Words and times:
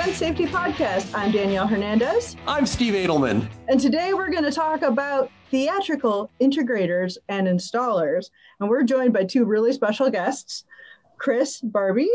Event 0.00 0.16
Safety 0.16 0.46
Podcast. 0.46 1.14
I'm 1.14 1.30
Danielle 1.30 1.66
Hernandez. 1.66 2.34
I'm 2.46 2.64
Steve 2.64 2.94
Adelman. 2.94 3.46
And 3.68 3.78
today 3.78 4.14
we're 4.14 4.30
going 4.30 4.44
to 4.44 4.50
talk 4.50 4.80
about 4.80 5.30
theatrical 5.50 6.30
integrators 6.40 7.18
and 7.28 7.46
installers. 7.46 8.30
And 8.58 8.70
we're 8.70 8.82
joined 8.82 9.12
by 9.12 9.24
two 9.24 9.44
really 9.44 9.74
special 9.74 10.08
guests 10.08 10.64
Chris 11.18 11.60
Barbee, 11.60 12.08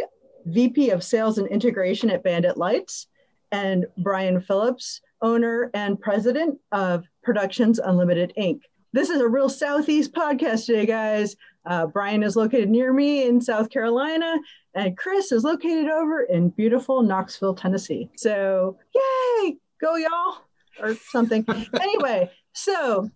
VP 0.45 0.89
of 0.89 1.03
Sales 1.03 1.38
and 1.38 1.48
Integration 1.48 2.09
at 2.09 2.23
Bandit 2.23 2.57
Lites, 2.57 3.05
and 3.52 3.86
Brian 3.99 4.41
Phillips, 4.41 5.02
owner 5.21 5.70
and 5.75 6.02
president 6.02 6.58
of 6.72 7.05
Productions 7.22 7.77
Unlimited 7.77 8.33
Inc. 8.36 8.61
This 8.95 9.09
is 9.09 9.20
a 9.20 9.27
real 9.27 9.49
Southeast 9.49 10.13
podcast 10.13 10.67
today, 10.67 10.85
guys. 10.85 11.36
Uh, 11.66 11.86
Brian 11.86 12.23
is 12.23 12.38
located 12.38 12.70
near 12.70 12.94
me 12.94 13.27
in 13.27 13.41
South 13.41 13.70
Carolina, 13.70 14.38
and 14.73 14.98
Chris 14.98 15.34
is 15.34 15.44
located 15.44 15.90
over 15.90 16.22
in 16.22 16.48
beautiful 16.48 17.03
Knoxville, 17.03 17.55
Tennessee. 17.55 18.09
So, 18.16 18.77
yay, 18.95 19.58
go 19.81 19.98
y'all, 19.98 20.38
or 20.80 20.95
something. 20.95 21.45
anyway, 21.81 22.31
so 22.53 23.09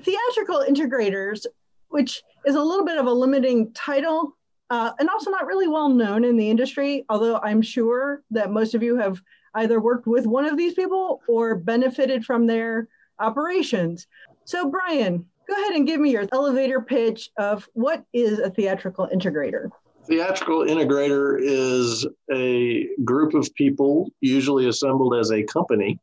theatrical 0.00 0.64
integrators, 0.68 1.46
which 1.90 2.20
is 2.44 2.56
a 2.56 2.60
little 2.60 2.84
bit 2.84 2.98
of 2.98 3.06
a 3.06 3.12
limiting 3.12 3.72
title 3.72 4.36
uh, 4.70 4.94
and 4.98 5.08
also 5.08 5.30
not 5.30 5.46
really 5.46 5.68
well 5.68 5.90
known 5.90 6.24
in 6.24 6.36
the 6.36 6.50
industry, 6.50 7.04
although 7.08 7.38
I'm 7.38 7.62
sure 7.62 8.24
that 8.32 8.50
most 8.50 8.74
of 8.74 8.82
you 8.82 8.96
have 8.96 9.22
either 9.54 9.78
worked 9.78 10.08
with 10.08 10.26
one 10.26 10.44
of 10.44 10.56
these 10.56 10.74
people 10.74 11.20
or 11.28 11.54
benefited 11.54 12.24
from 12.24 12.48
their 12.48 12.88
operations. 13.20 14.08
So, 14.44 14.68
Brian, 14.70 15.24
go 15.48 15.54
ahead 15.54 15.74
and 15.74 15.86
give 15.86 16.00
me 16.00 16.10
your 16.10 16.26
elevator 16.32 16.80
pitch 16.80 17.30
of 17.38 17.68
what 17.72 18.04
is 18.12 18.38
a 18.38 18.50
theatrical 18.50 19.08
integrator. 19.12 19.70
Theatrical 20.06 20.64
integrator 20.64 21.38
is 21.40 22.06
a 22.30 22.88
group 23.04 23.32
of 23.34 23.52
people, 23.54 24.10
usually 24.20 24.68
assembled 24.68 25.14
as 25.14 25.32
a 25.32 25.42
company, 25.44 25.98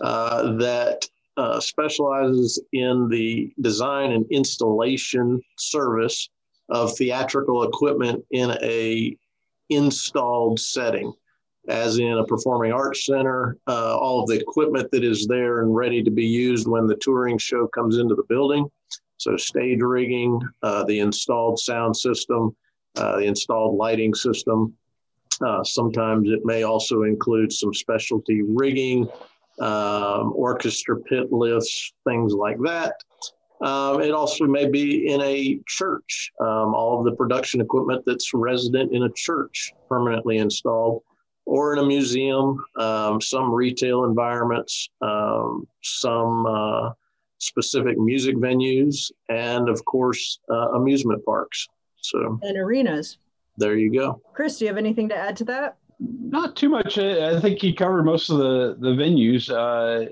uh, 0.00 0.52
that 0.54 1.06
uh, 1.36 1.60
specializes 1.60 2.60
in 2.72 3.08
the 3.08 3.52
design 3.60 4.10
and 4.12 4.26
installation 4.30 5.40
service 5.56 6.28
of 6.70 6.96
theatrical 6.96 7.62
equipment 7.62 8.24
in 8.32 8.50
a 8.62 9.16
installed 9.68 10.58
setting 10.58 11.12
as 11.68 11.98
in 11.98 12.18
a 12.18 12.24
performing 12.24 12.72
arts 12.72 13.06
center, 13.06 13.56
uh, 13.68 13.96
all 13.96 14.22
of 14.22 14.28
the 14.28 14.38
equipment 14.38 14.90
that 14.90 15.04
is 15.04 15.26
there 15.26 15.60
and 15.60 15.74
ready 15.74 16.02
to 16.02 16.10
be 16.10 16.24
used 16.24 16.66
when 16.66 16.86
the 16.86 16.96
touring 16.96 17.38
show 17.38 17.66
comes 17.68 17.98
into 17.98 18.14
the 18.14 18.24
building. 18.28 18.70
So, 19.18 19.36
stage 19.36 19.80
rigging, 19.82 20.40
uh, 20.62 20.84
the 20.84 21.00
installed 21.00 21.58
sound 21.58 21.94
system, 21.96 22.56
uh, 22.96 23.18
the 23.18 23.24
installed 23.24 23.76
lighting 23.76 24.14
system. 24.14 24.74
Uh, 25.44 25.62
sometimes 25.62 26.30
it 26.30 26.44
may 26.44 26.62
also 26.62 27.02
include 27.02 27.52
some 27.52 27.72
specialty 27.74 28.42
rigging, 28.42 29.08
um, 29.60 30.32
orchestra 30.34 30.98
pit 31.00 31.30
lifts, 31.30 31.92
things 32.06 32.32
like 32.32 32.58
that. 32.60 32.94
Um, 33.60 34.00
it 34.00 34.12
also 34.12 34.46
may 34.46 34.66
be 34.66 35.06
in 35.06 35.20
a 35.20 35.60
church, 35.68 36.32
um, 36.40 36.74
all 36.74 36.98
of 36.98 37.04
the 37.04 37.12
production 37.12 37.60
equipment 37.60 38.02
that's 38.06 38.32
resident 38.32 38.94
in 38.94 39.02
a 39.02 39.10
church 39.14 39.72
permanently 39.86 40.38
installed 40.38 41.02
or 41.50 41.72
in 41.72 41.80
a 41.80 41.84
museum, 41.84 42.64
um, 42.76 43.20
some 43.20 43.52
retail 43.52 44.04
environments, 44.04 44.88
um, 45.02 45.66
some 45.82 46.46
uh, 46.46 46.90
specific 47.38 47.98
music 47.98 48.36
venues, 48.36 49.10
and 49.28 49.68
of 49.68 49.84
course, 49.84 50.38
uh, 50.48 50.70
amusement 50.74 51.24
parks. 51.24 51.66
So 51.96 52.38
and 52.42 52.56
arenas. 52.56 53.18
There 53.56 53.76
you 53.76 53.92
go. 53.92 54.22
Chris, 54.32 54.58
do 54.58 54.64
you 54.64 54.68
have 54.68 54.78
anything 54.78 55.08
to 55.08 55.16
add 55.16 55.36
to 55.38 55.44
that? 55.46 55.78
Not 55.98 56.54
too 56.54 56.68
much. 56.68 56.98
I 56.98 57.40
think 57.40 57.60
he 57.60 57.72
covered 57.72 58.04
most 58.04 58.30
of 58.30 58.38
the 58.38 58.76
the 58.78 58.90
venues. 58.90 59.50
Uh, 59.50 60.08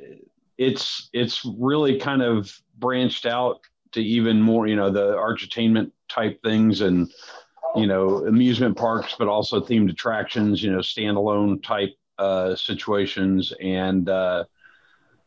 it's 0.59 1.09
it's 1.13 1.45
really 1.57 2.01
kind 2.01 2.21
of 2.21 2.53
branched 2.79 3.27
out 3.27 3.61
to 3.93 4.03
even 4.03 4.43
more, 4.43 4.67
you 4.67 4.75
know, 4.75 4.91
the 4.91 5.17
entertainment 5.17 5.93
type 6.09 6.43
things 6.43 6.81
and 6.81 7.09
you 7.77 7.87
know, 7.87 8.27
amusement 8.27 8.77
parks, 8.77 9.15
but 9.19 9.29
also 9.29 9.61
themed 9.61 9.91
attractions, 9.91 10.63
you 10.63 10.73
know, 10.73 10.79
standalone 10.79 11.63
type 11.63 11.95
uh, 12.19 12.55
situations, 12.57 13.53
and 13.61 14.09
uh, 14.09 14.45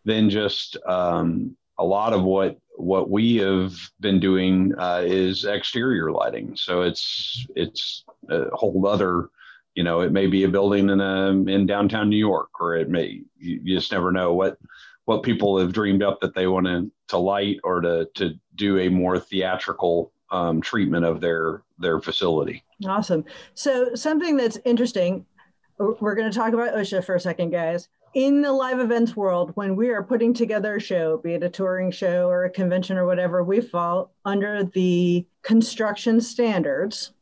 then 0.06 0.30
just 0.30 0.78
um, 0.86 1.56
a 1.78 1.86
lot 1.86 2.14
of 2.14 2.24
what 2.24 2.58
what 2.78 3.10
we 3.10 3.38
have 3.38 3.74
been 4.00 4.20
doing 4.20 4.74
uh, 4.78 5.02
is 5.06 5.46
exterior 5.46 6.12
lighting. 6.12 6.56
So 6.56 6.82
it's 6.82 7.46
it's 7.56 8.04
a 8.30 8.56
whole 8.56 8.86
other, 8.88 9.30
you 9.76 9.84
know, 9.84 10.02
it 10.02 10.12
may 10.12 10.28
be 10.28 10.44
a 10.44 10.50
building 10.50 10.90
in 10.90 11.00
a 11.00 11.30
in 11.30 11.66
downtown 11.66 12.10
New 12.10 12.18
York, 12.18 12.50
or 12.60 12.76
it 12.76 12.90
may 12.90 13.22
you, 13.38 13.62
you 13.64 13.76
just 13.76 13.92
never 13.92 14.12
know 14.12 14.34
what 14.34 14.58
what 15.06 15.24
people 15.24 15.60
have 15.60 15.74
dreamed 15.74 16.04
up 16.04 16.20
that 16.22 16.36
they 16.36 16.48
want 16.48 16.66
to 16.66 16.92
to 17.10 17.18
light 17.18 17.58
or 17.64 17.82
to 17.82 18.08
to 18.16 18.34
do 18.56 18.80
a 18.80 18.90
more 18.90 19.20
theatrical 19.20 20.12
um, 20.32 20.62
treatment 20.62 21.06
of 21.06 21.22
their 21.22 21.62
their 21.78 22.00
facility. 22.00 22.64
Awesome. 22.88 23.26
So 23.54 23.94
something 23.96 24.38
that's 24.38 24.58
interesting. 24.66 25.26
We're 25.78 26.16
going 26.16 26.32
to 26.32 26.38
talk 26.38 26.54
about 26.54 26.76
OSHA 26.76 27.04
for 27.04 27.16
a 27.16 27.20
second, 27.20 27.50
guys. 27.50 27.90
In 28.14 28.42
the 28.42 28.52
live 28.52 28.80
events 28.80 29.16
world, 29.16 29.52
when 29.56 29.76
we 29.76 29.90
are 29.90 30.04
putting 30.04 30.34
together 30.34 30.76
a 30.76 30.82
show, 30.82 31.18
be 31.18 31.34
it 31.34 31.44
a 31.44 31.50
touring 31.50 31.92
show 31.92 32.28
or 32.28 32.44
a 32.44 32.50
convention 32.50 32.98
or 32.98 33.06
whatever, 33.06 33.44
we 33.44 33.62
fall 33.62 34.12
under 34.26 34.64
the 34.64 35.26
construction 35.44 36.20
standards 36.20 37.14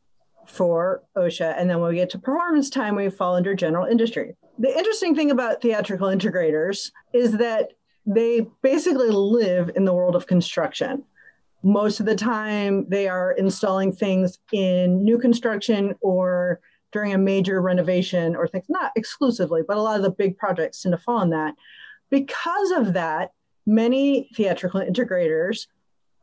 for 0.46 1.02
OSHA. 1.16 1.54
And 1.56 1.70
then 1.70 1.80
when 1.80 1.90
we 1.90 1.96
get 1.96 2.10
to 2.10 2.18
performance 2.18 2.68
time, 2.68 2.96
we 2.96 3.08
fall 3.08 3.36
under 3.36 3.54
general 3.54 3.86
industry. 3.86 4.34
The 4.58 4.76
interesting 4.76 5.14
thing 5.14 5.30
about 5.30 5.62
theatrical 5.62 6.08
integrators 6.08 6.90
is 7.14 7.38
that 7.38 7.72
they 8.04 8.46
basically 8.60 9.10
live 9.10 9.70
in 9.76 9.84
the 9.84 9.94
world 9.94 10.16
of 10.16 10.26
construction 10.26 11.04
most 11.62 12.00
of 12.00 12.06
the 12.06 12.16
time 12.16 12.86
they 12.88 13.08
are 13.08 13.32
installing 13.32 13.92
things 13.92 14.38
in 14.52 15.04
new 15.04 15.18
construction 15.18 15.94
or 16.00 16.60
during 16.92 17.12
a 17.12 17.18
major 17.18 17.60
renovation 17.60 18.34
or 18.34 18.48
things 18.48 18.64
not 18.68 18.92
exclusively 18.96 19.62
but 19.66 19.76
a 19.76 19.82
lot 19.82 19.96
of 19.96 20.02
the 20.02 20.10
big 20.10 20.36
projects 20.38 20.82
tend 20.82 20.92
to 20.92 20.98
fall 20.98 21.22
in 21.22 21.30
that. 21.30 21.54
Because 22.10 22.70
of 22.72 22.94
that 22.94 23.32
many 23.66 24.30
theatrical 24.34 24.80
integrators 24.80 25.66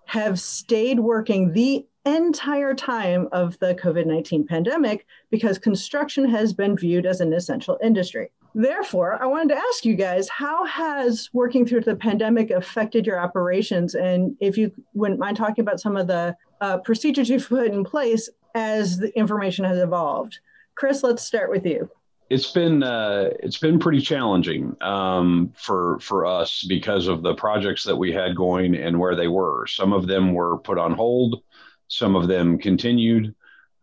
have 0.05 0.39
stayed 0.39 0.99
working 0.99 1.53
the 1.53 1.85
entire 2.05 2.73
time 2.73 3.27
of 3.33 3.59
the 3.59 3.75
covid-19 3.75 4.47
pandemic 4.47 5.05
because 5.29 5.57
construction 5.57 6.27
has 6.29 6.53
been 6.53 6.77
viewed 6.77 7.05
as 7.05 7.19
an 7.19 7.33
essential 7.33 7.77
industry 7.83 8.29
Therefore, 8.55 9.21
I 9.21 9.25
wanted 9.27 9.53
to 9.53 9.59
ask 9.59 9.85
you 9.85 9.95
guys 9.95 10.27
how 10.29 10.65
has 10.65 11.29
working 11.33 11.65
through 11.65 11.81
the 11.81 11.95
pandemic 11.95 12.49
affected 12.49 13.05
your 13.05 13.19
operations? 13.19 13.95
And 13.95 14.35
if 14.39 14.57
you 14.57 14.71
wouldn't 14.93 15.19
mind 15.19 15.37
talking 15.37 15.61
about 15.61 15.79
some 15.79 15.95
of 15.95 16.07
the 16.07 16.35
uh, 16.61 16.77
procedures 16.79 17.29
you've 17.29 17.47
put 17.47 17.67
in 17.67 17.83
place 17.83 18.29
as 18.55 18.97
the 18.97 19.15
information 19.17 19.63
has 19.65 19.77
evolved. 19.77 20.39
Chris, 20.75 21.03
let's 21.03 21.23
start 21.23 21.49
with 21.49 21.65
you. 21.65 21.89
It's 22.29 22.51
been 22.51 22.83
uh, 22.83 23.29
it's 23.39 23.57
been 23.57 23.79
pretty 23.79 24.01
challenging 24.01 24.75
um, 24.81 25.53
for 25.55 25.97
for 26.01 26.25
us 26.25 26.65
because 26.67 27.07
of 27.07 27.23
the 27.23 27.35
projects 27.35 27.85
that 27.85 27.95
we 27.95 28.11
had 28.11 28.35
going 28.35 28.75
and 28.75 28.99
where 28.99 29.15
they 29.15 29.29
were. 29.29 29.65
Some 29.67 29.93
of 29.93 30.07
them 30.07 30.33
were 30.33 30.57
put 30.57 30.77
on 30.77 30.93
hold, 30.93 31.41
some 31.87 32.17
of 32.17 32.27
them 32.27 32.57
continued, 32.57 33.33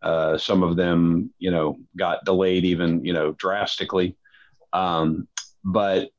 uh, 0.03 0.37
some 0.37 0.63
of 0.63 0.77
them 0.77 1.33
you 1.39 1.51
know 1.51 1.79
got 1.97 2.25
delayed 2.27 2.65
even 2.67 3.03
you 3.03 3.15
know 3.15 3.33
drastically. 3.33 4.15
Um, 4.75 5.29
but 5.65 6.11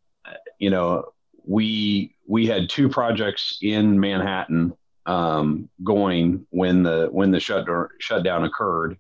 you 0.58 0.72
know, 0.72 1.12
we 1.46 2.16
we 2.28 2.48
had 2.48 2.70
two 2.70 2.90
projects 2.90 3.60
in 3.62 4.00
Manhattan 4.00 4.74
um, 5.06 5.70
going 5.84 6.48
when 6.50 6.82
the 6.82 7.10
when 7.12 7.32
the 7.32 7.40
shutdown 7.40 7.90
shutdown 8.00 8.44
occurred, 8.44 8.98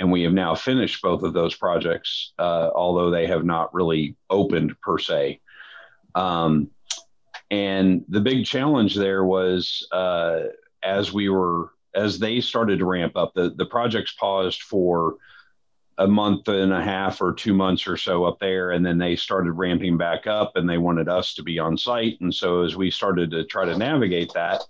and 0.00 0.10
we 0.10 0.22
have 0.22 0.32
now 0.32 0.54
finished 0.54 1.02
both 1.02 1.22
of 1.22 1.32
those 1.32 1.54
projects, 1.54 2.32
uh, 2.38 2.70
although 2.74 3.10
they 3.10 3.26
have 3.26 3.44
not 3.44 3.72
really 3.72 4.16
opened 4.30 4.74
per 4.80 4.98
se. 4.98 5.40
Um, 6.14 6.70
and 7.50 8.04
the 8.08 8.20
big 8.20 8.46
challenge 8.46 8.94
there 8.94 9.24
was 9.24 9.86
uh, 9.92 10.40
as 10.82 11.12
we 11.12 11.28
were 11.28 11.70
as 11.94 12.18
they 12.18 12.40
started 12.40 12.80
to 12.80 12.86
ramp 12.86 13.16
up, 13.16 13.32
the 13.34 13.50
the 13.50 13.66
projects 13.66 14.14
paused 14.18 14.62
for 14.62 15.16
a 15.98 16.06
month 16.06 16.48
and 16.48 16.72
a 16.72 16.82
half 16.82 17.20
or 17.20 17.32
two 17.32 17.54
months 17.54 17.86
or 17.86 17.96
so 17.96 18.24
up 18.24 18.38
there 18.40 18.72
and 18.72 18.84
then 18.84 18.98
they 18.98 19.14
started 19.14 19.52
ramping 19.52 19.96
back 19.96 20.26
up 20.26 20.52
and 20.56 20.68
they 20.68 20.78
wanted 20.78 21.08
us 21.08 21.34
to 21.34 21.42
be 21.42 21.58
on 21.58 21.78
site. 21.78 22.20
And 22.20 22.34
so 22.34 22.62
as 22.62 22.74
we 22.76 22.90
started 22.90 23.30
to 23.30 23.44
try 23.44 23.64
to 23.64 23.78
navigate 23.78 24.32
that 24.34 24.64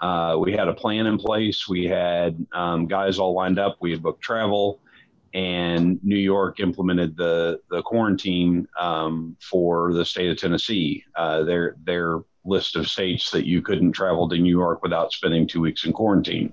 uh, 0.00 0.36
we 0.38 0.52
had 0.52 0.68
a 0.68 0.74
plan 0.74 1.06
in 1.06 1.18
place. 1.18 1.68
We 1.68 1.84
had 1.84 2.46
um, 2.52 2.86
guys 2.86 3.18
all 3.18 3.34
lined 3.34 3.58
up. 3.58 3.76
We 3.80 3.90
had 3.90 4.02
booked 4.02 4.22
travel 4.22 4.80
and 5.32 6.02
new 6.02 6.18
york 6.18 6.58
implemented 6.58 7.16
the, 7.16 7.60
the 7.70 7.82
quarantine 7.82 8.66
um, 8.78 9.36
for 9.40 9.92
the 9.92 10.04
state 10.04 10.28
of 10.28 10.36
tennessee. 10.36 11.04
Uh, 11.14 11.44
their, 11.44 11.76
their 11.84 12.20
list 12.44 12.74
of 12.74 12.88
states 12.88 13.30
that 13.30 13.46
you 13.46 13.62
couldn't 13.62 13.92
travel 13.92 14.28
to 14.28 14.36
new 14.36 14.50
york 14.50 14.82
without 14.82 15.12
spending 15.12 15.46
two 15.46 15.60
weeks 15.60 15.84
in 15.84 15.92
quarantine. 15.92 16.52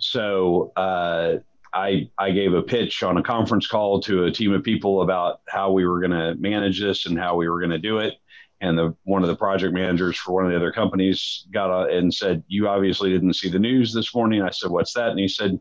So 0.00 0.72
uh, 0.76 1.36
I 1.78 2.10
I 2.18 2.32
gave 2.32 2.54
a 2.54 2.62
pitch 2.62 3.02
on 3.02 3.16
a 3.16 3.22
conference 3.22 3.66
call 3.66 4.00
to 4.02 4.24
a 4.24 4.30
team 4.30 4.52
of 4.52 4.64
people 4.64 5.02
about 5.02 5.40
how 5.48 5.70
we 5.70 5.86
were 5.86 6.00
going 6.00 6.10
to 6.10 6.34
manage 6.34 6.80
this 6.80 7.06
and 7.06 7.18
how 7.18 7.36
we 7.36 7.48
were 7.48 7.60
going 7.60 7.70
to 7.70 7.78
do 7.78 7.98
it. 7.98 8.14
And 8.60 8.76
the 8.76 8.96
one 9.04 9.22
of 9.22 9.28
the 9.28 9.36
project 9.36 9.72
managers 9.72 10.18
for 10.18 10.32
one 10.32 10.44
of 10.44 10.50
the 10.50 10.56
other 10.56 10.72
companies 10.72 11.46
got 11.52 11.70
a, 11.70 11.96
and 11.96 12.12
said, 12.12 12.42
"You 12.48 12.68
obviously 12.68 13.10
didn't 13.10 13.34
see 13.34 13.48
the 13.48 13.58
news 13.58 13.92
this 13.92 14.12
morning." 14.12 14.42
I 14.42 14.50
said, 14.50 14.70
"What's 14.70 14.92
that?" 14.94 15.10
And 15.10 15.20
he 15.20 15.28
said, 15.28 15.60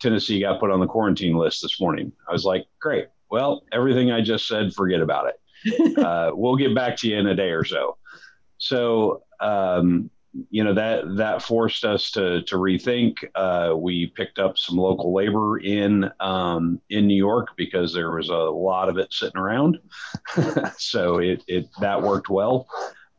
"Tennessee 0.00 0.40
got 0.40 0.60
put 0.60 0.70
on 0.70 0.80
the 0.80 0.86
quarantine 0.86 1.36
list 1.36 1.62
this 1.62 1.80
morning." 1.80 2.12
I 2.28 2.32
was 2.32 2.44
like, 2.44 2.66
"Great. 2.80 3.06
Well, 3.30 3.64
everything 3.72 4.12
I 4.12 4.20
just 4.20 4.46
said, 4.46 4.74
forget 4.74 5.00
about 5.00 5.28
it. 5.28 5.98
uh, 5.98 6.32
we'll 6.34 6.56
get 6.56 6.74
back 6.74 6.96
to 6.98 7.08
you 7.08 7.16
in 7.16 7.26
a 7.26 7.34
day 7.34 7.50
or 7.50 7.64
so." 7.64 7.96
So 8.58 9.22
um, 9.40 10.10
you 10.50 10.64
know 10.64 10.74
that 10.74 11.16
that 11.16 11.42
forced 11.42 11.84
us 11.84 12.10
to 12.12 12.42
to 12.42 12.56
rethink. 12.56 13.16
Uh, 13.34 13.74
we 13.76 14.06
picked 14.06 14.38
up 14.38 14.58
some 14.58 14.76
local 14.76 15.12
labor 15.12 15.58
in 15.58 16.10
um, 16.20 16.80
in 16.90 17.06
New 17.06 17.16
York 17.16 17.48
because 17.56 17.92
there 17.92 18.10
was 18.10 18.28
a 18.28 18.34
lot 18.34 18.88
of 18.88 18.98
it 18.98 19.12
sitting 19.12 19.38
around, 19.38 19.78
so 20.78 21.18
it, 21.18 21.44
it 21.46 21.68
that 21.80 22.02
worked 22.02 22.28
well. 22.28 22.66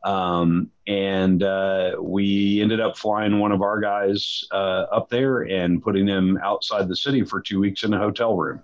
Um, 0.04 0.70
and 0.86 1.42
uh, 1.42 1.96
we 2.00 2.60
ended 2.62 2.80
up 2.80 2.96
flying 2.96 3.40
one 3.40 3.50
of 3.50 3.60
our 3.60 3.80
guys 3.80 4.44
uh, 4.52 4.86
up 4.92 5.08
there 5.08 5.42
and 5.42 5.82
putting 5.82 6.06
him 6.06 6.38
outside 6.44 6.86
the 6.86 6.94
city 6.94 7.24
for 7.24 7.40
two 7.40 7.58
weeks 7.58 7.82
in 7.82 7.92
a 7.92 7.98
hotel 7.98 8.36
room. 8.36 8.62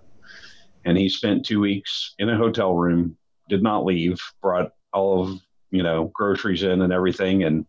And 0.85 0.97
he 0.97 1.09
spent 1.09 1.45
two 1.45 1.59
weeks 1.59 2.15
in 2.17 2.29
a 2.29 2.37
hotel 2.37 2.73
room, 2.73 3.17
did 3.49 3.61
not 3.61 3.83
leave, 3.83 4.21
brought 4.41 4.71
all 4.93 5.23
of 5.23 5.41
you 5.71 5.81
know 5.81 6.11
groceries 6.13 6.63
in 6.63 6.81
and 6.81 6.93
everything, 6.93 7.43
and 7.43 7.65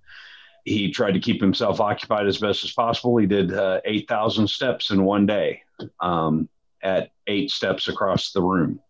he 0.65 0.91
tried 0.91 1.13
to 1.13 1.21
keep 1.21 1.41
himself 1.41 1.81
occupied 1.81 2.27
as 2.27 2.39
best 2.39 2.65
as 2.65 2.73
possible. 2.73 3.17
He 3.19 3.27
did 3.27 3.53
uh, 3.53 3.81
8,000 3.85 4.49
steps 4.49 4.91
in 4.91 5.05
one 5.05 5.27
day 5.27 5.63
um, 6.01 6.49
at 6.83 7.11
eight 7.27 7.51
steps 7.51 7.89
across 7.89 8.33
the 8.33 8.43
room. 8.43 8.81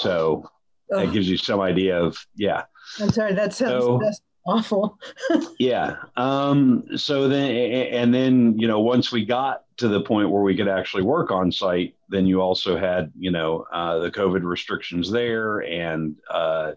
So 0.00 0.48
Ugh. 0.92 1.06
that 1.06 1.12
gives 1.12 1.28
you 1.28 1.36
some 1.36 1.60
idea 1.60 2.00
of, 2.00 2.18
yeah. 2.34 2.64
I'm 3.00 3.10
sorry, 3.10 3.34
that 3.34 3.54
sounds 3.54 3.84
so, 3.84 4.00
awful. 4.46 4.98
yeah. 5.58 5.96
Um, 6.16 6.84
so 6.96 7.28
then, 7.28 7.50
and 7.52 8.12
then, 8.12 8.58
you 8.58 8.66
know, 8.66 8.80
once 8.80 9.12
we 9.12 9.24
got 9.24 9.64
to 9.76 9.88
the 9.88 10.00
point 10.00 10.30
where 10.30 10.42
we 10.42 10.56
could 10.56 10.68
actually 10.68 11.04
work 11.04 11.30
on 11.30 11.52
site, 11.52 11.94
then 12.08 12.26
you 12.26 12.40
also 12.40 12.76
had, 12.76 13.12
you 13.16 13.30
know, 13.30 13.64
uh, 13.72 13.98
the 13.98 14.10
COVID 14.10 14.42
restrictions 14.42 15.10
there 15.10 15.58
and, 15.58 16.16
uh, 16.30 16.72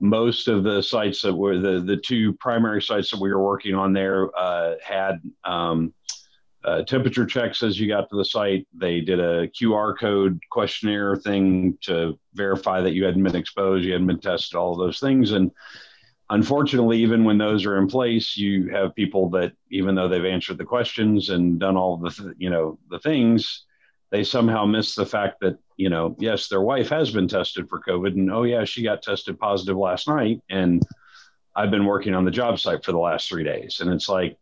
most 0.00 0.48
of 0.48 0.64
the 0.64 0.82
sites 0.82 1.22
that 1.22 1.34
were 1.34 1.58
the 1.58 1.80
the 1.80 1.96
two 1.96 2.32
primary 2.34 2.82
sites 2.82 3.10
that 3.10 3.20
we 3.20 3.32
were 3.32 3.42
working 3.42 3.74
on 3.74 3.92
there 3.92 4.30
uh, 4.36 4.74
had 4.82 5.20
um, 5.44 5.94
uh, 6.64 6.82
temperature 6.82 7.26
checks 7.26 7.62
as 7.62 7.78
you 7.78 7.86
got 7.86 8.08
to 8.08 8.16
the 8.16 8.24
site. 8.24 8.66
They 8.72 9.00
did 9.00 9.20
a 9.20 9.48
QR 9.48 9.98
code 9.98 10.40
questionnaire 10.50 11.16
thing 11.16 11.78
to 11.82 12.18
verify 12.32 12.80
that 12.80 12.94
you 12.94 13.04
hadn't 13.04 13.22
been 13.22 13.36
exposed, 13.36 13.84
you 13.84 13.92
hadn't 13.92 14.06
been 14.06 14.20
tested, 14.20 14.56
all 14.56 14.76
those 14.76 14.98
things. 14.98 15.32
And 15.32 15.50
unfortunately, 16.30 16.98
even 16.98 17.24
when 17.24 17.38
those 17.38 17.66
are 17.66 17.78
in 17.78 17.86
place, 17.86 18.36
you 18.36 18.68
have 18.70 18.94
people 18.94 19.28
that 19.30 19.52
even 19.70 19.94
though 19.94 20.08
they've 20.08 20.24
answered 20.24 20.58
the 20.58 20.64
questions 20.64 21.28
and 21.28 21.58
done 21.58 21.76
all 21.76 21.98
the 21.98 22.10
th- 22.10 22.36
you 22.38 22.48
know 22.50 22.78
the 22.90 22.98
things, 22.98 23.64
they 24.10 24.24
somehow 24.24 24.64
miss 24.64 24.94
the 24.94 25.06
fact 25.06 25.40
that 25.40 25.58
you 25.76 25.88
know, 25.88 26.16
yes, 26.18 26.48
their 26.48 26.62
wife 26.62 26.88
has 26.90 27.10
been 27.10 27.28
tested 27.28 27.68
for 27.68 27.80
COVID, 27.80 28.12
and 28.12 28.30
oh 28.30 28.44
yeah, 28.44 28.64
she 28.64 28.82
got 28.82 29.02
tested 29.02 29.38
positive 29.38 29.76
last 29.76 30.08
night, 30.08 30.40
and 30.48 30.82
I've 31.56 31.70
been 31.70 31.86
working 31.86 32.14
on 32.14 32.24
the 32.24 32.30
job 32.30 32.58
site 32.58 32.84
for 32.84 32.92
the 32.92 32.98
last 32.98 33.28
three 33.28 33.44
days, 33.44 33.80
and 33.80 33.92
it's 33.92 34.08
like 34.08 34.36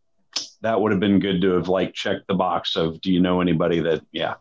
that 0.62 0.81
would 0.81 0.93
have 0.93 1.00
been 1.00 1.19
good 1.19 1.40
to 1.43 1.52
have 1.52 1.69
like 1.69 1.93
checked 1.93 2.26
the 2.26 2.34
box 2.34 2.76
of 2.76 3.00
do 3.00 3.12
you 3.12 3.20
know 3.20 3.40
anybody 3.40 3.81
that 3.81 4.02
yeah, 4.12 4.34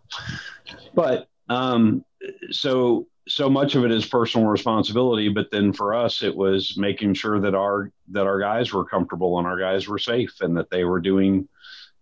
but 0.94 1.28
um, 1.50 2.04
so 2.52 3.08
so 3.28 3.50
much 3.50 3.76
of 3.76 3.86
it 3.86 3.92
is 3.92 4.06
personal 4.06 4.48
responsibility, 4.48 5.30
but 5.30 5.52
then 5.52 5.72
for 5.72 5.94
us 5.94 6.22
it 6.22 6.36
was 6.36 6.78
making 6.78 7.14
sure 7.14 7.40
that 7.40 7.56
our 7.56 7.92
that 8.10 8.28
our 8.28 8.40
guys 8.40 8.74
were 8.74 8.86
comfortable 8.86 9.38
and 9.38 9.48
our 9.48 9.60
guys 9.60 9.88
were 9.88 10.00
safe 10.00 10.42
and 10.42 10.58
that 10.58 10.70
they 10.70 10.84
were 10.84 11.00
doing 11.00 11.48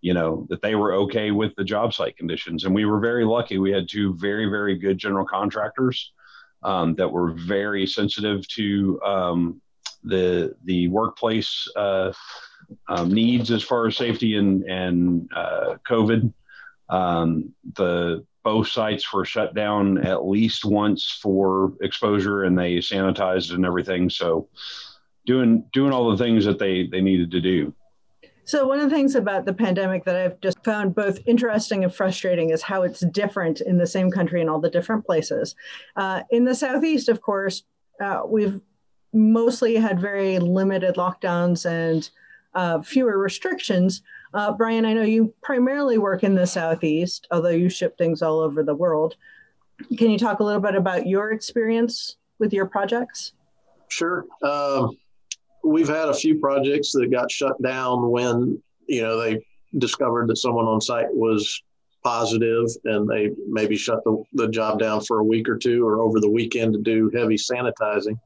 you 0.00 0.14
know 0.14 0.46
that 0.48 0.62
they 0.62 0.74
were 0.74 0.94
okay 0.94 1.30
with 1.30 1.54
the 1.56 1.64
job 1.64 1.92
site 1.92 2.16
conditions 2.16 2.64
and 2.64 2.74
we 2.74 2.84
were 2.84 3.00
very 3.00 3.24
lucky 3.24 3.58
we 3.58 3.70
had 3.70 3.88
two 3.88 4.14
very 4.14 4.46
very 4.46 4.76
good 4.76 4.98
general 4.98 5.26
contractors 5.26 6.12
um, 6.62 6.94
that 6.94 7.10
were 7.10 7.32
very 7.32 7.86
sensitive 7.86 8.46
to 8.48 9.00
um, 9.02 9.60
the 10.04 10.54
the 10.64 10.88
workplace 10.88 11.68
uh, 11.76 12.12
um, 12.88 13.12
needs 13.12 13.50
as 13.50 13.62
far 13.62 13.86
as 13.86 13.96
safety 13.96 14.36
and 14.36 14.62
and 14.64 15.30
uh, 15.34 15.76
COVID. 15.88 16.32
Um, 16.88 17.54
the 17.76 18.24
both 18.42 18.68
sites 18.68 19.12
were 19.12 19.24
shut 19.24 19.54
down 19.54 19.98
at 19.98 20.26
least 20.26 20.64
once 20.64 21.18
for 21.22 21.74
exposure, 21.82 22.44
and 22.44 22.58
they 22.58 22.76
sanitized 22.76 23.54
and 23.54 23.66
everything. 23.66 24.10
So 24.10 24.48
doing 25.26 25.64
doing 25.72 25.92
all 25.92 26.10
the 26.10 26.22
things 26.22 26.44
that 26.46 26.58
they 26.58 26.86
they 26.86 27.00
needed 27.00 27.30
to 27.32 27.40
do. 27.40 27.74
So, 28.50 28.66
one 28.66 28.80
of 28.80 28.90
the 28.90 28.96
things 28.96 29.14
about 29.14 29.44
the 29.44 29.52
pandemic 29.54 30.04
that 30.06 30.16
I've 30.16 30.40
just 30.40 30.64
found 30.64 30.92
both 30.92 31.20
interesting 31.24 31.84
and 31.84 31.94
frustrating 31.94 32.50
is 32.50 32.62
how 32.62 32.82
it's 32.82 32.98
different 32.98 33.60
in 33.60 33.78
the 33.78 33.86
same 33.86 34.10
country 34.10 34.40
in 34.40 34.48
all 34.48 34.58
the 34.58 34.68
different 34.68 35.06
places. 35.06 35.54
Uh, 35.94 36.24
in 36.30 36.44
the 36.44 36.54
Southeast, 36.56 37.08
of 37.08 37.20
course, 37.20 37.62
uh, 38.02 38.22
we've 38.26 38.60
mostly 39.12 39.76
had 39.76 40.00
very 40.00 40.40
limited 40.40 40.96
lockdowns 40.96 41.64
and 41.64 42.10
uh, 42.54 42.82
fewer 42.82 43.18
restrictions. 43.18 44.02
Uh, 44.34 44.50
Brian, 44.50 44.84
I 44.84 44.94
know 44.94 45.02
you 45.02 45.32
primarily 45.44 45.98
work 45.98 46.24
in 46.24 46.34
the 46.34 46.44
Southeast, 46.44 47.28
although 47.30 47.50
you 47.50 47.68
ship 47.68 47.96
things 47.96 48.20
all 48.20 48.40
over 48.40 48.64
the 48.64 48.74
world. 48.74 49.14
Can 49.96 50.10
you 50.10 50.18
talk 50.18 50.40
a 50.40 50.42
little 50.42 50.60
bit 50.60 50.74
about 50.74 51.06
your 51.06 51.30
experience 51.30 52.16
with 52.40 52.52
your 52.52 52.66
projects? 52.66 53.32
Sure. 53.86 54.24
Um, 54.42 54.98
we've 55.64 55.88
had 55.88 56.08
a 56.08 56.14
few 56.14 56.38
projects 56.38 56.92
that 56.92 57.10
got 57.10 57.30
shut 57.30 57.60
down 57.62 58.10
when 58.10 58.60
you 58.86 59.02
know 59.02 59.20
they 59.20 59.44
discovered 59.78 60.28
that 60.28 60.36
someone 60.36 60.66
on 60.66 60.80
site 60.80 61.12
was 61.12 61.62
positive 62.02 62.66
and 62.84 63.08
they 63.08 63.30
maybe 63.46 63.76
shut 63.76 64.02
the, 64.04 64.22
the 64.32 64.48
job 64.48 64.78
down 64.78 65.00
for 65.02 65.18
a 65.18 65.24
week 65.24 65.48
or 65.48 65.56
two 65.56 65.86
or 65.86 66.00
over 66.00 66.18
the 66.18 66.30
weekend 66.30 66.72
to 66.72 66.80
do 66.80 67.10
heavy 67.14 67.36
sanitizing. 67.36 68.18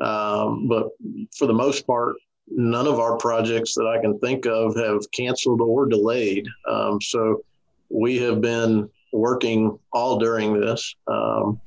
Um, 0.00 0.66
but 0.66 0.88
for 1.36 1.46
the 1.46 1.52
most 1.52 1.86
part 1.86 2.16
none 2.48 2.86
of 2.86 2.98
our 2.98 3.16
projects 3.16 3.74
that 3.74 3.86
i 3.86 4.00
can 4.00 4.18
think 4.18 4.46
of 4.46 4.74
have 4.76 5.00
canceled 5.12 5.60
or 5.60 5.86
delayed. 5.86 6.46
Um, 6.68 7.00
so 7.00 7.44
we 7.88 8.18
have 8.18 8.40
been 8.40 8.88
working 9.12 9.78
all 9.92 10.18
during 10.18 10.58
this. 10.58 10.94
Um, 11.06 11.60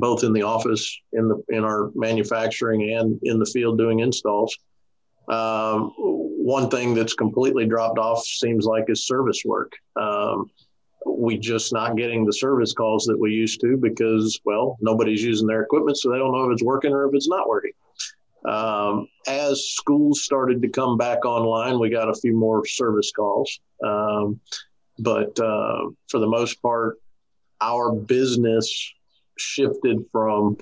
both 0.00 0.24
in 0.24 0.32
the 0.32 0.42
office, 0.42 1.00
in 1.12 1.28
the 1.28 1.42
in 1.48 1.64
our 1.64 1.90
manufacturing, 1.94 2.94
and 2.94 3.18
in 3.22 3.38
the 3.38 3.46
field 3.46 3.78
doing 3.78 4.00
installs. 4.00 4.56
Um, 5.28 5.92
one 5.96 6.68
thing 6.68 6.94
that's 6.94 7.14
completely 7.14 7.66
dropped 7.66 7.98
off 7.98 8.22
seems 8.24 8.66
like 8.66 8.84
is 8.88 9.06
service 9.06 9.42
work. 9.46 9.72
Um, 9.96 10.50
we 11.06 11.38
just 11.38 11.72
not 11.72 11.96
getting 11.96 12.24
the 12.24 12.32
service 12.32 12.72
calls 12.72 13.04
that 13.04 13.18
we 13.18 13.32
used 13.32 13.60
to 13.60 13.76
because 13.76 14.40
well 14.44 14.78
nobody's 14.80 15.22
using 15.22 15.46
their 15.46 15.62
equipment 15.62 15.96
so 15.96 16.10
they 16.10 16.18
don't 16.18 16.32
know 16.32 16.44
if 16.44 16.52
it's 16.52 16.62
working 16.62 16.92
or 16.92 17.06
if 17.06 17.14
it's 17.14 17.28
not 17.28 17.48
working 17.48 17.72
um, 18.46 19.06
as 19.26 19.70
schools 19.70 20.22
started 20.22 20.62
to 20.62 20.68
come 20.68 20.96
back 20.96 21.24
online 21.24 21.78
we 21.78 21.90
got 21.90 22.08
a 22.08 22.14
few 22.14 22.34
more 22.34 22.64
service 22.66 23.12
calls 23.14 23.60
um, 23.84 24.40
but 24.98 25.38
uh, 25.40 25.88
for 26.08 26.20
the 26.20 26.26
most 26.26 26.60
part 26.62 26.98
our 27.60 27.92
business 27.92 28.92
shifted 29.36 30.04
from 30.12 30.56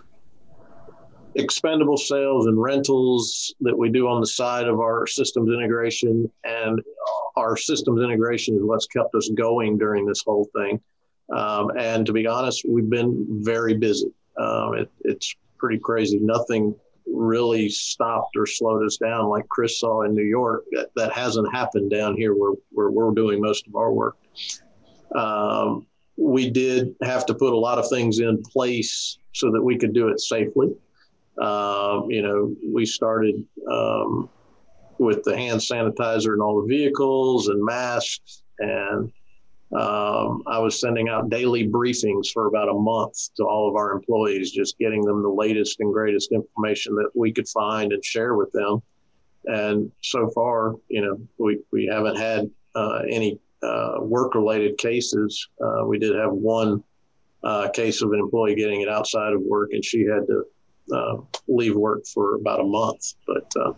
expendable 1.34 1.96
sales 1.96 2.46
and 2.46 2.60
rentals 2.60 3.54
that 3.60 3.76
we 3.76 3.88
do 3.88 4.06
on 4.06 4.20
the 4.20 4.26
side 4.26 4.68
of 4.68 4.80
our 4.80 5.06
systems 5.06 5.50
integration 5.50 6.30
and 6.44 6.82
our 7.36 7.56
systems 7.56 8.02
integration 8.02 8.54
is 8.56 8.62
what's 8.62 8.86
kept 8.86 9.14
us 9.14 9.30
going 9.34 9.78
during 9.78 10.04
this 10.04 10.22
whole 10.24 10.48
thing. 10.54 10.80
Um, 11.34 11.70
and 11.78 12.04
to 12.04 12.12
be 12.12 12.26
honest 12.26 12.64
we've 12.68 12.90
been 12.90 13.26
very 13.42 13.74
busy. 13.74 14.12
Um, 14.38 14.74
it, 14.74 14.90
it's 15.02 15.34
pretty 15.58 15.78
crazy. 15.78 16.18
Nothing 16.20 16.74
really 17.06 17.68
stopped 17.68 18.36
or 18.36 18.46
slowed 18.46 18.84
us 18.84 18.96
down 18.96 19.28
like 19.28 19.48
chris 19.48 19.80
saw 19.80 20.02
in 20.02 20.14
new 20.14 20.22
york. 20.22 20.64
That, 20.72 20.90
that 20.96 21.12
hasn't 21.12 21.52
happened 21.52 21.90
down 21.90 22.16
here 22.16 22.34
where, 22.34 22.52
where 22.70 22.90
we're 22.90 23.12
doing 23.12 23.40
most 23.40 23.66
of 23.66 23.74
our 23.74 23.92
work. 23.92 24.16
Um, 25.14 25.86
we 26.16 26.50
did 26.50 26.94
have 27.02 27.26
to 27.26 27.34
put 27.34 27.52
a 27.52 27.56
lot 27.56 27.78
of 27.78 27.88
things 27.88 28.18
in 28.18 28.42
place 28.42 29.18
so 29.32 29.50
that 29.50 29.62
we 29.62 29.78
could 29.78 29.92
do 29.92 30.08
it 30.08 30.20
safely. 30.20 30.74
Um, 31.40 32.10
you 32.10 32.22
know, 32.22 32.54
we 32.66 32.84
started 32.84 33.44
um, 33.70 34.28
with 34.98 35.24
the 35.24 35.36
hand 35.36 35.60
sanitizer 35.60 36.34
in 36.34 36.40
all 36.40 36.60
the 36.60 36.68
vehicles 36.68 37.48
and 37.48 37.64
masks, 37.64 38.42
and 38.58 39.10
um, 39.72 40.42
I 40.46 40.58
was 40.58 40.78
sending 40.78 41.08
out 41.08 41.30
daily 41.30 41.66
briefings 41.66 42.28
for 42.32 42.46
about 42.46 42.68
a 42.68 42.74
month 42.74 43.34
to 43.36 43.44
all 43.44 43.68
of 43.68 43.74
our 43.74 43.92
employees, 43.92 44.52
just 44.52 44.78
getting 44.78 45.02
them 45.02 45.22
the 45.22 45.30
latest 45.30 45.80
and 45.80 45.92
greatest 45.92 46.30
information 46.32 46.94
that 46.96 47.10
we 47.14 47.32
could 47.32 47.48
find 47.48 47.92
and 47.92 48.04
share 48.04 48.34
with 48.34 48.52
them. 48.52 48.82
And 49.46 49.90
so 50.02 50.30
far, 50.30 50.76
you 50.88 51.00
know, 51.00 51.18
we, 51.38 51.60
we 51.72 51.86
haven't 51.86 52.16
had 52.16 52.50
uh, 52.74 53.02
any 53.08 53.40
uh, 53.62 53.96
work 54.00 54.34
related 54.34 54.78
cases. 54.78 55.48
Uh, 55.64 55.84
we 55.86 55.98
did 55.98 56.14
have 56.16 56.32
one 56.32 56.82
uh, 57.44 57.68
case 57.70 58.02
of 58.02 58.12
an 58.12 58.20
employee 58.20 58.54
getting 58.54 58.80
it 58.80 58.88
outside 58.88 59.32
of 59.32 59.40
work, 59.42 59.70
and 59.72 59.84
she 59.84 60.00
had 60.00 60.26
to 60.26 60.44
uh, 60.94 61.16
leave 61.48 61.74
work 61.74 62.04
for 62.06 62.34
about 62.36 62.60
a 62.60 62.64
month. 62.64 63.14
But 63.26 63.52
uh, 63.60 63.72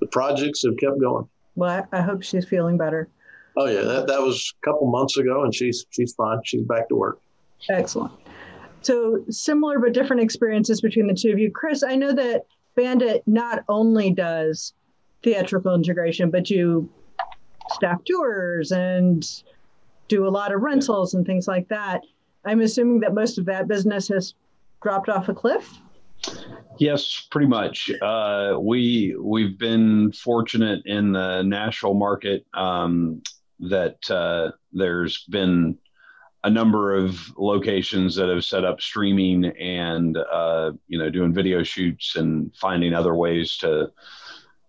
the 0.00 0.06
projects 0.06 0.64
have 0.64 0.76
kept 0.78 1.00
going. 1.00 1.28
Well, 1.54 1.84
I, 1.92 1.98
I 1.98 2.02
hope 2.02 2.22
she's 2.22 2.46
feeling 2.46 2.78
better. 2.78 3.08
Oh 3.56 3.66
yeah, 3.66 3.82
that, 3.82 4.06
that 4.06 4.22
was 4.22 4.54
a 4.62 4.64
couple 4.64 4.88
months 4.90 5.16
ago, 5.16 5.42
and 5.42 5.54
she's 5.54 5.86
she's 5.90 6.14
fine. 6.14 6.38
She's 6.44 6.62
back 6.62 6.88
to 6.88 6.96
work. 6.96 7.20
Excellent. 7.68 8.12
So 8.82 9.24
similar 9.28 9.80
but 9.80 9.92
different 9.92 10.22
experiences 10.22 10.80
between 10.80 11.08
the 11.08 11.14
two 11.14 11.32
of 11.32 11.38
you. 11.38 11.50
Chris, 11.50 11.82
I 11.82 11.96
know 11.96 12.12
that 12.12 12.46
Bandit 12.76 13.24
not 13.26 13.64
only 13.68 14.12
does 14.12 14.72
theatrical 15.24 15.74
integration, 15.74 16.30
but 16.30 16.48
you 16.48 16.88
staff 17.70 18.02
tours 18.04 18.72
and 18.72 19.42
do 20.08 20.26
a 20.26 20.30
lot 20.30 20.52
of 20.52 20.62
rentals 20.62 21.14
and 21.14 21.26
things 21.26 21.46
like 21.46 21.68
that. 21.68 22.02
I'm 22.44 22.60
assuming 22.60 23.00
that 23.00 23.14
most 23.14 23.38
of 23.38 23.44
that 23.46 23.68
business 23.68 24.08
has 24.08 24.34
dropped 24.82 25.08
off 25.08 25.28
a 25.28 25.34
cliff. 25.34 25.80
Yes, 26.78 27.26
pretty 27.30 27.46
much. 27.46 27.90
Uh, 28.00 28.56
we 28.60 29.16
we've 29.20 29.58
been 29.58 30.12
fortunate 30.12 30.82
in 30.86 31.12
the 31.12 31.42
Nashville 31.42 31.94
market 31.94 32.46
um, 32.54 33.22
that 33.60 33.98
uh, 34.10 34.52
there's 34.72 35.24
been 35.24 35.76
a 36.44 36.50
number 36.50 36.94
of 36.94 37.20
locations 37.36 38.14
that 38.14 38.28
have 38.28 38.44
set 38.44 38.64
up 38.64 38.80
streaming 38.80 39.44
and 39.44 40.16
uh, 40.16 40.72
you 40.86 40.98
know 40.98 41.10
doing 41.10 41.34
video 41.34 41.62
shoots 41.62 42.16
and 42.16 42.54
finding 42.56 42.94
other 42.94 43.14
ways 43.14 43.56
to 43.58 43.90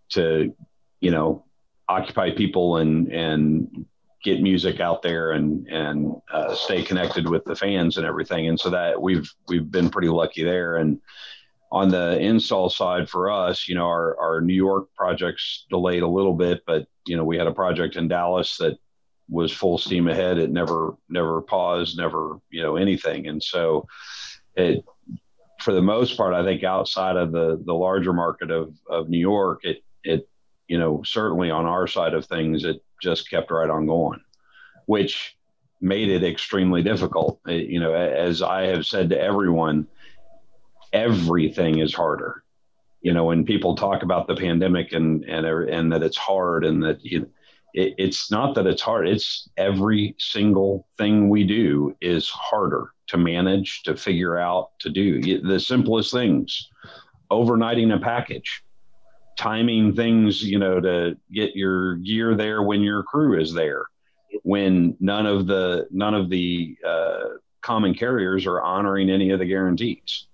to 0.09 0.53
you 0.99 1.11
know 1.11 1.45
occupy 1.89 2.31
people 2.31 2.77
and 2.77 3.11
and 3.11 3.85
get 4.23 4.41
music 4.41 4.79
out 4.79 5.01
there 5.01 5.31
and 5.31 5.67
and 5.67 6.13
uh, 6.31 6.53
stay 6.53 6.83
connected 6.83 7.27
with 7.27 7.43
the 7.45 7.55
fans 7.55 7.97
and 7.97 8.05
everything 8.05 8.47
and 8.47 8.59
so 8.59 8.69
that 8.69 9.01
we've 9.01 9.29
we've 9.47 9.71
been 9.71 9.89
pretty 9.89 10.09
lucky 10.09 10.43
there 10.43 10.75
and 10.77 10.99
on 11.71 11.89
the 11.89 12.19
install 12.19 12.69
side 12.69 13.09
for 13.09 13.31
us 13.31 13.67
you 13.67 13.75
know 13.75 13.85
our 13.85 14.17
our 14.19 14.41
New 14.41 14.53
York 14.53 14.87
projects 14.95 15.65
delayed 15.69 16.03
a 16.03 16.07
little 16.07 16.33
bit 16.33 16.61
but 16.67 16.85
you 17.05 17.17
know 17.17 17.23
we 17.23 17.37
had 17.37 17.47
a 17.47 17.53
project 17.53 17.95
in 17.95 18.07
Dallas 18.07 18.57
that 18.57 18.77
was 19.29 19.51
full 19.51 19.77
steam 19.77 20.07
ahead. 20.07 20.37
It 20.37 20.51
never 20.51 20.95
never 21.07 21.41
paused, 21.41 21.97
never 21.97 22.39
you 22.49 22.61
know 22.61 22.75
anything. 22.75 23.27
And 23.27 23.41
so 23.41 23.87
it 24.55 24.83
for 25.61 25.73
the 25.73 25.81
most 25.81 26.17
part, 26.17 26.33
I 26.33 26.43
think 26.43 26.63
outside 26.63 27.15
of 27.15 27.31
the 27.31 27.61
the 27.63 27.73
larger 27.73 28.13
market 28.13 28.51
of 28.51 28.73
of 28.89 29.09
New 29.09 29.19
York, 29.19 29.61
it 29.63 29.83
it 30.03 30.27
you 30.69 30.77
know 30.77 31.03
certainly 31.03 31.51
on 31.51 31.65
our 31.65 31.87
side 31.87 32.13
of 32.13 32.25
things, 32.25 32.63
it 32.63 32.81
just 33.01 33.29
kept 33.29 33.51
right 33.51 33.69
on 33.69 33.85
going, 33.85 34.21
which 34.85 35.35
made 35.81 36.09
it 36.09 36.23
extremely 36.23 36.81
difficult. 36.83 37.41
It, 37.47 37.67
you 37.67 37.79
know, 37.79 37.93
as 37.93 38.41
I 38.41 38.67
have 38.67 38.85
said 38.85 39.09
to 39.09 39.19
everyone, 39.19 39.87
everything 40.93 41.79
is 41.79 41.93
harder. 41.93 42.43
You 43.01 43.13
know, 43.13 43.25
when 43.25 43.45
people 43.45 43.75
talk 43.75 44.03
about 44.03 44.27
the 44.27 44.35
pandemic 44.35 44.93
and 44.93 45.25
and 45.25 45.45
er, 45.45 45.63
and 45.63 45.91
that 45.91 46.03
it's 46.03 46.17
hard 46.17 46.63
and 46.63 46.83
that 46.83 47.03
you 47.03 47.29
it, 47.73 47.95
it's 47.97 48.31
not 48.31 48.55
that 48.55 48.67
it's 48.67 48.81
hard 48.81 49.07
it's 49.07 49.49
every 49.57 50.15
single 50.17 50.87
thing 50.97 51.29
we 51.29 51.43
do 51.43 51.95
is 52.01 52.29
harder 52.29 52.91
to 53.07 53.17
manage 53.17 53.83
to 53.83 53.95
figure 53.95 54.37
out 54.37 54.71
to 54.79 54.89
do 54.89 55.41
the 55.41 55.59
simplest 55.59 56.11
things 56.11 56.69
overnighting 57.31 57.93
a 57.93 57.99
package 57.99 58.63
timing 59.39 59.95
things 59.95 60.43
you 60.43 60.59
know 60.59 60.81
to 60.81 61.17
get 61.31 61.55
your 61.55 61.95
gear 61.97 62.35
there 62.35 62.61
when 62.61 62.81
your 62.81 63.03
crew 63.03 63.39
is 63.39 63.53
there 63.53 63.85
when 64.43 64.95
none 64.99 65.25
of 65.25 65.47
the 65.47 65.87
none 65.91 66.13
of 66.13 66.29
the 66.29 66.77
uh, 66.85 67.23
common 67.61 67.93
carriers 67.93 68.45
are 68.45 68.61
honoring 68.61 69.09
any 69.09 69.29
of 69.29 69.39
the 69.39 69.45
guarantees 69.45 70.27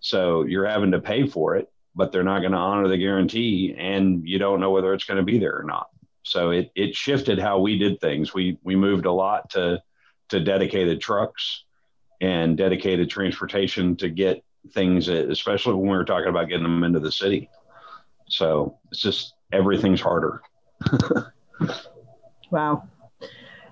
so 0.00 0.42
you're 0.42 0.66
having 0.66 0.90
to 0.90 1.00
pay 1.00 1.26
for 1.26 1.54
it 1.54 1.70
but 1.94 2.10
they're 2.10 2.24
not 2.24 2.40
going 2.40 2.52
to 2.52 2.58
honor 2.58 2.88
the 2.88 2.98
guarantee 2.98 3.74
and 3.78 4.28
you 4.28 4.38
don't 4.38 4.58
know 4.58 4.70
whether 4.72 4.92
it's 4.92 5.04
going 5.04 5.18
to 5.18 5.24
be 5.24 5.38
there 5.38 5.56
or 5.56 5.64
not 5.64 5.86
so 6.24 6.50
it 6.50 6.72
it 6.74 6.96
shifted 6.96 7.38
how 7.38 7.60
we 7.60 7.78
did 7.78 8.00
things. 8.00 8.34
We 8.34 8.58
we 8.62 8.74
moved 8.74 9.06
a 9.06 9.12
lot 9.12 9.50
to 9.50 9.82
to 10.30 10.40
dedicated 10.40 11.00
trucks 11.00 11.64
and 12.20 12.56
dedicated 12.56 13.10
transportation 13.10 13.96
to 13.96 14.08
get 14.08 14.42
things, 14.72 15.08
especially 15.08 15.74
when 15.74 15.90
we 15.90 15.96
were 15.96 16.04
talking 16.04 16.30
about 16.30 16.48
getting 16.48 16.64
them 16.64 16.82
into 16.82 16.98
the 16.98 17.12
city. 17.12 17.50
So 18.28 18.78
it's 18.90 19.00
just 19.00 19.34
everything's 19.52 20.00
harder. 20.00 20.42
wow. 22.50 22.84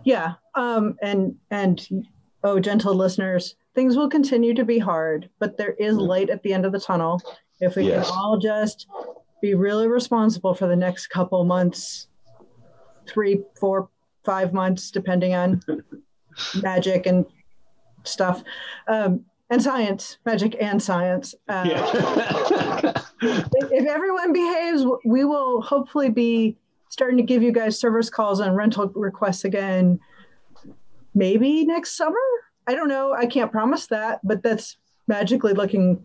Yeah. 0.05 0.35
Um, 0.55 0.97
and 1.03 1.37
and 1.51 2.07
oh, 2.45 2.61
gentle 2.61 2.95
listeners, 2.95 3.57
things 3.75 3.97
will 3.97 4.09
continue 4.09 4.55
to 4.55 4.65
be 4.65 4.79
hard, 4.79 5.29
but 5.39 5.57
there 5.57 5.73
is 5.73 5.97
mm-hmm. 5.97 6.07
light 6.07 6.31
at 6.31 6.43
the 6.43 6.53
end 6.53 6.67
of 6.67 6.73
the 6.73 6.81
tunnel. 6.81 7.21
If 7.61 7.77
we 7.77 7.89
yes. 7.89 8.09
can 8.09 8.19
all 8.19 8.39
just 8.39 8.87
be 9.41 9.55
really 9.55 9.89
responsible 9.89 10.55
for 10.55 10.67
the 10.67 10.77
next 10.77 11.09
couple 11.09 11.45
months 11.45 12.09
three, 13.07 13.43
four, 13.59 13.89
five 14.25 14.53
months, 14.53 14.91
depending 14.91 15.35
on 15.35 15.61
magic 16.63 17.07
and 17.07 17.27
stuff. 18.05 18.43
Um, 18.89 19.25
and 19.53 19.63
science, 19.63 20.17
magic 20.25 20.57
and 20.61 20.83
science. 20.83 21.35
Uh, 21.47 21.65
yeah. 21.69 22.93
if, 23.23 23.71
if 23.71 23.87
everyone 23.87 24.33
behaves, 24.33 24.83
we 25.05 25.25
will 25.25 25.61
hopefully 25.61 26.09
be 26.09 26.57
starting 26.89 27.19
to 27.19 27.23
give 27.23 27.43
you 27.43 27.53
guys 27.53 27.79
service 27.79 28.09
calls 28.09 28.41
and 28.41 28.57
rental 28.57 28.89
requests 28.95 29.45
again, 29.45 30.01
maybe 31.15 31.67
next 31.67 31.99
summer. 31.99 32.17
I 32.67 32.75
don't 32.75 32.89
know. 32.89 33.13
I 33.13 33.27
can't 33.27 33.53
promise 33.53 33.89
that, 33.89 34.21
but 34.25 34.43
that's 34.43 34.79
magically 35.07 35.53
looking 35.53 36.03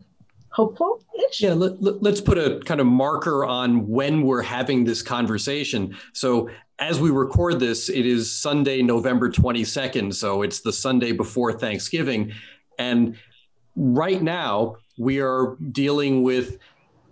hopeful 0.50 1.02
Yeah, 1.40 1.54
let, 1.54 1.74
us 1.74 1.98
let, 2.02 2.26
put 2.26 2.38
a 2.38 2.60
kind 2.66 2.82
of 2.82 2.88
marker 2.88 3.46
on 3.46 3.88
when 3.88 4.24
we're 4.24 4.42
having 4.42 4.84
this 4.84 5.02
conversation. 5.02 5.96
So, 6.14 6.50
as 6.80 7.00
we 7.00 7.12
record 7.12 7.60
this, 7.60 7.90
it 7.90 8.06
is 8.06 8.30
Sunday, 8.30 8.82
November 8.82 9.30
22nd. 9.30 10.14
So, 10.14 10.42
it's 10.42 10.62
the 10.62 10.74
Sunday 10.74 11.14
before 11.14 11.54
Thanksgiving. 11.54 12.34
And 12.80 13.18
right 13.78 14.22
now, 14.22 14.76
we 14.98 15.22
are 15.22 15.56
dealing 15.72 16.24
with 16.24 16.58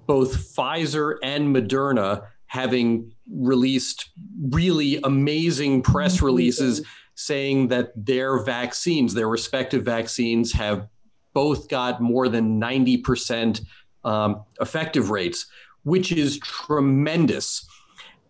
both 0.08 0.36
Pfizer 0.56 1.16
and 1.24 1.56
Moderna 1.56 2.28
having 2.48 3.14
released 3.32 4.10
really 4.50 5.00
amazing 5.04 5.82
press 5.82 6.22
releases 6.22 6.82
saying 7.16 7.70
that 7.70 7.92
their 7.96 8.44
vaccines, 8.44 9.14
their 9.14 9.30
respective 9.30 9.84
vaccines, 9.84 10.52
have 10.52 10.88
both 11.34 11.70
got 11.70 12.02
more 12.02 12.28
than 12.30 12.60
90% 12.60 13.62
um, 14.04 14.44
effective 14.62 15.10
rates, 15.10 15.48
which 15.84 16.12
is 16.12 16.40
tremendous. 16.40 17.68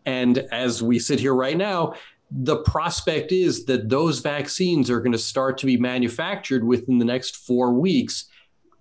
And 0.06 0.40
as 0.52 0.84
we 0.84 1.00
sit 1.00 1.20
here 1.20 1.34
right 1.34 1.58
now, 1.58 1.96
the 2.32 2.58
prospect 2.58 3.32
is 3.32 3.66
that 3.66 3.90
those 3.90 4.20
vaccines 4.20 4.90
are 4.90 5.00
going 5.00 5.12
to 5.12 5.18
start 5.18 5.58
to 5.60 5.66
be 5.66 5.78
manufactured 5.78 6.64
within 6.64 6.98
the 6.98 7.06
next 7.06 7.38
four 7.38 7.74
weeks, 7.74 8.26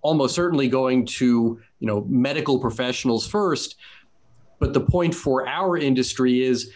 almost 0.01 0.35
certainly 0.35 0.67
going 0.67 1.05
to 1.05 1.59
you 1.79 1.87
know 1.87 2.05
medical 2.09 2.59
professionals 2.59 3.27
first. 3.27 3.75
But 4.59 4.73
the 4.73 4.81
point 4.81 5.13
for 5.13 5.47
our 5.47 5.77
industry 5.77 6.43
is 6.43 6.71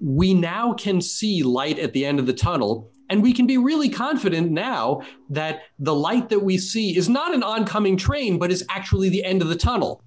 we 0.00 0.34
now 0.34 0.72
can 0.72 1.00
see 1.00 1.42
light 1.42 1.78
at 1.78 1.92
the 1.92 2.04
end 2.06 2.18
of 2.18 2.26
the 2.26 2.32
tunnel 2.32 2.90
and 3.10 3.22
we 3.22 3.32
can 3.32 3.46
be 3.46 3.58
really 3.58 3.88
confident 3.88 4.50
now 4.50 5.02
that 5.30 5.62
the 5.78 5.94
light 5.94 6.30
that 6.30 6.40
we 6.40 6.58
see 6.58 6.96
is 6.96 7.08
not 7.08 7.34
an 7.34 7.42
oncoming 7.42 7.96
train, 7.96 8.38
but 8.38 8.50
is 8.50 8.64
actually 8.70 9.08
the 9.08 9.24
end 9.24 9.42
of 9.42 9.48
the 9.48 9.56
tunnel. 9.56 10.02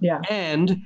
Yeah. 0.00 0.20
And, 0.30 0.82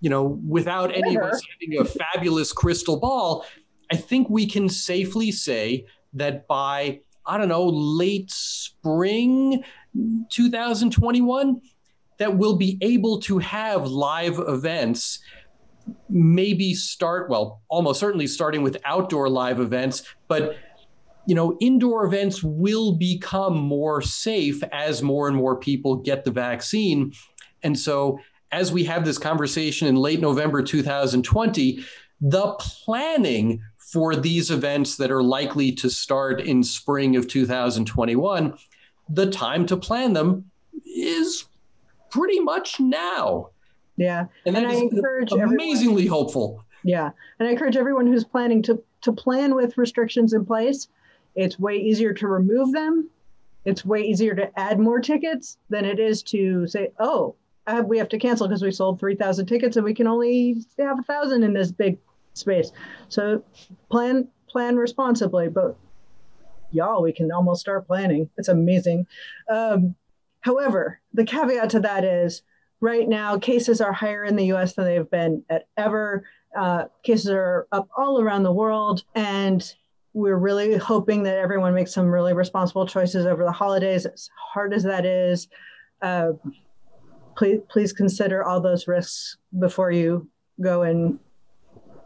you 0.00 0.10
know, 0.10 0.40
without 0.46 0.94
any 0.94 1.16
of 1.16 1.22
us 1.22 1.42
having 1.52 1.80
a 1.80 1.84
fabulous 1.84 2.52
crystal 2.52 2.98
ball, 2.98 3.46
I 3.90 3.96
think 3.96 4.28
we 4.28 4.46
can 4.46 4.68
safely 4.68 5.30
say 5.30 5.86
that 6.14 6.46
by, 6.46 7.00
I 7.24 7.38
don't 7.38 7.48
know, 7.48 7.66
late 7.66 8.30
spring 8.30 9.62
2021, 10.30 11.60
that 12.18 12.36
we'll 12.36 12.56
be 12.56 12.78
able 12.80 13.20
to 13.20 13.38
have 13.38 13.86
live 13.86 14.38
events 14.38 15.20
maybe 16.08 16.74
start 16.74 17.30
well 17.30 17.62
almost 17.68 18.00
certainly 18.00 18.26
starting 18.26 18.60
with 18.60 18.76
outdoor 18.84 19.28
live 19.28 19.60
events 19.60 20.02
but 20.26 20.56
you 21.26 21.34
know, 21.34 21.56
indoor 21.60 22.06
events 22.06 22.42
will 22.42 22.92
become 22.92 23.58
more 23.58 24.00
safe 24.00 24.62
as 24.72 25.02
more 25.02 25.26
and 25.28 25.36
more 25.36 25.56
people 25.56 25.96
get 25.96 26.24
the 26.24 26.30
vaccine. 26.30 27.12
And 27.62 27.78
so, 27.78 28.20
as 28.52 28.70
we 28.70 28.84
have 28.84 29.04
this 29.04 29.18
conversation 29.18 29.88
in 29.88 29.96
late 29.96 30.20
November 30.20 30.62
2020, 30.62 31.84
the 32.20 32.54
planning 32.58 33.60
for 33.96 34.14
these 34.14 34.50
events 34.50 34.98
that 34.98 35.10
are 35.10 35.22
likely 35.22 35.72
to 35.72 35.88
start 35.88 36.42
in 36.42 36.62
spring 36.62 37.16
of 37.16 37.26
2021, 37.26 38.52
the 39.08 39.30
time 39.30 39.64
to 39.64 39.74
plan 39.74 40.12
them 40.12 40.50
is 40.84 41.46
pretty 42.10 42.38
much 42.38 42.78
now. 42.78 43.48
Yeah. 43.96 44.26
And, 44.44 44.54
and 44.54 44.66
I 44.66 44.74
encourage 44.74 45.32
amazingly 45.32 46.02
everyone, 46.02 46.08
hopeful. 46.08 46.64
Yeah. 46.84 47.12
And 47.38 47.48
I 47.48 47.52
encourage 47.52 47.78
everyone 47.78 48.06
who's 48.06 48.22
planning 48.22 48.60
to 48.64 48.82
to 49.00 49.12
plan 49.12 49.54
with 49.54 49.78
restrictions 49.78 50.34
in 50.34 50.44
place. 50.44 50.88
It's 51.34 51.58
way 51.58 51.78
easier 51.78 52.12
to 52.12 52.28
remove 52.28 52.72
them. 52.72 53.08
It's 53.64 53.82
way 53.82 54.02
easier 54.02 54.34
to 54.34 54.50
add 54.60 54.78
more 54.78 55.00
tickets 55.00 55.56
than 55.70 55.86
it 55.86 55.98
is 55.98 56.22
to 56.24 56.66
say, 56.66 56.90
oh, 56.98 57.34
uh, 57.66 57.82
we 57.86 57.96
have 57.96 58.10
to 58.10 58.18
cancel 58.18 58.46
because 58.46 58.62
we 58.62 58.72
sold 58.72 59.00
3,000 59.00 59.46
tickets 59.46 59.76
and 59.76 59.86
we 59.86 59.94
can 59.94 60.06
only 60.06 60.62
have 60.78 60.98
a 60.98 61.02
thousand 61.02 61.44
in 61.44 61.54
this 61.54 61.72
big 61.72 61.96
space. 62.36 62.72
So 63.08 63.42
plan 63.90 64.28
plan 64.48 64.76
responsibly, 64.76 65.48
but 65.48 65.76
y'all, 66.70 67.02
we 67.02 67.12
can 67.12 67.30
almost 67.32 67.60
start 67.60 67.86
planning. 67.86 68.30
It's 68.36 68.48
amazing. 68.48 69.06
Um, 69.50 69.94
however, 70.40 71.00
the 71.12 71.24
caveat 71.24 71.70
to 71.70 71.80
that 71.80 72.04
is 72.04 72.42
right 72.80 73.08
now 73.08 73.38
cases 73.38 73.80
are 73.80 73.92
higher 73.92 74.24
in 74.24 74.36
the 74.36 74.46
US 74.52 74.74
than 74.74 74.84
they've 74.84 75.10
been 75.10 75.44
at 75.50 75.66
ever. 75.76 76.24
Uh, 76.56 76.84
cases 77.02 77.30
are 77.30 77.66
up 77.72 77.88
all 77.96 78.20
around 78.20 78.42
the 78.42 78.52
world. 78.52 79.02
And 79.14 79.74
we're 80.12 80.38
really 80.38 80.76
hoping 80.76 81.24
that 81.24 81.36
everyone 81.36 81.74
makes 81.74 81.92
some 81.92 82.06
really 82.06 82.32
responsible 82.32 82.86
choices 82.86 83.26
over 83.26 83.44
the 83.44 83.52
holidays, 83.52 84.06
as 84.06 84.30
hard 84.34 84.72
as 84.72 84.82
that 84.84 85.04
is. 85.04 85.48
Uh, 86.00 86.32
please, 87.36 87.60
please 87.68 87.92
consider 87.92 88.42
all 88.42 88.60
those 88.60 88.88
risks 88.88 89.36
before 89.58 89.90
you 89.90 90.26
go 90.60 90.82
and 90.82 91.18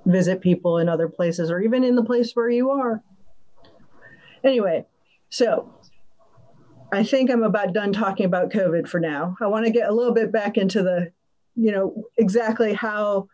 visit 0.07 0.41
people 0.41 0.79
in 0.79 0.89
other 0.89 1.09
places 1.09 1.51
or 1.51 1.61
even 1.61 1.85
in 1.85 1.95
the 1.95 2.05
place 2.05 2.33
where 2.33 2.49
you 2.49 2.71
are. 2.71 3.03
Anyway, 4.43 4.87
so 5.29 5.73
I 6.93 7.05
think 7.05 7.31
I'm 7.31 7.43
about 7.43 7.73
done 7.73 7.93
talking 7.93 8.27
about 8.27 8.51
COVID 8.51 8.89
for 8.89 8.99
now. 9.01 9.37
I 9.41 9.47
want 9.47 9.67
to 9.67 9.71
get 9.71 9.89
a 9.89 9.93
little 9.93 10.15
bit 10.15 10.33
back 10.33 10.57
into 10.57 10.83
the, 10.83 11.13
you 11.55 11.71
know, 11.71 12.05
exactly 12.17 12.73
how 12.73 13.29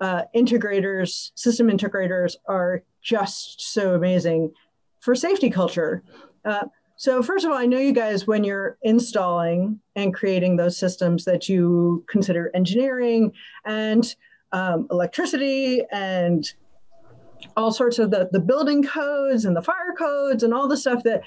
uh, 0.00 0.22
integrators, 0.34 1.30
system 1.34 1.68
integrators 1.68 2.36
are 2.48 2.82
just 3.02 3.72
so 3.72 3.94
amazing 3.94 4.52
for 5.00 5.14
safety 5.14 5.50
culture. 5.50 6.02
Uh, 6.44 6.66
so 6.96 7.22
first 7.22 7.44
of 7.44 7.50
all, 7.50 7.58
I 7.58 7.66
know 7.66 7.78
you 7.78 7.92
guys 7.92 8.26
when 8.26 8.44
you're 8.44 8.78
installing 8.82 9.80
and 9.96 10.14
creating 10.14 10.56
those 10.56 10.78
systems 10.78 11.24
that 11.24 11.48
you 11.48 12.04
consider 12.08 12.50
engineering 12.54 13.32
and 13.64 14.14
um, 14.54 14.86
electricity 14.90 15.82
and 15.90 16.54
all 17.56 17.72
sorts 17.72 17.98
of 17.98 18.12
the, 18.12 18.28
the 18.30 18.38
building 18.38 18.84
codes 18.84 19.44
and 19.44 19.56
the 19.56 19.60
fire 19.60 19.94
codes 19.98 20.44
and 20.44 20.54
all 20.54 20.68
the 20.68 20.76
stuff 20.76 21.02
that 21.02 21.22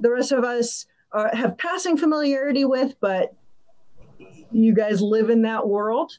the 0.00 0.10
rest 0.10 0.30
of 0.30 0.44
us 0.44 0.84
are, 1.12 1.34
have 1.34 1.56
passing 1.56 1.96
familiarity 1.96 2.66
with, 2.66 2.94
but 3.00 3.34
you 4.52 4.74
guys 4.74 5.00
live 5.00 5.30
in 5.30 5.42
that 5.42 5.66
world. 5.66 6.18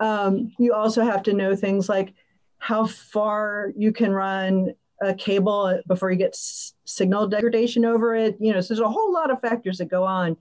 Um, 0.00 0.52
you 0.58 0.74
also 0.74 1.02
have 1.02 1.22
to 1.24 1.32
know 1.32 1.56
things 1.56 1.88
like 1.88 2.12
how 2.58 2.86
far 2.86 3.72
you 3.74 3.90
can 3.90 4.12
run 4.12 4.74
a 5.00 5.14
cable 5.14 5.80
before 5.86 6.10
you 6.10 6.18
get 6.18 6.30
s- 6.34 6.74
signal 6.84 7.26
degradation 7.26 7.86
over 7.86 8.14
it. 8.14 8.36
You 8.38 8.52
know, 8.52 8.60
so 8.60 8.74
there's 8.74 8.80
a 8.80 8.88
whole 8.88 9.12
lot 9.14 9.30
of 9.30 9.40
factors 9.40 9.78
that 9.78 9.86
go 9.86 10.04
on. 10.04 10.36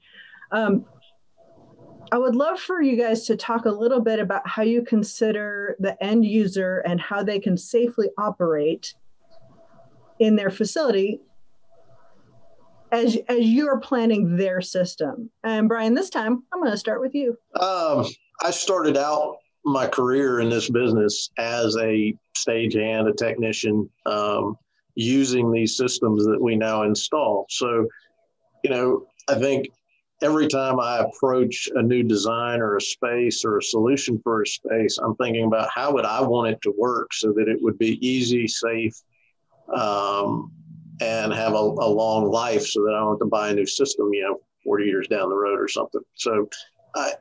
Um, 0.51 0.85
I 2.11 2.17
would 2.17 2.35
love 2.35 2.59
for 2.59 2.81
you 2.81 2.95
guys 2.95 3.25
to 3.25 3.35
talk 3.35 3.65
a 3.65 3.71
little 3.71 3.99
bit 3.99 4.19
about 4.19 4.47
how 4.47 4.63
you 4.63 4.81
consider 4.81 5.75
the 5.79 6.01
end 6.03 6.25
user 6.25 6.79
and 6.79 7.01
how 7.01 7.23
they 7.23 7.39
can 7.39 7.57
safely 7.57 8.09
operate 8.17 8.93
in 10.19 10.35
their 10.35 10.49
facility 10.49 11.21
as 12.91 13.17
as 13.27 13.39
you're 13.39 13.79
planning 13.79 14.37
their 14.37 14.61
system. 14.61 15.29
And 15.43 15.67
Brian, 15.67 15.93
this 15.93 16.09
time 16.09 16.43
I'm 16.53 16.59
going 16.59 16.71
to 16.71 16.77
start 16.77 17.01
with 17.01 17.13
you. 17.13 17.37
Um, 17.59 18.05
I 18.41 18.51
started 18.51 18.97
out 18.97 19.37
my 19.65 19.87
career 19.87 20.39
in 20.39 20.49
this 20.49 20.69
business 20.69 21.29
as 21.37 21.75
a 21.75 22.13
stagehand, 22.37 23.09
a 23.09 23.13
technician, 23.13 23.89
um, 24.05 24.55
using 24.95 25.51
these 25.51 25.75
systems 25.75 26.25
that 26.25 26.41
we 26.41 26.55
now 26.55 26.83
install. 26.83 27.45
So, 27.49 27.85
you 28.63 28.69
know, 28.69 29.05
I 29.27 29.35
think 29.35 29.67
every 30.21 30.47
time 30.47 30.79
I 30.79 30.99
approach 30.99 31.69
a 31.75 31.81
new 31.81 32.03
design 32.03 32.59
or 32.59 32.77
a 32.77 32.81
space 32.81 33.45
or 33.45 33.57
a 33.57 33.63
solution 33.63 34.19
for 34.23 34.41
a 34.41 34.47
space, 34.47 34.97
I'm 34.97 35.15
thinking 35.15 35.45
about 35.45 35.69
how 35.73 35.93
would 35.93 36.05
I 36.05 36.21
want 36.21 36.49
it 36.49 36.61
to 36.63 36.73
work 36.77 37.13
so 37.13 37.31
that 37.33 37.47
it 37.47 37.61
would 37.61 37.77
be 37.77 38.05
easy, 38.05 38.47
safe, 38.47 38.95
um, 39.75 40.51
and 41.01 41.31
have 41.33 41.53
a, 41.53 41.55
a, 41.55 41.89
long 41.89 42.31
life 42.31 42.65
so 42.65 42.81
that 42.83 42.95
I 42.95 42.99
don't 42.99 43.11
have 43.11 43.19
to 43.19 43.25
buy 43.25 43.49
a 43.49 43.53
new 43.53 43.67
system, 43.67 44.09
you 44.11 44.23
know, 44.23 44.39
40 44.63 44.85
years 44.85 45.07
down 45.07 45.29
the 45.29 45.35
road 45.35 45.59
or 45.59 45.67
something. 45.67 46.01
So 46.15 46.49
I, 46.95 47.11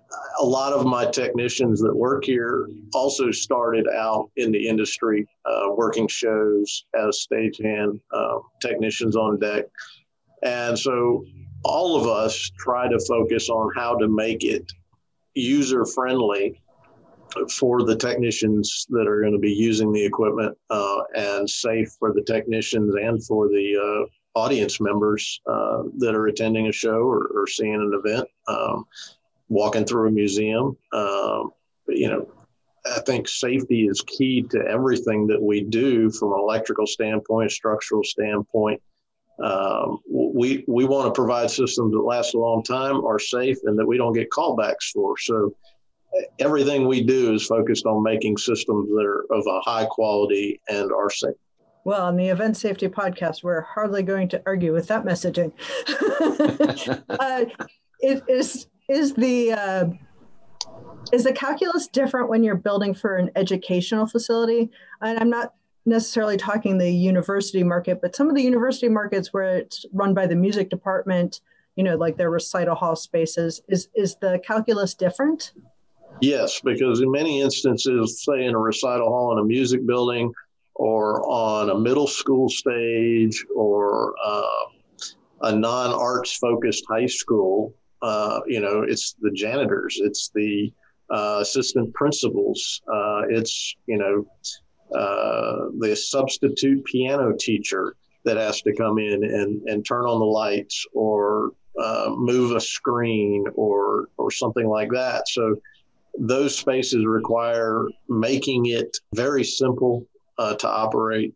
a 0.40 0.44
lot 0.44 0.72
of 0.72 0.87
my 0.87 1.04
technicians 1.04 1.82
that 1.82 1.94
work 1.94 2.24
here 2.24 2.68
also 2.94 3.30
started 3.30 3.87
out 3.88 4.30
in 4.37 4.50
the 4.50 4.66
industry, 4.66 5.26
uh, 5.44 5.68
working 5.74 6.09
shows 6.09 6.87
as 6.94 7.26
stagehand 7.30 8.00
uh, 8.12 8.38
technicians 8.62 9.16
on 9.16 9.38
deck. 9.38 9.66
And 10.42 10.78
so 10.78 11.24
all 11.66 11.96
of 11.96 12.07
us 12.07 12.50
try 12.59 12.88
to 12.88 12.98
focus 13.07 13.48
on 13.48 13.72
how 13.74 13.96
to 13.96 14.09
make 14.09 14.44
it 14.44 14.72
user 15.35 15.85
friendly 15.85 16.61
for 17.50 17.83
the 17.83 17.96
technicians 17.96 18.87
that 18.90 19.07
are 19.07 19.20
going 19.20 19.33
to 19.33 19.38
be 19.38 19.52
using 19.52 19.92
the 19.92 20.05
equipment 20.05 20.57
uh, 20.70 21.00
and 21.14 21.48
safe 21.48 21.90
for 21.98 22.12
the 22.12 22.22
technicians 22.22 22.94
and 22.94 23.22
for 23.24 23.48
the 23.48 23.76
uh, 23.76 24.38
audience 24.38 24.81
members 24.81 25.40
uh, 25.46 25.83
that 25.98 26.14
are 26.14 26.29
attending 26.29 26.68
a 26.68 26.72
show 26.72 27.00
or, 27.00 27.26
or 27.35 27.46
seeing 27.46 27.74
an 27.74 27.92
event, 28.05 28.29
um, 28.48 28.87
walking 29.48 29.85
through 29.85 30.09
a 30.09 30.11
museum. 30.11 30.76
Um, 30.92 31.50
you 31.88 32.09
know, 32.09 32.29
I 32.94 33.00
think 33.00 33.29
safety 33.29 33.87
is 33.87 34.02
key 34.07 34.42
to 34.50 34.59
everything 34.68 35.26
that 35.26 35.42
we 35.42 35.62
do 35.62 36.11
from 36.11 36.33
an 36.33 36.38
electrical 36.38 36.87
standpoint, 36.87 37.50
structural 37.50 38.05
standpoint. 38.05 38.81
Um, 39.42 39.99
we 40.11 40.64
we 40.66 40.85
want 40.85 41.07
to 41.07 41.18
provide 41.18 41.51
systems 41.51 41.92
that 41.92 42.01
last 42.01 42.35
a 42.35 42.38
long 42.38 42.62
time, 42.62 43.05
are 43.05 43.18
safe, 43.18 43.59
and 43.64 43.79
that 43.79 43.87
we 43.87 43.99
don't 43.99 44.14
get 44.14 44.31
callbacks 44.31 44.90
for. 44.94 45.16
So 45.18 45.55
everything 46.38 46.87
we 46.87 47.03
do 47.03 47.35
is 47.35 47.46
focused 47.46 47.87
on 47.87 48.03
making 48.03 48.38
systems 48.38 48.88
that 48.88 49.05
are 49.05 49.25
of 49.31 49.46
a 49.46 49.61
high 49.61 49.87
quality 49.87 50.61
and 50.68 50.90
are 50.92 51.11
safe. 51.11 51.35
Well, 51.85 52.03
on 52.03 52.16
the 52.16 52.29
Event 52.29 52.57
Safety 52.57 52.88
Podcast, 52.88 53.44
we're 53.44 53.61
hardly 53.61 54.03
going 54.03 54.29
to 54.31 54.42
argue 54.44 54.72
with 54.72 54.88
that 54.88 55.05
messaging. 55.05 55.53
uh, 57.09 57.44
it 58.01 58.25
is 58.29 58.66
is 58.88 59.14
the 59.14 59.53
uh, 59.53 59.87
is 61.12 61.25
the 61.25 61.33
calculus 61.33 61.87
different 61.87 62.29
when 62.29 62.42
you're 62.42 62.57
building 62.57 62.92
for 62.92 63.16
an 63.16 63.31
educational 63.37 64.07
facility? 64.07 64.70
And 65.01 65.18
I'm 65.18 65.31
not 65.31 65.55
necessarily 65.87 66.37
talking 66.37 66.79
the 66.79 66.90
university 66.90 67.62
market, 67.62 68.01
but 68.03 68.16
some 68.16 68.29
of 68.29 68.35
the 68.35 68.42
university 68.42 68.88
markets 68.88 69.33
where 69.33 69.57
it's 69.59 69.87
run 69.92 70.14
by 70.14 70.27
the 70.27 70.37
music 70.37 70.68
department, 70.68 71.40
you 71.77 71.85
know, 71.85 71.96
like 71.96 72.16
their 72.16 72.31
recital 72.31 72.75
hall 72.75 72.96
spaces, 72.96 73.62
is 73.68 73.88
is 73.94 74.16
the 74.16 74.40
calculus 74.44 74.94
different? 74.94 75.53
Yes, 76.20 76.61
because 76.61 77.01
in 77.01 77.11
many 77.11 77.40
instances, 77.40 78.25
say 78.25 78.44
in 78.44 78.55
a 78.55 78.59
recital 78.59 79.09
hall 79.09 79.33
in 79.33 79.38
a 79.38 79.44
music 79.44 79.87
building 79.87 80.33
or 80.75 81.22
on 81.29 81.70
a 81.70 81.79
middle 81.79 82.07
school 82.07 82.49
stage 82.49 83.44
or 83.55 84.14
uh, 84.25 84.66
a 85.42 85.55
non 85.55 85.92
arts 85.92 86.37
focused 86.37 86.85
high 86.88 87.07
school, 87.07 87.75
uh, 88.03 88.40
you 88.46 88.61
know, 88.61 88.83
it's 88.83 89.14
the 89.20 89.31
janitors, 89.31 89.99
it's 90.03 90.31
the 90.35 90.72
uh, 91.11 91.38
assistant 91.40 91.92
principals, 91.94 92.83
uh, 92.92 93.22
it's, 93.29 93.77
you 93.87 93.99
know, 93.99 94.27
uh, 94.94 95.66
the 95.79 95.96
substitute 95.96 96.85
piano 96.85 97.35
teacher 97.38 97.96
that 98.25 98.37
has 98.37 98.61
to 98.62 98.75
come 98.75 98.99
in 98.99 99.25
and, 99.25 99.62
and 99.68 99.87
turn 99.87 100.05
on 100.05 100.18
the 100.18 100.25
lights 100.25 100.85
or 100.92 101.53
uh, 101.79 102.11
move 102.16 102.57
a 102.57 102.61
screen 102.61 103.44
or 103.55 104.09
or 104.16 104.31
something 104.31 104.66
like 104.66 104.90
that. 104.90 105.29
So 105.29 105.57
those 106.18 106.57
spaces 106.57 107.05
require 107.05 107.87
making 108.09 108.66
it 108.66 108.96
very 109.14 109.44
simple 109.44 110.07
uh, 110.38 110.55
to 110.55 110.68
operate 110.68 111.35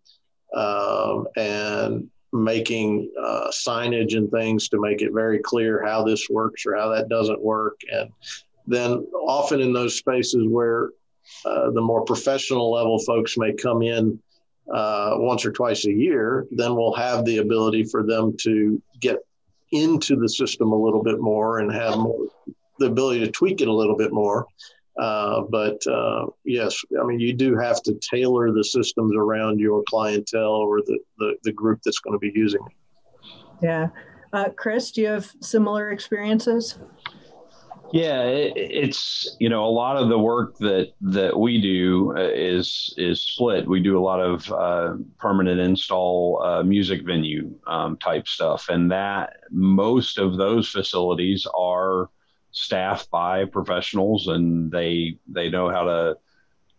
um, 0.57 1.27
and 1.37 2.09
making 2.33 3.11
uh, 3.21 3.51
signage 3.51 4.17
and 4.17 4.31
things 4.31 4.69
to 4.69 4.81
make 4.81 5.03
it 5.03 5.13
very 5.13 5.39
clear 5.41 5.85
how 5.85 6.05
this 6.05 6.29
works 6.31 6.65
or 6.65 6.77
how 6.77 6.89
that 6.89 7.09
doesn't 7.09 7.43
work. 7.43 7.79
And 7.93 8.11
then 8.67 9.07
often 9.27 9.61
in 9.61 9.73
those 9.73 9.97
spaces 9.97 10.47
where 10.49 10.91
uh, 11.45 11.71
the 11.71 11.81
more 11.81 12.05
professional 12.05 12.73
level 12.73 12.99
folks 12.99 13.37
may 13.37 13.53
come 13.53 13.83
in 13.83 14.19
uh, 14.73 15.15
once 15.17 15.45
or 15.45 15.53
twice 15.53 15.87
a 15.87 15.93
year, 15.93 16.47
then 16.51 16.75
we'll 16.75 16.95
have 16.95 17.25
the 17.25 17.39
ability 17.39 17.85
for 17.85 18.05
them 18.05 18.37
to 18.41 18.81
get 19.01 19.19
into 19.73 20.17
the 20.17 20.29
system 20.29 20.73
a 20.73 20.77
little 20.77 21.03
bit 21.03 21.21
more 21.21 21.61
and 21.61 21.73
have 21.73 21.97
more 21.99 22.27
the 22.79 22.87
ability 22.87 23.21
to 23.21 23.31
tweak 23.31 23.61
it 23.61 23.69
a 23.69 23.73
little 23.73 23.97
bit 23.97 24.13
more. 24.13 24.47
Uh, 24.99 25.43
but 25.51 25.87
uh, 25.87 26.27
yes, 26.45 26.83
I 27.01 27.05
mean, 27.05 27.21
you 27.21 27.33
do 27.33 27.57
have 27.57 27.83
to 27.85 27.99
tailor 28.01 28.53
the 28.53 28.65
systems 28.65 29.15
around 29.17 29.61
your 29.61 29.83
clientele 29.89 30.43
or 30.43 30.81
the, 30.83 30.99
the, 31.19 31.35
the 31.45 31.53
group 31.53 31.81
that's 31.85 32.01
going 32.01 32.15
to 32.15 32.19
be 32.19 32.33
using 32.35 32.61
it. 32.67 33.27
Yeah. 33.63 33.89
Uh, 34.33 34.49
Chris, 34.57 34.91
do 34.91 35.03
you 35.03 35.09
have 35.09 35.31
similar 35.41 35.91
experiences? 35.91 36.79
Yeah, 37.93 38.23
it, 38.23 38.53
it's 38.57 39.37
you 39.41 39.49
know 39.49 39.65
a 39.65 39.71
lot 39.71 39.97
of 39.97 40.09
the 40.09 40.19
work 40.19 40.57
that 40.59 40.93
that 41.01 41.39
we 41.39 41.61
do 41.61 42.15
uh, 42.17 42.31
is 42.33 42.95
is 42.97 43.23
split. 43.23 43.67
We 43.67 43.81
do 43.81 43.99
a 43.99 44.01
lot 44.05 44.21
of 44.21 44.51
uh, 44.53 44.95
permanent 45.19 45.61
install 45.61 46.41
uh, 46.45 46.63
music 46.63 47.05
venue 47.05 47.53
um, 47.67 47.97
type 47.97 48.29
stuff, 48.29 48.69
and 48.69 48.93
that 48.93 49.35
most 49.51 50.19
of 50.19 50.37
those 50.37 50.69
facilities 50.69 51.47
are 51.59 52.11
staffed 52.53 53.11
by 53.11 53.45
professionals, 53.47 54.29
and 54.29 54.71
they 54.71 55.19
they 55.27 55.51
know 55.51 55.69
how 55.69 55.83
to 55.85 56.17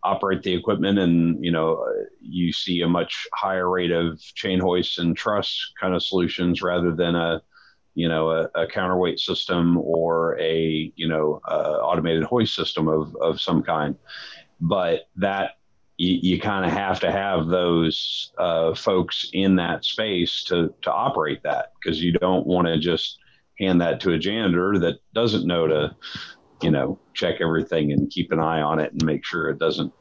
operate 0.04 0.44
the 0.44 0.54
equipment 0.54 0.98
and 0.98 1.44
you 1.44 1.52
know 1.52 1.86
you 2.22 2.52
see 2.52 2.82
a 2.82 2.88
much 2.88 3.28
higher 3.36 3.70
rate 3.70 3.92
of 3.92 4.20
chain 4.36 4.60
hoists 4.60 4.98
and 4.98 5.16
truss 5.16 5.72
kind 5.80 5.94
of 5.94 6.04
solutions 6.04 6.62
rather 6.62 6.92
than 6.96 7.16
a 7.16 7.42
you 7.94 8.08
know, 8.08 8.30
a, 8.32 8.50
a 8.56 8.68
counterweight 8.68 9.20
system 9.20 9.78
or 9.78 10.40
a, 10.40 10.92
you 10.96 11.08
know, 11.08 11.42
uh, 11.48 11.80
automated 11.82 12.24
hoist 12.24 12.56
system 12.56 12.88
of, 12.88 13.16
of 13.22 13.42
some 13.42 13.62
kind. 13.64 13.96
But 14.60 15.08
that 15.18 15.52
you, 15.98 16.20
you 16.22 16.40
kind 16.40 16.66
of 16.66 16.72
have 16.72 17.00
to 17.02 17.12
have 17.12 17.48
those 17.48 18.32
uh, 18.38 18.74
folks 18.74 19.30
in 19.34 19.56
that 19.58 19.84
space 19.86 20.44
to, 20.46 20.74
to 20.84 20.92
operate 20.92 21.44
that 21.44 21.74
because 21.82 22.02
you 22.02 22.12
don't 22.14 22.48
want 22.48 22.68
to 22.68 22.80
just 22.80 23.18
hand 23.60 23.82
that 23.82 24.00
to 24.02 24.14
a 24.14 24.18
janitor 24.18 24.80
that 24.80 25.00
doesn't 25.14 25.46
know 25.46 25.68
to, 25.68 25.96
you 26.62 26.72
know, 26.72 26.98
check 27.14 27.36
everything 27.42 27.92
and 27.92 28.10
keep 28.10 28.32
an 28.32 28.40
eye 28.40 28.62
on 28.62 28.80
it 28.80 28.92
and 28.92 29.06
make 29.06 29.26
sure 29.26 29.50
it 29.50 29.60
doesn't 29.60 29.94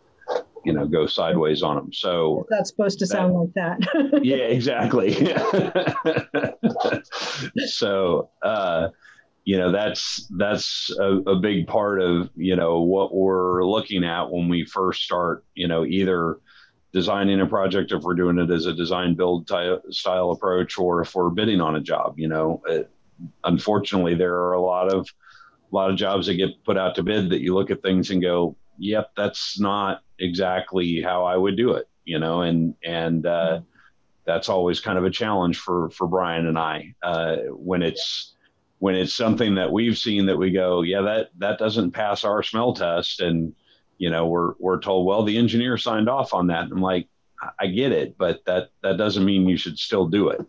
you 0.64 0.72
know 0.72 0.86
go 0.86 1.06
sideways 1.06 1.62
on 1.62 1.76
them 1.76 1.92
so 1.92 2.46
that's 2.50 2.70
supposed 2.70 2.98
to 2.98 3.06
sound 3.06 3.34
like 3.34 3.52
that. 3.54 4.20
Yeah 4.22 4.36
exactly. 4.36 5.14
So 7.66 8.30
uh 8.42 8.88
you 9.44 9.56
know 9.56 9.72
that's 9.72 10.28
that's 10.36 10.90
a, 10.98 11.18
a, 11.26 11.36
big 11.36 11.66
part 11.66 12.00
of 12.00 12.30
you 12.36 12.56
know 12.56 12.82
what 12.82 13.14
we're 13.14 13.64
looking 13.64 14.04
at 14.04 14.30
when 14.30 14.48
we 14.48 14.64
first 14.64 15.02
start 15.02 15.44
you 15.54 15.66
know 15.66 15.84
either 15.84 16.38
designing 16.92 17.40
a 17.40 17.46
project 17.46 17.92
if 17.92 18.02
we're 18.02 18.14
doing 18.14 18.38
it 18.38 18.50
as 18.50 18.66
a 18.66 18.74
design 18.74 19.14
build 19.14 19.48
ty- 19.48 19.78
style 19.90 20.30
approach 20.30 20.78
or 20.78 21.00
if 21.00 21.14
we're 21.14 21.30
bidding 21.30 21.60
on 21.60 21.76
a 21.76 21.80
job 21.80 22.18
you 22.18 22.28
know. 22.28 22.62
It, 22.66 22.90
unfortunately 23.44 24.14
there 24.14 24.34
are 24.34 24.54
a 24.54 24.60
lot 24.60 24.92
of 24.92 25.08
a 25.72 25.74
lot 25.74 25.90
of 25.90 25.96
jobs 25.96 26.26
that 26.26 26.34
get 26.34 26.62
put 26.64 26.76
out 26.76 26.94
to 26.96 27.02
bid 27.02 27.30
that 27.30 27.40
you 27.40 27.54
look 27.54 27.70
at 27.70 27.82
things 27.82 28.10
and 28.10 28.22
go 28.22 28.56
yep 28.80 29.10
that's 29.16 29.60
not 29.60 30.02
exactly 30.18 31.00
how 31.00 31.24
I 31.24 31.36
would 31.36 31.56
do 31.56 31.72
it, 31.74 31.88
you 32.04 32.18
know, 32.18 32.42
and 32.42 32.74
and 32.82 33.24
uh, 33.26 33.58
mm-hmm. 33.58 33.64
that's 34.24 34.48
always 34.48 34.80
kind 34.80 34.98
of 34.98 35.04
a 35.04 35.10
challenge 35.10 35.58
for 35.58 35.90
for 35.90 36.06
Brian 36.06 36.46
and 36.46 36.58
I 36.58 36.94
uh, 37.02 37.36
when 37.50 37.82
it's 37.82 38.34
when 38.80 38.94
it's 38.94 39.14
something 39.14 39.56
that 39.56 39.70
we've 39.70 39.98
seen 39.98 40.26
that 40.26 40.38
we 40.38 40.50
go, 40.50 40.82
yeah, 40.82 41.02
that 41.02 41.30
that 41.38 41.58
doesn't 41.58 41.92
pass 41.92 42.24
our 42.24 42.42
smell 42.42 42.74
test, 42.74 43.20
and 43.20 43.54
you 43.98 44.10
know, 44.10 44.26
we're 44.26 44.54
we're 44.58 44.80
told, 44.80 45.06
well, 45.06 45.22
the 45.22 45.36
engineer 45.36 45.76
signed 45.76 46.08
off 46.08 46.32
on 46.32 46.46
that. 46.48 46.64
And 46.64 46.72
I'm 46.72 46.80
like, 46.80 47.06
I 47.58 47.66
get 47.66 47.92
it, 47.92 48.16
but 48.16 48.42
that 48.46 48.70
that 48.82 48.96
doesn't 48.96 49.24
mean 49.24 49.48
you 49.48 49.58
should 49.58 49.78
still 49.78 50.08
do 50.08 50.30
it, 50.30 50.40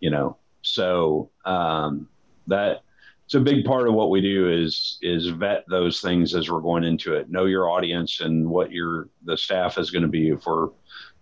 you 0.00 0.10
know. 0.10 0.38
So 0.62 1.30
um, 1.44 2.08
that 2.46 2.82
it's 3.26 3.34
a 3.34 3.40
big 3.40 3.64
part 3.64 3.88
of 3.88 3.94
what 3.94 4.10
we 4.10 4.20
do 4.20 4.48
is 4.48 4.98
is 5.02 5.26
vet 5.26 5.64
those 5.68 6.00
things 6.00 6.32
as 6.32 6.48
we're 6.48 6.60
going 6.60 6.84
into 6.84 7.14
it. 7.14 7.28
Know 7.28 7.46
your 7.46 7.68
audience 7.68 8.20
and 8.20 8.48
what 8.48 8.70
your 8.70 9.08
the 9.24 9.36
staff 9.36 9.78
is 9.78 9.90
going 9.90 10.04
to 10.04 10.08
be 10.08 10.30
if 10.30 10.46
we're 10.46 10.68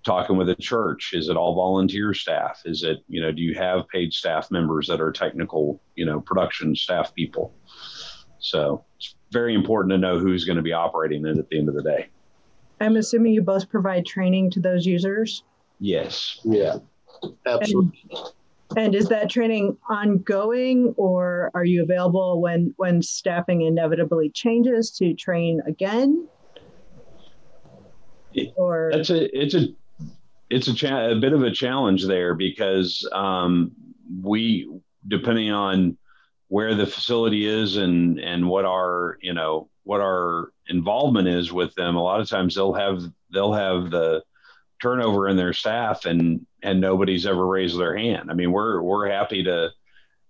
talking 0.04 0.36
with 0.36 0.50
a 0.50 0.54
church. 0.54 1.14
Is 1.14 1.30
it 1.30 1.36
all 1.38 1.54
volunteer 1.54 2.12
staff? 2.12 2.60
Is 2.66 2.82
it 2.82 2.98
you 3.08 3.22
know 3.22 3.32
do 3.32 3.40
you 3.40 3.54
have 3.54 3.88
paid 3.88 4.12
staff 4.12 4.50
members 4.50 4.86
that 4.88 5.00
are 5.00 5.12
technical 5.12 5.80
you 5.94 6.04
know 6.04 6.20
production 6.20 6.76
staff 6.76 7.14
people? 7.14 7.54
So 8.38 8.84
it's 8.98 9.14
very 9.32 9.54
important 9.54 9.92
to 9.92 9.98
know 9.98 10.18
who's 10.18 10.44
going 10.44 10.56
to 10.56 10.62
be 10.62 10.74
operating 10.74 11.24
it 11.24 11.38
at 11.38 11.48
the 11.48 11.58
end 11.58 11.70
of 11.70 11.74
the 11.74 11.82
day. 11.82 12.10
I'm 12.82 12.96
assuming 12.96 13.32
you 13.32 13.40
both 13.40 13.70
provide 13.70 14.04
training 14.04 14.50
to 14.50 14.60
those 14.60 14.84
users? 14.84 15.42
Yes. 15.80 16.38
Yeah. 16.44 16.76
Absolutely. 17.46 18.04
And 18.10 18.20
and 18.76 18.94
is 18.94 19.08
that 19.08 19.30
training 19.30 19.76
ongoing 19.88 20.94
or 20.96 21.50
are 21.54 21.64
you 21.64 21.82
available 21.82 22.40
when 22.40 22.74
when 22.76 23.02
staffing 23.02 23.62
inevitably 23.62 24.30
changes 24.30 24.90
to 24.92 25.14
train 25.14 25.60
again? 25.66 26.28
Or 28.56 28.90
that's 28.92 29.10
a 29.10 29.38
it's 29.38 29.54
a 29.54 29.68
it's 30.50 30.68
a, 30.68 30.74
cha- 30.74 31.10
a 31.10 31.16
bit 31.16 31.32
of 31.32 31.42
a 31.42 31.50
challenge 31.50 32.06
there 32.06 32.34
because 32.34 33.08
um, 33.12 33.72
we 34.22 34.68
depending 35.06 35.50
on 35.50 35.96
where 36.48 36.74
the 36.74 36.86
facility 36.86 37.46
is 37.46 37.76
and 37.76 38.18
and 38.18 38.48
what 38.48 38.64
our 38.64 39.18
you 39.20 39.34
know 39.34 39.68
what 39.84 40.00
our 40.00 40.50
involvement 40.68 41.28
is 41.28 41.52
with 41.52 41.74
them 41.74 41.96
a 41.96 42.02
lot 42.02 42.20
of 42.20 42.28
times 42.28 42.54
they'll 42.54 42.72
have 42.72 43.02
they'll 43.32 43.52
have 43.52 43.90
the 43.90 44.22
turnover 44.84 45.28
in 45.28 45.36
their 45.36 45.54
staff 45.54 46.04
and 46.04 46.46
and 46.62 46.78
nobody's 46.78 47.24
ever 47.24 47.46
raised 47.46 47.78
their 47.78 47.96
hand. 47.96 48.30
I 48.30 48.34
mean, 48.34 48.52
we're 48.52 48.82
we're 48.82 49.08
happy 49.08 49.42
to 49.44 49.70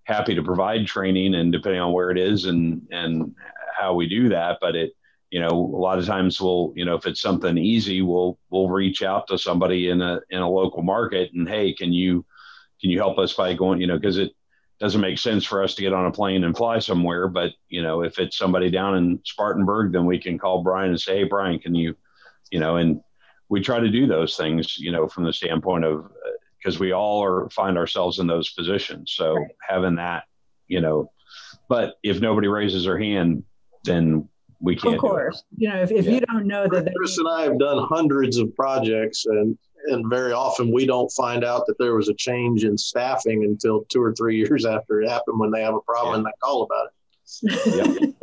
happy 0.04 0.36
to 0.36 0.42
provide 0.42 0.86
training 0.86 1.34
and 1.34 1.50
depending 1.50 1.80
on 1.80 1.92
where 1.92 2.10
it 2.10 2.18
is 2.18 2.44
and 2.44 2.86
and 2.92 3.34
how 3.76 3.94
we 3.94 4.08
do 4.08 4.28
that, 4.28 4.58
but 4.60 4.76
it 4.76 4.92
you 5.30 5.40
know 5.40 5.48
a 5.48 5.80
lot 5.80 5.98
of 5.98 6.06
times 6.06 6.40
we'll 6.40 6.72
you 6.76 6.84
know 6.84 6.94
if 6.94 7.06
it's 7.06 7.20
something 7.20 7.58
easy 7.58 8.02
we'll 8.02 8.38
we'll 8.50 8.68
reach 8.68 9.02
out 9.02 9.26
to 9.26 9.36
somebody 9.36 9.88
in 9.88 10.00
a 10.00 10.20
in 10.30 10.38
a 10.38 10.48
local 10.48 10.80
market 10.80 11.32
and 11.32 11.48
hey 11.48 11.72
can 11.72 11.92
you 11.92 12.24
can 12.80 12.88
you 12.88 13.00
help 13.00 13.18
us 13.18 13.32
by 13.32 13.52
going 13.52 13.80
you 13.80 13.88
know 13.88 13.98
because 13.98 14.16
it 14.16 14.30
doesn't 14.78 15.00
make 15.00 15.18
sense 15.18 15.44
for 15.44 15.60
us 15.64 15.74
to 15.74 15.82
get 15.82 15.92
on 15.92 16.06
a 16.06 16.12
plane 16.12 16.44
and 16.44 16.56
fly 16.56 16.78
somewhere 16.78 17.26
but 17.26 17.50
you 17.68 17.82
know 17.82 18.02
if 18.02 18.20
it's 18.20 18.36
somebody 18.36 18.70
down 18.70 18.96
in 18.96 19.18
spartanburg 19.24 19.90
then 19.90 20.06
we 20.06 20.20
can 20.20 20.38
call 20.38 20.62
brian 20.62 20.90
and 20.90 21.00
say 21.00 21.16
hey 21.16 21.24
brian 21.24 21.58
can 21.58 21.74
you 21.74 21.96
you 22.52 22.60
know 22.60 22.76
and 22.76 23.00
we 23.54 23.60
try 23.60 23.78
to 23.78 23.88
do 23.88 24.08
those 24.08 24.36
things, 24.36 24.76
you 24.78 24.90
know, 24.90 25.06
from 25.06 25.22
the 25.22 25.32
standpoint 25.32 25.84
of 25.84 26.10
because 26.58 26.74
uh, 26.74 26.80
we 26.80 26.90
all 26.90 27.22
are 27.22 27.48
find 27.50 27.78
ourselves 27.78 28.18
in 28.18 28.26
those 28.26 28.50
positions. 28.50 29.12
So 29.16 29.34
right. 29.34 29.50
having 29.60 29.94
that, 29.94 30.24
you 30.66 30.80
know, 30.80 31.12
but 31.68 31.94
if 32.02 32.20
nobody 32.20 32.48
raises 32.48 32.84
their 32.84 32.98
hand, 32.98 33.44
then 33.84 34.28
we 34.60 34.74
can't. 34.74 34.96
Of 34.96 35.00
course, 35.00 35.44
you 35.56 35.68
know, 35.68 35.80
if, 35.80 35.92
if 35.92 36.04
yeah. 36.04 36.14
you 36.14 36.20
don't 36.22 36.48
know 36.48 36.66
that 36.66 36.92
Chris 36.96 37.16
and 37.16 37.28
I 37.28 37.42
have 37.42 37.60
done 37.60 37.86
hundreds 37.88 38.38
of 38.38 38.52
projects, 38.56 39.24
and 39.26 39.56
and 39.86 40.10
very 40.10 40.32
often 40.32 40.72
we 40.72 40.84
don't 40.84 41.10
find 41.12 41.44
out 41.44 41.64
that 41.68 41.78
there 41.78 41.94
was 41.94 42.08
a 42.08 42.14
change 42.14 42.64
in 42.64 42.76
staffing 42.76 43.44
until 43.44 43.84
two 43.84 44.02
or 44.02 44.12
three 44.14 44.36
years 44.36 44.66
after 44.66 45.00
it 45.00 45.08
happened 45.08 45.38
when 45.38 45.52
they 45.52 45.62
have 45.62 45.74
a 45.74 45.80
problem 45.82 46.14
yeah. 46.14 46.16
and 46.16 46.26
they 46.26 46.32
call 46.42 46.64
about 46.64 46.86
it. 46.86 46.92
Yep. 47.66 48.14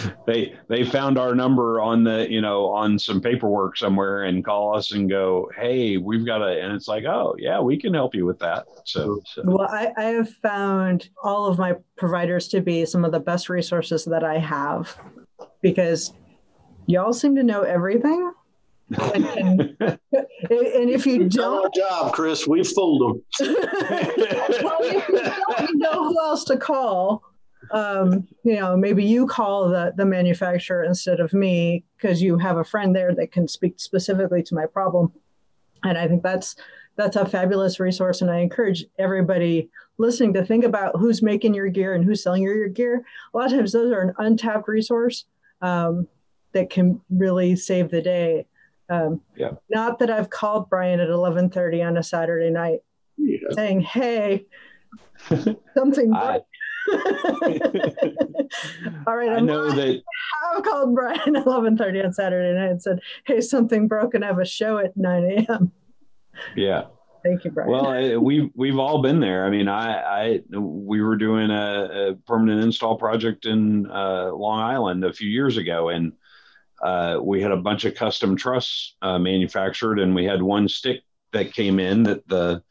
they 0.26 0.54
they 0.68 0.84
found 0.84 1.18
our 1.18 1.34
number 1.34 1.80
on 1.80 2.04
the 2.04 2.30
you 2.30 2.40
know 2.40 2.66
on 2.66 2.98
some 2.98 3.20
paperwork 3.20 3.76
somewhere 3.76 4.24
and 4.24 4.44
call 4.44 4.76
us 4.76 4.92
and 4.92 5.08
go 5.08 5.50
hey 5.56 5.96
we've 5.96 6.24
got 6.24 6.42
a 6.42 6.62
and 6.62 6.72
it's 6.72 6.88
like 6.88 7.04
oh 7.04 7.34
yeah 7.38 7.60
we 7.60 7.76
can 7.76 7.94
help 7.94 8.14
you 8.14 8.24
with 8.24 8.38
that. 8.38 8.66
So, 8.84 9.20
so. 9.26 9.42
well 9.44 9.68
I, 9.70 9.92
I 9.96 10.04
have 10.04 10.30
found 10.30 11.08
all 11.22 11.46
of 11.46 11.58
my 11.58 11.74
providers 11.96 12.48
to 12.48 12.60
be 12.60 12.84
some 12.86 13.04
of 13.04 13.12
the 13.12 13.20
best 13.20 13.48
resources 13.48 14.04
that 14.06 14.24
i 14.24 14.38
have 14.38 14.98
because 15.60 16.12
y'all 16.86 17.12
seem 17.12 17.36
to 17.36 17.42
know 17.42 17.62
everything. 17.62 18.32
And, 18.90 19.76
and, 19.80 19.98
if 20.50 21.06
you 21.06 21.28
don't, 21.28 21.64
our 21.64 21.70
job, 21.74 22.12
Chris, 22.12 22.46
we 22.46 22.62
fooled 22.62 23.00
them. 23.00 23.22
well, 24.62 24.78
if 24.82 25.08
you 25.08 25.18
don't 25.56 25.78
know 25.78 26.08
who 26.08 26.20
else 26.20 26.44
to 26.44 26.58
call, 26.58 27.22
um, 27.72 28.28
you 28.44 28.56
know, 28.56 28.76
maybe 28.76 29.02
you 29.02 29.26
call 29.26 29.68
the, 29.68 29.92
the 29.96 30.04
manufacturer 30.04 30.84
instead 30.84 31.20
of 31.20 31.32
me 31.32 31.84
because 31.96 32.20
you 32.20 32.38
have 32.38 32.58
a 32.58 32.64
friend 32.64 32.94
there 32.94 33.14
that 33.14 33.32
can 33.32 33.48
speak 33.48 33.80
specifically 33.80 34.42
to 34.42 34.54
my 34.54 34.66
problem. 34.66 35.10
And 35.82 35.96
I 35.96 36.06
think 36.06 36.22
that's 36.22 36.54
that's 36.96 37.16
a 37.16 37.24
fabulous 37.24 37.80
resource. 37.80 38.20
And 38.20 38.30
I 38.30 38.40
encourage 38.40 38.84
everybody 38.98 39.70
listening 39.96 40.34
to 40.34 40.44
think 40.44 40.64
about 40.64 40.98
who's 40.98 41.22
making 41.22 41.54
your 41.54 41.68
gear 41.68 41.94
and 41.94 42.04
who's 42.04 42.22
selling 42.22 42.42
your, 42.42 42.54
your 42.54 42.68
gear. 42.68 43.02
A 43.32 43.36
lot 43.36 43.46
of 43.46 43.52
times 43.52 43.72
those 43.72 43.90
are 43.90 44.02
an 44.02 44.14
untapped 44.18 44.68
resource 44.68 45.24
um, 45.62 46.06
that 46.52 46.68
can 46.68 47.00
really 47.08 47.56
save 47.56 47.90
the 47.90 48.02
day. 48.02 48.46
Um, 48.90 49.22
yeah. 49.34 49.52
Not 49.70 49.98
that 50.00 50.10
I've 50.10 50.28
called 50.28 50.68
Brian 50.68 51.00
at 51.00 51.08
11:30 51.08 51.86
on 51.86 51.96
a 51.96 52.02
Saturday 52.02 52.50
night 52.50 52.80
yeah. 53.16 53.38
saying, 53.52 53.80
"Hey, 53.80 54.44
something." 55.74 56.12
I, 56.12 56.40
All 59.06 59.16
right, 59.16 59.30
I 59.30 59.40
know 59.40 59.70
that 59.70 60.02
I've 60.54 60.62
called 60.62 60.94
Brian 60.94 61.18
at 61.36 61.44
11:30 61.44 62.04
on 62.04 62.12
Saturday 62.12 62.58
night 62.58 62.70
and 62.70 62.82
said, 62.82 63.00
"Hey, 63.24 63.40
something 63.40 63.88
broken. 63.88 64.22
I 64.22 64.26
have 64.26 64.38
a 64.38 64.44
show 64.44 64.78
at 64.78 64.96
9 64.96 65.24
a.m." 65.24 65.72
Yeah. 66.56 66.84
Thank 67.22 67.44
you, 67.44 67.52
Brian. 67.52 67.70
Well, 67.70 68.20
we've 68.20 68.50
we've 68.54 68.78
all 68.78 69.00
been 69.00 69.20
there. 69.20 69.46
I 69.46 69.50
mean, 69.50 69.68
I, 69.68 70.00
I 70.00 70.40
we 70.58 71.00
were 71.00 71.16
doing 71.16 71.50
a, 71.50 72.10
a 72.10 72.14
permanent 72.26 72.64
install 72.64 72.96
project 72.96 73.46
in 73.46 73.88
uh, 73.88 74.32
Long 74.32 74.58
Island 74.58 75.04
a 75.04 75.12
few 75.12 75.28
years 75.28 75.56
ago, 75.56 75.90
and 75.90 76.12
uh, 76.82 77.18
we 77.22 77.40
had 77.40 77.52
a 77.52 77.56
bunch 77.56 77.84
of 77.84 77.94
custom 77.94 78.36
truss 78.36 78.96
uh, 79.02 79.18
manufactured, 79.18 80.00
and 80.00 80.14
we 80.14 80.24
had 80.24 80.42
one 80.42 80.66
stick 80.66 81.02
that 81.32 81.52
came 81.52 81.78
in 81.78 82.02
that 82.02 82.26
the 82.26 82.62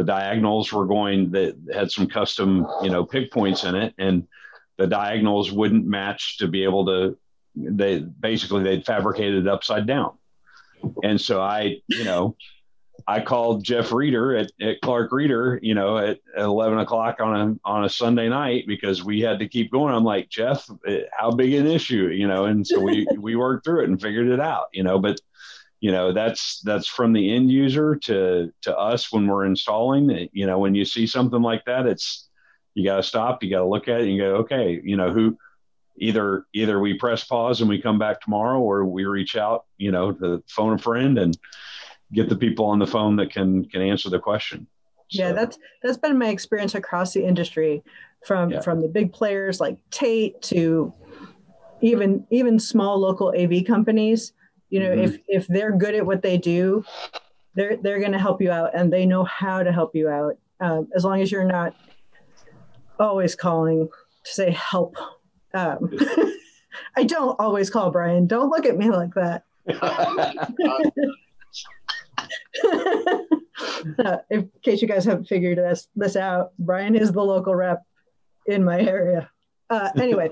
the 0.00 0.04
diagonals 0.04 0.72
were 0.72 0.86
going 0.86 1.30
that 1.32 1.54
had 1.74 1.90
some 1.92 2.06
custom, 2.06 2.66
you 2.82 2.88
know, 2.88 3.04
pig 3.04 3.30
points 3.30 3.64
in 3.64 3.74
it. 3.74 3.92
And 3.98 4.26
the 4.78 4.86
diagonals 4.86 5.52
wouldn't 5.52 5.84
match 5.84 6.38
to 6.38 6.48
be 6.48 6.64
able 6.64 6.86
to 6.86 7.18
they 7.54 7.98
basically 7.98 8.62
they'd 8.62 8.86
fabricated 8.86 9.46
it 9.46 9.48
upside 9.48 9.86
down 9.86 10.16
and 11.02 11.20
so 11.20 11.42
i 11.42 11.76
you 11.88 12.04
know 12.04 12.36
I 13.06 13.20
called 13.20 13.64
Jeff 13.64 13.92
Reeder 13.92 14.36
at, 14.36 14.52
at 14.60 14.80
Clark 14.82 15.10
Reeder, 15.10 15.58
you 15.62 15.74
know, 15.74 15.96
at, 15.96 16.20
at 16.36 16.44
11 16.44 16.78
o'clock 16.78 17.18
on 17.18 17.34
a, 17.34 17.68
on 17.68 17.84
a 17.84 17.88
Sunday 17.88 18.28
night 18.28 18.64
because 18.66 19.02
we 19.02 19.22
had 19.22 19.38
to 19.38 19.48
keep 19.48 19.72
going. 19.72 19.94
I'm 19.94 20.04
like, 20.04 20.28
Jeff, 20.28 20.68
eh, 20.86 21.04
how 21.18 21.30
big 21.30 21.54
an 21.54 21.66
issue, 21.66 22.08
you 22.08 22.28
know? 22.28 22.44
And 22.44 22.64
so 22.64 22.78
we, 22.78 23.06
we 23.18 23.36
worked 23.36 23.64
through 23.64 23.84
it 23.84 23.88
and 23.88 24.00
figured 24.00 24.28
it 24.28 24.38
out, 24.38 24.66
you 24.74 24.82
know, 24.82 24.98
but 24.98 25.18
you 25.80 25.92
know, 25.92 26.12
that's, 26.12 26.60
that's 26.60 26.86
from 26.86 27.12
the 27.12 27.34
end 27.34 27.50
user 27.50 27.96
to, 27.96 28.52
to 28.62 28.76
us 28.76 29.12
when 29.12 29.26
we're 29.26 29.46
installing, 29.46 30.28
you 30.32 30.46
know, 30.46 30.58
when 30.58 30.74
you 30.74 30.84
see 30.84 31.06
something 31.06 31.42
like 31.42 31.64
that, 31.64 31.86
it's, 31.86 32.28
you 32.74 32.84
got 32.84 32.96
to 32.96 33.02
stop, 33.02 33.42
you 33.42 33.50
got 33.50 33.60
to 33.60 33.68
look 33.68 33.88
at 33.88 34.02
it 34.02 34.08
and 34.08 34.18
go, 34.18 34.36
okay, 34.36 34.80
you 34.84 34.96
know, 34.96 35.10
who, 35.12 35.36
either, 35.98 36.44
either 36.54 36.78
we 36.78 36.94
press 36.94 37.24
pause 37.24 37.60
and 37.60 37.68
we 37.68 37.80
come 37.80 37.98
back 37.98 38.20
tomorrow 38.20 38.60
or 38.60 38.84
we 38.84 39.04
reach 39.04 39.36
out, 39.36 39.64
you 39.76 39.90
know, 39.90 40.12
to 40.12 40.42
phone 40.48 40.74
a 40.74 40.78
friend 40.78 41.18
and, 41.18 41.36
get 42.12 42.28
the 42.28 42.36
people 42.36 42.66
on 42.66 42.78
the 42.78 42.86
phone 42.86 43.16
that 43.16 43.30
can 43.30 43.64
can 43.66 43.82
answer 43.82 44.10
the 44.10 44.18
question. 44.18 44.66
So. 45.10 45.22
Yeah, 45.22 45.32
that's 45.32 45.58
that's 45.82 45.98
been 45.98 46.18
my 46.18 46.28
experience 46.28 46.74
across 46.74 47.12
the 47.12 47.24
industry, 47.24 47.82
from 48.24 48.50
yeah. 48.50 48.60
from 48.60 48.80
the 48.80 48.88
big 48.88 49.12
players 49.12 49.60
like 49.60 49.78
Tait 49.90 50.40
to 50.42 50.92
even 51.80 52.26
even 52.30 52.58
small 52.58 52.98
local 52.98 53.32
AV 53.36 53.64
companies. 53.66 54.32
You 54.70 54.80
know, 54.80 54.90
mm-hmm. 54.90 55.00
if 55.00 55.18
if 55.28 55.46
they're 55.48 55.76
good 55.76 55.94
at 55.94 56.06
what 56.06 56.22
they 56.22 56.38
do, 56.38 56.84
they're 57.54 57.76
they're 57.76 58.00
going 58.00 58.12
to 58.12 58.18
help 58.18 58.40
you 58.40 58.50
out, 58.50 58.70
and 58.74 58.92
they 58.92 59.04
know 59.04 59.24
how 59.24 59.62
to 59.62 59.72
help 59.72 59.94
you 59.94 60.08
out. 60.08 60.38
Um, 60.60 60.88
as 60.94 61.04
long 61.04 61.20
as 61.20 61.32
you're 61.32 61.44
not 61.44 61.74
always 62.98 63.34
calling 63.34 63.88
to 64.24 64.30
say 64.30 64.50
help. 64.50 64.96
Um, 65.54 65.90
I 66.96 67.04
don't 67.04 67.38
always 67.40 67.70
call 67.70 67.90
Brian. 67.90 68.26
Don't 68.26 68.50
look 68.50 68.66
at 68.66 68.76
me 68.76 68.90
like 68.90 69.14
that. 69.14 69.44
uh, 73.98 74.18
in 74.30 74.50
case 74.62 74.82
you 74.82 74.88
guys 74.88 75.04
haven't 75.04 75.26
figured 75.26 75.58
this 75.58 75.88
this 75.96 76.16
out, 76.16 76.52
Brian 76.58 76.94
is 76.94 77.12
the 77.12 77.22
local 77.22 77.54
rep 77.54 77.82
in 78.46 78.64
my 78.64 78.80
area. 78.80 79.30
Uh, 79.68 79.90
anyway, 79.96 80.30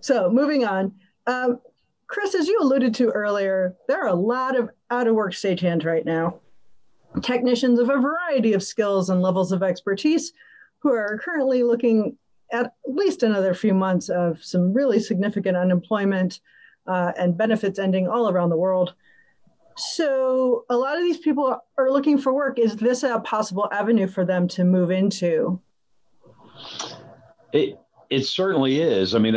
so 0.00 0.30
moving 0.30 0.64
on. 0.64 0.92
Um, 1.26 1.60
Chris, 2.06 2.34
as 2.34 2.48
you 2.48 2.58
alluded 2.60 2.94
to 2.94 3.08
earlier, 3.10 3.76
there 3.88 4.02
are 4.02 4.08
a 4.08 4.14
lot 4.14 4.58
of 4.58 4.70
out 4.90 5.06
of 5.06 5.14
work 5.14 5.32
stagehands 5.32 5.84
right 5.84 6.04
now. 6.04 6.40
Technicians 7.22 7.78
of 7.78 7.88
a 7.88 7.98
variety 7.98 8.52
of 8.52 8.62
skills 8.62 9.08
and 9.08 9.22
levels 9.22 9.52
of 9.52 9.62
expertise 9.62 10.32
who 10.80 10.92
are 10.92 11.18
currently 11.22 11.62
looking 11.62 12.16
at 12.52 12.74
least 12.86 13.22
another 13.22 13.54
few 13.54 13.74
months 13.74 14.08
of 14.08 14.42
some 14.44 14.72
really 14.72 15.00
significant 15.00 15.56
unemployment 15.56 16.40
uh, 16.86 17.12
and 17.18 17.38
benefits 17.38 17.78
ending 17.78 18.06
all 18.08 18.28
around 18.28 18.50
the 18.50 18.56
world. 18.56 18.94
So 19.76 20.64
a 20.70 20.76
lot 20.76 20.96
of 20.96 21.02
these 21.02 21.18
people 21.18 21.58
are 21.78 21.90
looking 21.90 22.18
for 22.18 22.32
work. 22.32 22.58
Is 22.58 22.76
this 22.76 23.02
a 23.02 23.18
possible 23.20 23.68
avenue 23.72 24.06
for 24.06 24.24
them 24.24 24.46
to 24.48 24.64
move 24.64 24.90
into? 24.90 25.60
It 27.52 27.78
it 28.14 28.26
certainly 28.26 28.80
is. 28.80 29.14
I 29.14 29.18
mean, 29.18 29.34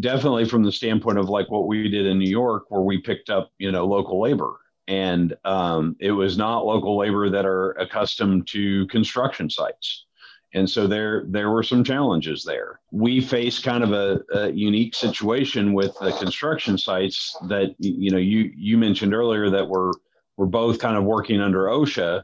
definitely 0.00 0.44
from 0.44 0.62
the 0.62 0.72
standpoint 0.72 1.18
of 1.18 1.28
like 1.28 1.50
what 1.50 1.66
we 1.66 1.88
did 1.88 2.06
in 2.06 2.18
New 2.18 2.30
York, 2.30 2.64
where 2.68 2.82
we 2.82 2.98
picked 2.98 3.30
up 3.30 3.50
you 3.58 3.72
know 3.72 3.86
local 3.86 4.20
labor, 4.20 4.60
and 4.88 5.36
um, 5.44 5.96
it 6.00 6.12
was 6.12 6.36
not 6.36 6.64
local 6.64 6.96
labor 6.98 7.30
that 7.30 7.46
are 7.46 7.72
accustomed 7.72 8.46
to 8.48 8.86
construction 8.88 9.50
sites 9.50 10.06
and 10.54 10.68
so 10.68 10.86
there 10.86 11.24
there 11.28 11.50
were 11.50 11.62
some 11.62 11.82
challenges 11.82 12.44
there. 12.44 12.80
We 12.90 13.20
face 13.20 13.58
kind 13.58 13.82
of 13.82 13.92
a, 13.92 14.20
a, 14.34 14.52
unique 14.52 14.94
situation 14.94 15.72
with 15.72 15.96
the 16.00 16.12
construction 16.12 16.76
sites 16.76 17.36
that 17.48 17.74
you 17.78 18.10
know 18.10 18.18
you 18.18 18.52
you 18.54 18.76
mentioned 18.76 19.14
earlier 19.14 19.48
that 19.50 19.68
we're 19.68 19.92
we're 20.36 20.46
both 20.46 20.78
kind 20.78 20.96
of 20.96 21.04
working 21.04 21.40
under 21.40 21.66
OSHA, 21.66 22.22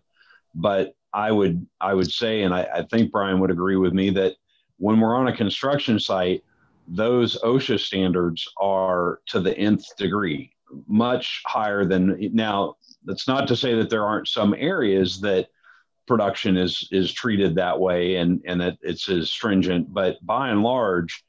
but 0.54 0.92
I 1.12 1.32
would 1.32 1.66
I 1.80 1.94
would 1.94 2.10
say, 2.10 2.42
and 2.42 2.54
I, 2.54 2.68
I 2.74 2.82
think 2.82 3.10
Brian 3.10 3.40
would 3.40 3.50
agree 3.50 3.76
with 3.76 3.94
me 3.94 4.10
that 4.10 4.34
when 4.78 5.00
we're 5.00 5.16
on 5.16 5.28
a 5.28 5.36
construction 5.36 6.00
site, 6.00 6.44
those 6.86 7.38
OSHA 7.42 7.80
standards 7.80 8.48
are 8.60 9.20
to 9.26 9.40
the 9.40 9.56
nth 9.58 9.96
degree, 9.96 10.52
much 10.86 11.42
higher 11.46 11.84
than 11.84 12.16
now. 12.32 12.76
That's 13.04 13.28
not 13.28 13.46
to 13.48 13.56
say 13.56 13.74
that 13.74 13.90
there 13.90 14.06
aren't 14.06 14.28
some 14.28 14.54
areas 14.58 15.20
that 15.20 15.48
production 16.08 16.56
is 16.56 16.88
is 16.90 17.12
treated 17.12 17.54
that 17.54 17.78
way 17.78 18.16
and 18.16 18.40
and 18.46 18.60
that 18.60 18.78
it's 18.80 19.08
as 19.10 19.30
stringent 19.30 19.92
but 19.92 20.16
by 20.24 20.48
and 20.48 20.62
large 20.62 21.22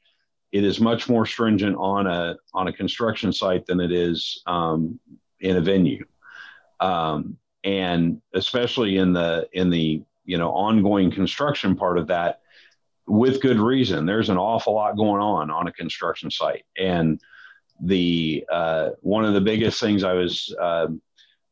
it 0.52 0.64
is 0.64 0.80
much 0.80 1.08
more 1.08 1.26
stringent 1.26 1.76
on 1.78 2.06
a 2.06 2.34
on 2.54 2.66
a 2.66 2.72
construction 2.72 3.30
site 3.30 3.66
than 3.66 3.78
it 3.78 3.92
is 3.92 4.42
um, 4.46 4.98
in 5.40 5.58
a 5.58 5.60
venue 5.60 6.02
um, 6.80 7.36
and 7.62 8.20
especially 8.34 8.96
in 8.96 9.12
the 9.12 9.46
in 9.52 9.68
the 9.68 10.02
you 10.24 10.38
know 10.38 10.50
ongoing 10.50 11.10
construction 11.10 11.76
part 11.76 11.98
of 11.98 12.06
that 12.06 12.39
with 13.10 13.40
good 13.40 13.58
reason 13.58 14.06
there's 14.06 14.30
an 14.30 14.38
awful 14.38 14.74
lot 14.74 14.96
going 14.96 15.20
on 15.20 15.50
on 15.50 15.66
a 15.66 15.72
construction 15.72 16.30
site 16.30 16.64
and 16.78 17.20
the 17.82 18.44
uh, 18.52 18.90
one 19.00 19.24
of 19.24 19.34
the 19.34 19.40
biggest 19.40 19.80
things 19.80 20.04
i 20.04 20.12
was 20.12 20.54
uh, 20.60 20.86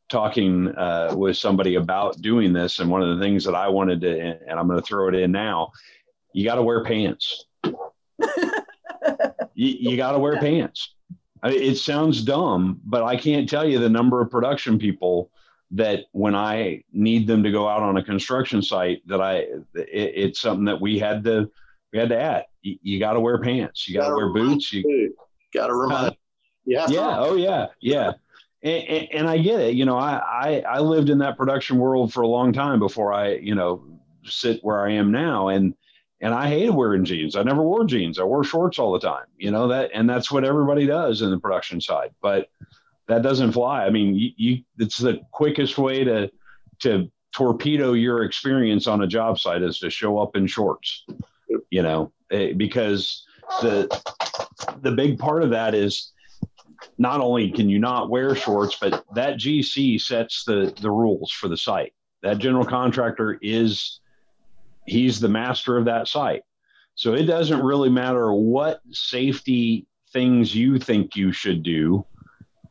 talking 0.09 0.67
uh, 0.75 1.13
with 1.15 1.37
somebody 1.37 1.75
about 1.75 2.19
doing 2.21 2.51
this, 2.51 2.79
and 2.79 2.89
one 2.89 3.01
of 3.01 3.17
the 3.17 3.23
things 3.23 3.45
that 3.45 3.55
I 3.55 3.69
wanted 3.69 4.01
to, 4.01 4.19
and 4.19 4.59
I'm 4.59 4.67
going 4.67 4.79
to 4.79 4.85
throw 4.85 5.07
it 5.07 5.15
in 5.15 5.31
now, 5.31 5.71
you 6.33 6.43
got 6.43 6.55
to 6.55 6.63
wear 6.63 6.83
pants. 6.83 7.45
you, 7.63 7.73
you 9.55 9.97
got 9.97 10.11
to 10.11 10.19
wear 10.19 10.37
pants. 10.39 10.95
I 11.41 11.51
it 11.51 11.75
sounds 11.75 12.23
dumb, 12.23 12.81
but 12.83 13.03
I 13.03 13.15
can't 13.15 13.47
tell 13.47 13.67
you 13.67 13.79
the 13.79 13.89
number 13.89 14.21
of 14.21 14.29
production 14.29 14.77
people 14.77 15.31
that 15.71 16.05
when 16.11 16.35
I 16.35 16.83
need 16.91 17.27
them 17.27 17.43
to 17.43 17.51
go 17.51 17.67
out 17.67 17.83
on 17.83 17.97
a 17.97 18.03
construction 18.03 18.61
site, 18.61 19.07
that 19.07 19.21
I 19.21 19.37
it, 19.75 19.87
it's 19.93 20.41
something 20.41 20.65
that 20.65 20.79
we 20.79 20.99
had 20.99 21.23
to 21.25 21.49
we 21.93 21.99
had 21.99 22.09
to 22.09 22.19
add. 22.19 22.45
You, 22.61 22.77
you 22.81 22.99
got 22.99 23.13
to 23.13 23.19
wear 23.19 23.39
pants. 23.39 23.87
You 23.87 23.99
got 23.99 24.09
to 24.09 24.15
wear 24.15 24.29
boots. 24.29 24.71
You 24.73 25.13
got 25.53 25.67
to 25.67 25.75
remind. 25.75 26.11
Uh, 26.11 26.15
yeah. 26.65 26.87
Yeah. 26.89 27.19
Oh 27.19 27.35
yeah. 27.35 27.67
Yeah 27.81 28.13
and, 28.61 29.07
and, 29.13 29.29
I 29.29 29.37
get 29.37 29.61
it. 29.61 29.75
You 29.75 29.85
know, 29.85 29.97
I, 29.97 30.17
I, 30.17 30.63
I 30.67 30.79
lived 30.79 31.09
in 31.09 31.19
that 31.19 31.37
production 31.37 31.77
world 31.77 32.11
for 32.11 32.21
a 32.21 32.27
long 32.27 32.51
time 32.51 32.79
before 32.79 33.13
I, 33.13 33.35
you 33.35 33.55
know, 33.55 33.83
sit 34.25 34.59
where 34.63 34.85
I 34.85 34.91
am 34.93 35.11
now. 35.11 35.47
And 35.47 35.73
and 36.21 36.33
I 36.33 36.49
hated 36.49 36.71
wearing 36.71 37.05
jeans. 37.05 37.37
I 37.37 37.43
never 37.43 37.63
wore 37.63 37.85
jeans. 37.85 38.19
I 38.19 38.23
wore 38.23 38.43
shorts 38.43 38.77
all 38.77 38.91
the 38.91 38.99
time. 38.99 39.25
You 39.37 39.51
know 39.51 39.69
that, 39.69 39.91
and 39.93 40.09
that's 40.09 40.29
what 40.29 40.43
everybody 40.43 40.85
does 40.85 41.21
in 41.21 41.31
the 41.31 41.39
production 41.39 41.79
side. 41.79 42.09
But 42.21 42.49
that 43.09 43.23
doesn't 43.23 43.51
fly. 43.51 43.85
I 43.85 43.89
mean, 43.89 44.15
you, 44.15 44.29
you 44.37 44.63
it's 44.77 44.97
the 44.97 45.19
quickest 45.31 45.77
way 45.77 46.03
to 46.03 46.31
to 46.81 47.11
torpedo 47.35 47.93
your 47.93 48.23
experience 48.23 48.87
on 48.87 49.01
a 49.01 49.07
job 49.07 49.39
site 49.39 49.63
is 49.63 49.79
to 49.79 49.89
show 49.89 50.19
up 50.19 50.35
in 50.35 50.47
shorts. 50.47 51.05
You 51.71 51.81
know, 51.81 52.11
eh, 52.31 52.53
because 52.53 53.25
the 53.61 53.87
the 54.81 54.91
big 54.91 55.17
part 55.17 55.43
of 55.43 55.49
that 55.49 55.73
is 55.73 56.11
not 56.99 57.19
only 57.19 57.51
can 57.51 57.67
you 57.67 57.79
not 57.79 58.11
wear 58.11 58.35
shorts, 58.35 58.77
but 58.79 59.03
that 59.15 59.37
GC 59.37 59.99
sets 59.99 60.43
the 60.45 60.73
the 60.79 60.91
rules 60.91 61.31
for 61.31 61.47
the 61.47 61.57
site. 61.57 61.93
That 62.21 62.37
general 62.37 62.65
contractor 62.65 63.39
is 63.41 64.01
he's 64.85 65.19
the 65.19 65.29
master 65.29 65.77
of 65.77 65.85
that 65.85 66.07
site. 66.07 66.43
So 66.93 67.15
it 67.15 67.23
doesn't 67.23 67.63
really 67.63 67.89
matter 67.89 68.31
what 68.33 68.81
safety 68.91 69.87
things 70.11 70.53
you 70.53 70.77
think 70.77 71.15
you 71.15 71.31
should 71.31 71.63
do. 71.63 72.05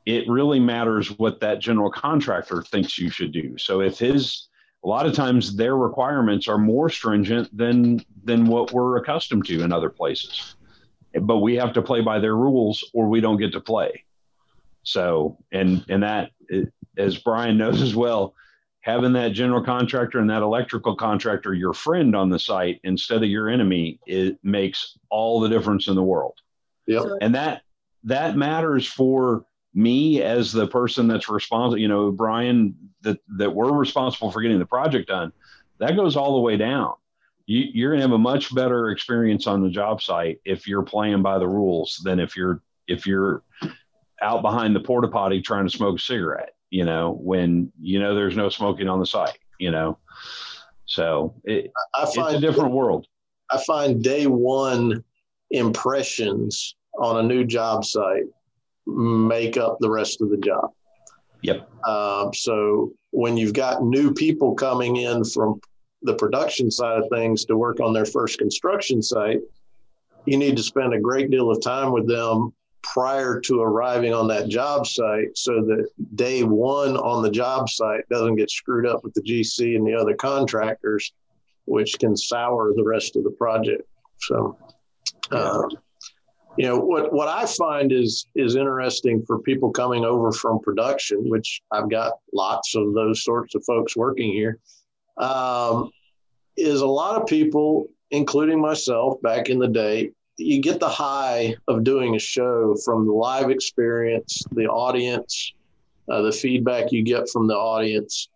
It 0.09 0.29
really 0.29 0.59
matters 0.59 1.19
what 1.19 1.41
that 1.41 1.59
general 1.59 1.91
contractor 1.91 2.63
thinks 2.63 2.99
you 2.99 3.11
should 3.11 3.33
do. 3.33 3.59
So 3.59 3.81
if 3.81 3.99
his 3.99 4.49
a 4.85 4.89
lot 4.89 5.07
of 5.07 5.13
times 5.13 5.57
their 5.57 5.77
requirements 5.77 6.49
are 6.49 6.59
more 6.59 6.89
stringent 6.89 7.55
than 7.57 8.01
than 8.25 8.47
what 8.47 8.73
we're 8.73 8.97
accustomed 8.97 9.47
to 9.47 9.63
in 9.63 9.73
other 9.73 9.91
places 9.91 10.57
but 11.21 11.39
we 11.39 11.57
have 11.57 11.73
to 11.75 11.83
play 11.83 12.01
by 12.01 12.19
their 12.19 12.37
rules 12.37 12.85
or 12.93 13.09
we 13.09 13.21
don't 13.21 13.39
get 13.39 13.53
to 13.53 13.61
play. 13.61 14.05
So, 14.83 15.39
and 15.53 15.85
and 15.89 16.03
that, 16.03 16.31
as 16.97 17.19
Brian 17.19 17.59
knows 17.59 17.83
as 17.83 17.95
well, 17.95 18.35
having 18.81 19.13
that 19.15 19.33
general 19.33 19.63
contractor 19.63 20.19
and 20.19 20.31
that 20.31 20.43
electrical 20.43 20.97
contractor 20.97 21.55
your 21.55 21.75
friend 21.75 22.15
on 22.15 22.31
the 22.31 22.39
site 22.39 22.81
instead 22.85 23.23
of 23.23 23.29
your 23.29 23.49
enemy, 23.49 23.99
it 24.07 24.39
makes 24.43 24.99
all 25.11 25.41
the 25.41 25.49
difference 25.49 25.89
in 25.89 25.95
the 25.95 26.03
world. 26.03 26.35
Yep. 26.87 27.05
And 27.21 27.35
that 27.35 27.63
that 28.05 28.37
matters 28.37 28.87
for 28.87 29.45
me 29.75 30.23
as 30.23 30.53
the 30.53 30.67
person 30.67 31.09
that's 31.09 31.29
responsible. 31.29 31.79
You 31.79 31.89
know, 31.89 32.11
Brian, 32.11 32.75
that 33.03 33.19
that 33.37 33.55
we're 33.55 33.73
responsible 33.73 34.31
for 34.31 34.43
getting 34.43 34.59
the 34.59 34.67
project 34.67 35.09
done. 35.09 35.33
That 35.79 35.97
goes 35.97 36.17
all 36.17 36.35
the 36.35 36.41
way 36.41 36.57
down 36.57 36.95
you, 37.49 37.87
are 37.87 37.91
going 37.91 38.01
to 38.01 38.07
have 38.07 38.13
a 38.13 38.19
much 38.19 38.55
better 38.55 38.91
experience 38.91 39.47
on 39.47 39.63
the 39.63 39.71
job 39.71 40.03
site 40.03 40.39
if 40.45 40.69
you're 40.69 40.83
playing 40.83 41.23
by 41.23 41.39
the 41.39 41.49
rules 41.49 42.01
than 42.05 42.21
if 42.21 42.37
you're 42.37 42.63
if 42.87 43.07
you're 43.07 43.43
out 44.21 44.43
behind 44.43 44.77
the 44.77 44.81
porta 44.81 45.09
potty 45.09 45.41
trying 45.41 45.67
to 45.67 45.75
smoke 45.75 45.97
a 45.97 46.03
cigarette 46.03 46.53
you 46.71 46.85
know 46.85 47.19
when 47.21 47.73
you 47.81 47.99
know 47.99 48.15
there's 48.15 48.37
no 48.37 48.49
smoking 48.49 48.89
on 48.89 49.01
the 49.01 49.07
site 49.07 49.39
you 49.59 49.71
know 49.71 49.99
so 50.85 51.35
it, 51.45 51.73
I 51.95 52.05
find, 52.05 52.35
it's 52.35 52.45
a 52.45 52.47
different 52.47 52.73
world 52.73 53.07
i 53.51 53.59
find 53.67 54.03
day 54.03 54.27
one 54.27 55.03
impressions 55.51 56.77
on 56.99 57.19
a 57.19 57.23
new 57.23 57.45
job 57.45 57.85
site 57.85 58.25
make 58.89 59.57
up 59.57 59.79
the 59.81 59.91
rest 59.91 60.21
of 60.23 60.31
the 60.31 60.39
job. 60.39 60.71
Yep. 61.43 61.69
Um, 61.87 62.35
so 62.35 62.93
when 63.11 63.37
you've 63.37 63.53
got 63.53 63.85
new 63.85 64.13
people 64.13 64.55
coming 64.55 64.97
in 64.97 65.25
from 65.25 65.61
the 66.03 66.15
production 66.15 66.71
side 66.71 66.99
of 66.99 67.09
things 67.11 67.45
to 67.47 67.57
work 67.57 67.81
on 67.81 67.93
their 67.93 68.07
first 68.07 68.39
construction 68.39 69.03
site, 69.03 69.41
you 70.27 70.37
need 70.37 70.57
to 70.57 70.63
spend 70.63 70.95
a 70.95 71.01
great 71.01 71.31
deal 71.31 71.51
of 71.51 71.61
time 71.63 71.93
with 71.93 72.09
them 72.09 72.53
prior 72.83 73.41
to 73.41 73.61
arriving 73.61 74.15
on 74.15 74.29
that 74.29 74.49
job 74.49 74.87
site 74.87 75.37
so 75.37 75.63
that 75.63 75.89
day 76.15 76.43
one 76.43 76.97
on 76.97 77.23
the 77.23 77.31
job 77.31 77.69
site 77.69 78.09
doesn't 78.09 78.37
get 78.37 78.51
screwed 78.51 78.87
up 78.87 79.03
with 79.05 79.13
the 79.15 79.23
GC 79.23 79.77
and 79.77 79.87
the 79.87 79.95
other 79.95 80.15
contractors, 80.15 81.13
which 81.67 81.99
can 81.99 82.17
sour 82.17 82.73
the 82.75 82.85
rest 82.85 83.17
of 83.17 83.25
the 83.25 83.31
project. 83.31 83.83
So, 84.19 84.57
um, 85.31 85.69
you 86.59 86.67
know 86.67 86.77
what 86.77 87.13
what 87.13 87.29
I 87.29 87.47
find 87.47 87.93
is 87.93 88.27
is 88.35 88.57
interesting 88.57 89.23
for 89.25 89.39
people 89.39 89.71
coming 89.71 90.05
over 90.05 90.33
from 90.33 90.59
production, 90.59 91.31
which 91.31 91.63
I've 91.71 91.89
got 91.89 92.15
lots 92.35 92.75
of 92.75 92.95
those 92.95 93.23
sorts 93.23 93.55
of 93.55 93.63
folks 93.65 93.97
working 93.97 94.33
here. 94.33 94.59
Um, 95.19 95.91
is 96.57 96.81
a 96.81 96.87
lot 96.87 97.21
of 97.21 97.29
people, 97.29 97.87
including 98.11 98.61
myself, 98.61 99.23
back 99.23 99.51
in 99.51 99.61
the 99.61 99.69
day, 99.69 100.11
you 100.37 100.61
get 100.61 100.81
the 100.81 100.89
high 100.89 101.55
of 101.69 101.85
doing 101.85 102.17
a 102.17 102.19
show 102.19 102.75
from 102.85 103.07
the 103.07 103.13
live 103.13 103.51
experience, 103.51 104.45
the 104.51 104.67
audience, 104.67 105.53
uh, 106.09 106.23
the 106.23 106.33
feedback 106.33 106.91
you 106.91 107.05
get 107.05 107.29
from 107.29 107.47
the 107.47 107.55
audience, 107.55 108.29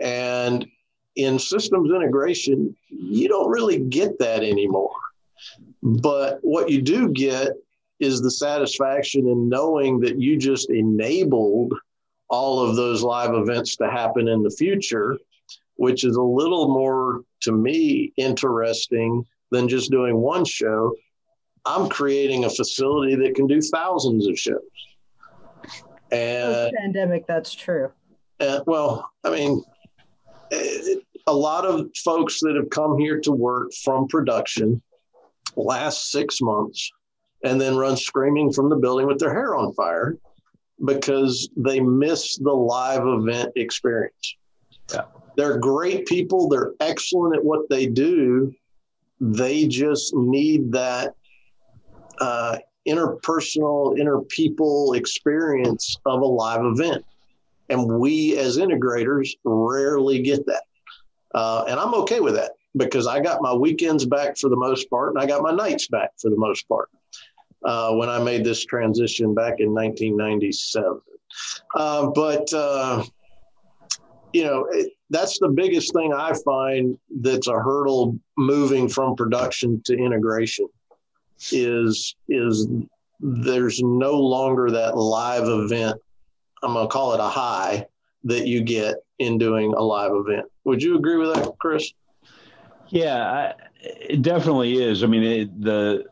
and 0.00 0.66
in 1.16 1.38
systems 1.38 1.90
integration, 1.90 2.74
you 2.88 3.28
don't 3.28 3.50
really 3.50 3.80
get 3.80 4.18
that 4.18 4.42
anymore. 4.42 4.96
But 5.82 6.38
what 6.42 6.70
you 6.70 6.82
do 6.82 7.08
get 7.08 7.52
is 7.98 8.20
the 8.20 8.30
satisfaction 8.30 9.28
in 9.28 9.48
knowing 9.48 10.00
that 10.00 10.18
you 10.18 10.36
just 10.36 10.70
enabled 10.70 11.72
all 12.28 12.60
of 12.60 12.76
those 12.76 13.02
live 13.02 13.34
events 13.34 13.76
to 13.76 13.90
happen 13.90 14.28
in 14.28 14.42
the 14.42 14.50
future, 14.50 15.18
which 15.76 16.04
is 16.04 16.16
a 16.16 16.22
little 16.22 16.68
more, 16.68 17.22
to 17.40 17.52
me, 17.52 18.12
interesting 18.16 19.24
than 19.50 19.68
just 19.68 19.90
doing 19.90 20.16
one 20.16 20.44
show. 20.44 20.94
I'm 21.66 21.88
creating 21.88 22.44
a 22.44 22.50
facility 22.50 23.16
that 23.16 23.34
can 23.34 23.46
do 23.46 23.60
thousands 23.60 24.26
of 24.26 24.38
shows. 24.38 24.60
And 26.12 26.74
pandemic, 26.76 27.26
that's 27.26 27.52
true. 27.52 27.92
And, 28.38 28.62
well, 28.66 29.10
I 29.24 29.30
mean, 29.30 29.62
eh, 30.50 30.94
a 31.26 31.34
lot 31.34 31.66
of 31.66 31.90
folks 32.02 32.40
that 32.40 32.56
have 32.56 32.70
come 32.70 32.98
here 32.98 33.20
to 33.20 33.32
work 33.32 33.72
from 33.84 34.08
production 34.08 34.82
last 35.56 36.10
six 36.10 36.40
months 36.40 36.90
and 37.44 37.60
then 37.60 37.76
run 37.76 37.96
screaming 37.96 38.52
from 38.52 38.68
the 38.68 38.76
building 38.76 39.06
with 39.06 39.18
their 39.18 39.32
hair 39.32 39.54
on 39.54 39.72
fire 39.72 40.18
because 40.84 41.48
they 41.56 41.80
miss 41.80 42.36
the 42.38 42.52
live 42.52 43.06
event 43.06 43.52
experience. 43.56 44.36
Yeah. 44.92 45.04
They're 45.36 45.58
great 45.58 46.06
people, 46.06 46.48
they're 46.48 46.72
excellent 46.80 47.36
at 47.36 47.44
what 47.44 47.68
they 47.68 47.86
do. 47.86 48.54
They 49.20 49.66
just 49.66 50.14
need 50.14 50.72
that 50.72 51.14
uh, 52.20 52.58
interpersonal, 52.88 53.98
interpeople 53.98 54.96
experience 54.96 55.96
of 56.06 56.20
a 56.20 56.26
live 56.26 56.64
event. 56.64 57.04
And 57.68 57.98
we 57.98 58.36
as 58.38 58.58
integrators 58.58 59.30
rarely 59.44 60.22
get 60.22 60.44
that. 60.46 60.64
Uh, 61.34 61.64
and 61.68 61.78
I'm 61.78 61.94
okay 61.94 62.20
with 62.20 62.34
that 62.34 62.52
because 62.76 63.06
I 63.06 63.20
got 63.20 63.42
my 63.42 63.52
weekends 63.52 64.04
back 64.06 64.36
for 64.36 64.48
the 64.48 64.56
most 64.56 64.88
part, 64.90 65.10
and 65.10 65.22
I 65.22 65.26
got 65.26 65.42
my 65.42 65.52
nights 65.52 65.88
back 65.88 66.10
for 66.20 66.30
the 66.30 66.36
most 66.36 66.68
part 66.68 66.88
uh, 67.64 67.92
when 67.94 68.08
I 68.08 68.22
made 68.22 68.44
this 68.44 68.64
transition 68.64 69.34
back 69.34 69.54
in 69.58 69.72
1997. 69.72 71.00
Uh, 71.74 72.06
but 72.08 72.52
uh, 72.52 73.04
you 74.32 74.44
know, 74.44 74.66
it, 74.70 74.92
that's 75.10 75.38
the 75.38 75.48
biggest 75.48 75.92
thing 75.92 76.12
I 76.12 76.32
find 76.44 76.96
that's 77.20 77.48
a 77.48 77.54
hurdle 77.54 78.18
moving 78.36 78.88
from 78.88 79.16
production 79.16 79.82
to 79.86 79.96
integration 79.96 80.68
is 81.52 82.14
is 82.28 82.68
there's 83.20 83.82
no 83.82 84.12
longer 84.12 84.70
that 84.70 84.96
live 84.96 85.48
event. 85.48 86.00
I'm 86.62 86.74
going 86.74 86.86
to 86.86 86.92
call 86.92 87.14
it 87.14 87.20
a 87.20 87.28
high 87.28 87.86
that 88.24 88.46
you 88.46 88.62
get 88.62 88.96
in 89.18 89.38
doing 89.38 89.72
a 89.74 89.82
live 89.82 90.12
event. 90.14 90.46
Would 90.64 90.82
you 90.82 90.96
agree 90.96 91.16
with 91.16 91.34
that, 91.34 91.52
Chris? 91.58 91.92
Yeah, 92.90 93.16
I, 93.16 93.54
it 93.80 94.22
definitely 94.22 94.82
is. 94.82 95.02
I 95.02 95.06
mean, 95.06 95.22
it, 95.22 95.60
the 95.60 96.04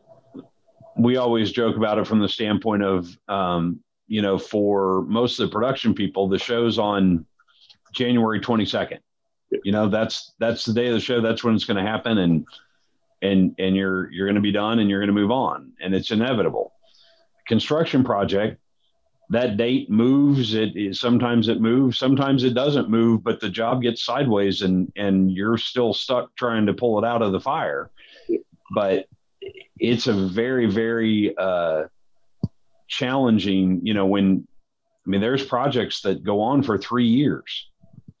we 0.97 1.17
always 1.17 1.51
joke 1.51 1.77
about 1.77 1.97
it 1.97 2.07
from 2.07 2.19
the 2.19 2.27
standpoint 2.27 2.83
of, 2.83 3.17
um, 3.29 3.79
you 4.07 4.21
know, 4.21 4.37
for 4.37 5.03
most 5.03 5.39
of 5.39 5.47
the 5.47 5.53
production 5.53 5.93
people, 5.93 6.27
the 6.27 6.39
show's 6.39 6.77
on 6.77 7.25
January 7.93 8.39
22nd. 8.41 8.99
You 9.63 9.71
know, 9.71 9.87
that's 9.89 10.33
that's 10.39 10.65
the 10.65 10.73
day 10.73 10.87
of 10.87 10.93
the 10.93 10.99
show. 10.99 11.21
That's 11.21 11.43
when 11.43 11.55
it's 11.55 11.65
going 11.65 11.83
to 11.83 11.89
happen, 11.89 12.19
and 12.19 12.45
and 13.21 13.55
and 13.57 13.75
you're 13.75 14.11
you're 14.11 14.27
going 14.27 14.35
to 14.35 14.41
be 14.41 14.51
done, 14.51 14.79
and 14.79 14.89
you're 14.89 14.99
going 14.99 15.07
to 15.07 15.13
move 15.13 15.31
on, 15.31 15.71
and 15.81 15.95
it's 15.95 16.11
inevitable. 16.11 16.73
Construction 17.47 18.03
project, 18.03 18.59
that 19.29 19.57
date 19.57 19.89
moves 19.89 20.55
it, 20.55 20.95
sometimes 20.95 21.47
it 21.47 21.61
moves 21.61 21.97
sometimes 21.97 22.43
it 22.43 22.53
doesn't 22.53 22.89
move 22.89 23.23
but 23.23 23.39
the 23.39 23.49
job 23.49 23.81
gets 23.81 24.03
sideways 24.03 24.61
and 24.61 24.91
and 24.95 25.31
you're 25.31 25.57
still 25.57 25.93
stuck 25.93 26.35
trying 26.35 26.65
to 26.65 26.73
pull 26.73 26.97
it 26.97 27.05
out 27.05 27.21
of 27.21 27.31
the 27.31 27.39
fire. 27.39 27.91
But 28.73 29.07
it's 29.79 30.07
a 30.07 30.13
very 30.13 30.65
very 30.65 31.35
uh, 31.37 31.83
challenging 32.87 33.81
you 33.83 33.93
know 33.93 34.05
when 34.05 34.47
i 35.05 35.09
mean 35.09 35.21
there's 35.21 35.45
projects 35.45 36.01
that 36.01 36.23
go 36.23 36.41
on 36.41 36.63
for 36.63 36.77
three 36.77 37.07
years. 37.07 37.67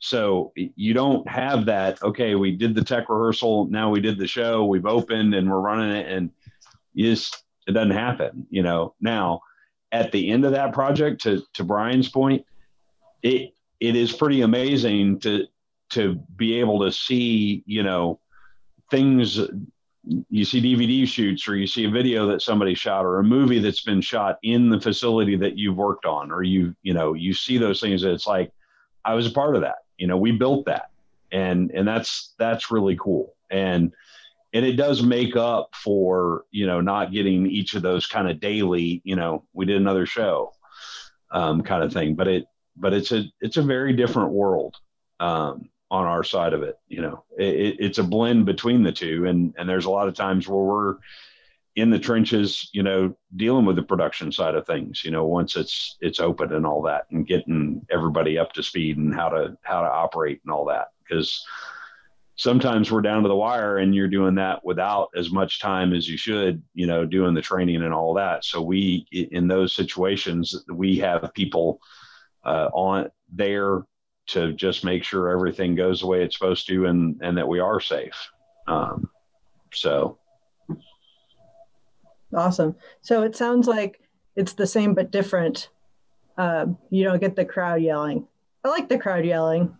So 0.01 0.53
you 0.55 0.93
don't 0.93 1.27
have 1.27 1.65
that 1.65 2.01
okay 2.03 2.35
we 2.35 2.55
did 2.55 2.75
the 2.75 2.83
tech 2.83 3.09
rehearsal 3.09 3.65
now 3.65 3.89
we 3.89 3.99
did 3.99 4.17
the 4.17 4.27
show 4.27 4.65
we've 4.65 4.85
opened 4.85 5.33
and 5.33 5.49
we're 5.49 5.59
running 5.59 5.91
it 5.91 6.07
and 6.07 6.29
you 6.93 7.09
just 7.11 7.43
it 7.67 7.71
doesn't 7.71 7.91
happen 7.91 8.45
you 8.51 8.61
know. 8.61 8.93
Now 9.01 9.41
at 9.91 10.11
the 10.11 10.29
end 10.29 10.45
of 10.45 10.51
that 10.51 10.73
project, 10.73 11.21
to 11.23 11.43
to 11.53 11.63
Brian's 11.63 12.09
point, 12.09 12.45
it 13.23 13.53
it 13.79 13.95
is 13.95 14.11
pretty 14.11 14.41
amazing 14.41 15.19
to 15.19 15.45
to 15.91 16.15
be 16.35 16.59
able 16.59 16.79
to 16.81 16.91
see, 16.91 17.63
you 17.65 17.83
know, 17.83 18.19
things 18.91 19.39
you 20.29 20.45
see 20.45 20.61
DVD 20.61 21.07
shoots 21.07 21.47
or 21.47 21.55
you 21.55 21.67
see 21.67 21.85
a 21.85 21.89
video 21.89 22.25
that 22.27 22.41
somebody 22.41 22.73
shot 22.73 23.05
or 23.05 23.19
a 23.19 23.23
movie 23.23 23.59
that's 23.59 23.83
been 23.83 24.01
shot 24.01 24.39
in 24.43 24.69
the 24.69 24.79
facility 24.79 25.35
that 25.35 25.57
you've 25.57 25.75
worked 25.75 26.05
on 26.05 26.31
or 26.31 26.41
you 26.41 26.73
you 26.81 26.93
know 26.93 27.13
you 27.13 27.33
see 27.33 27.57
those 27.57 27.81
things 27.81 28.03
it's 28.03 28.25
like 28.25 28.51
I 29.05 29.13
was 29.13 29.27
a 29.27 29.31
part 29.31 29.55
of 29.55 29.61
that. 29.61 29.79
You 29.97 30.07
know 30.07 30.17
we 30.17 30.31
built 30.31 30.65
that. 30.65 30.89
And 31.31 31.71
and 31.71 31.87
that's 31.87 32.33
that's 32.39 32.71
really 32.71 32.97
cool. 32.99 33.35
And 33.51 33.93
and 34.53 34.65
it 34.65 34.73
does 34.73 35.03
make 35.03 35.35
up 35.35 35.75
for 35.75 36.45
you 36.51 36.65
know 36.65 36.81
not 36.81 37.11
getting 37.11 37.47
each 37.47 37.73
of 37.75 37.81
those 37.81 38.07
kind 38.07 38.29
of 38.29 38.39
daily 38.39 39.01
you 39.03 39.15
know 39.15 39.43
we 39.53 39.65
did 39.65 39.77
another 39.77 40.05
show 40.05 40.51
um, 41.31 41.61
kind 41.61 41.83
of 41.83 41.93
thing. 41.93 42.15
But 42.15 42.27
it 42.27 42.45
but 42.75 42.93
it's 42.93 43.11
a 43.11 43.23
it's 43.41 43.57
a 43.57 43.61
very 43.61 43.93
different 43.93 44.31
world 44.31 44.75
um, 45.19 45.69
on 45.91 46.05
our 46.05 46.23
side 46.23 46.53
of 46.53 46.63
it 46.63 46.77
you 46.87 47.01
know. 47.01 47.23
It, 47.37 47.77
it's 47.79 47.97
a 47.97 48.03
blend 48.03 48.45
between 48.45 48.83
the 48.83 48.91
two. 48.91 49.25
And 49.25 49.53
and 49.57 49.67
there's 49.69 49.85
a 49.85 49.91
lot 49.91 50.07
of 50.07 50.15
times 50.15 50.47
where 50.47 50.63
we're 50.63 50.95
in 51.75 51.89
the 51.91 51.99
trenches 51.99 52.69
you 52.73 52.83
know 52.83 53.15
dealing 53.35 53.65
with 53.65 53.75
the 53.75 53.83
production 53.83 54.31
side 54.31 54.55
of 54.55 54.65
things 54.65 55.05
you 55.05 55.11
know 55.11 55.25
once 55.25 55.55
it's 55.55 55.97
it's 56.01 56.19
open 56.19 56.51
and 56.51 56.65
all 56.65 56.81
that 56.81 57.05
and 57.11 57.27
getting 57.27 57.85
everybody 57.91 58.37
up 58.37 58.51
to 58.51 58.63
speed 58.63 58.97
and 58.97 59.13
how 59.13 59.29
to 59.29 59.55
how 59.61 59.81
to 59.81 59.89
operate 59.89 60.41
and 60.43 60.51
all 60.51 60.65
that. 60.65 60.87
Because 61.07 61.43
sometimes 62.39 62.89
we're 62.89 63.01
down 63.01 63.21
to 63.21 63.27
the 63.27 63.35
wire 63.35 63.79
and 63.79 63.93
you're 63.93 64.07
doing 64.07 64.35
that 64.35 64.63
without 64.63 65.09
as 65.13 65.29
much 65.29 65.59
time 65.59 65.91
as 65.93 66.07
you 66.07 66.15
should 66.15 66.63
you 66.73 66.87
know 66.87 67.05
doing 67.05 67.33
the 67.33 67.41
training 67.41 67.83
and 67.83 67.93
all 67.93 68.13
that. 68.13 68.45
So 68.45 68.61
we 68.61 69.05
in 69.11 69.47
those 69.49 69.75
situations 69.75 70.63
we 70.73 70.97
have 70.99 71.29
people 71.33 71.81
uh, 72.45 72.69
on 72.73 73.09
there 73.31 73.83
to 74.27 74.53
just 74.53 74.85
make 74.85 75.03
sure 75.03 75.29
everything 75.29 75.75
goes 75.75 75.99
the 75.99 76.07
way 76.07 76.23
it's 76.23 76.37
supposed 76.37 76.65
to 76.67 76.85
and 76.85 77.19
and 77.21 77.37
that 77.37 77.47
we 77.47 77.59
are 77.59 77.81
safe. 77.81 78.31
Um, 78.67 79.09
so. 79.73 80.17
Awesome. 82.33 82.75
So 83.01 83.23
it 83.23 83.35
sounds 83.35 83.67
like 83.67 83.99
it's 84.37 84.53
the 84.53 84.67
same 84.67 84.93
but 84.93 85.11
different. 85.11 85.69
Uh, 86.37 86.67
you 86.89 87.03
don't 87.03 87.19
get 87.19 87.35
the 87.35 87.43
crowd 87.43 87.81
yelling. 87.81 88.27
I 88.63 88.69
like 88.69 88.87
the 88.87 88.99
crowd 88.99 89.25
yelling 89.25 89.75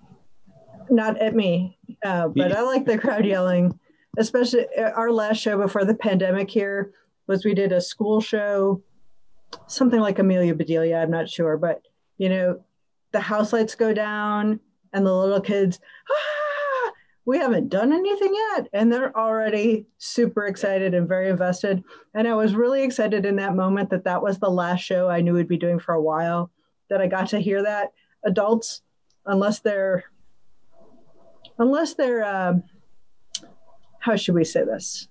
not 0.92 1.22
at 1.22 1.36
me, 1.36 1.78
uh, 2.04 2.28
but 2.28 2.52
I 2.52 2.62
like 2.62 2.86
the 2.86 2.98
crowd 2.98 3.26
yelling. 3.26 3.80
Especially 4.18 4.66
uh, 4.78 4.90
our 4.92 5.12
last 5.12 5.38
show 5.38 5.58
before 5.58 5.86
the 5.86 5.94
pandemic 5.94 6.50
here 6.50 6.92
was 7.28 7.46
we 7.46 7.54
did 7.54 7.72
a 7.72 7.80
school 7.80 8.20
show, 8.20 8.82
something 9.68 10.00
like 10.00 10.20
Amelia 10.20 10.56
Bedelia. 10.56 10.98
I'm 10.98 11.12
not 11.12 11.30
sure, 11.30 11.58
but 11.58 11.84
you 12.18 12.28
know, 12.28 12.60
the 13.12 13.20
house 13.20 13.54
lights 13.54 13.76
go 13.76 13.94
down 13.94 14.60
and 14.94 15.06
the 15.06 15.16
little 15.16 15.40
kids, 15.40 15.80
ah, 16.12 16.92
we 17.26 17.38
haven't 17.38 17.70
done 17.70 17.94
anything 17.94 18.34
yet. 18.34 18.68
And 18.74 18.92
they're 18.92 19.16
already 19.16 19.86
super 20.00 20.46
excited 20.46 20.94
and 20.94 21.08
very 21.08 21.30
invested. 21.30 21.84
And 22.14 22.28
I 22.28 22.34
was 22.34 22.56
really 22.56 22.84
excited 22.84 23.26
in 23.26 23.36
that 23.38 23.56
moment 23.56 23.92
that 23.92 24.04
that 24.06 24.22
was 24.22 24.40
the 24.40 24.50
last 24.50 24.82
show 24.82 25.08
I 25.08 25.22
knew 25.22 25.34
we'd 25.34 25.48
be 25.48 25.58
doing 25.58 25.80
for 25.80 25.94
a 25.94 26.02
while, 26.02 26.52
that 26.90 27.02
I 27.02 27.08
got 27.08 27.30
to 27.30 27.40
hear 27.40 27.64
that. 27.64 27.94
Adults, 28.26 28.82
unless 29.26 29.60
they're, 29.60 30.06
unless 31.60 31.94
they're, 31.94 32.24
um, 32.24 32.64
how 34.00 34.16
should 34.16 34.34
we 34.34 34.44
say 34.44 34.64
this? 34.64 35.08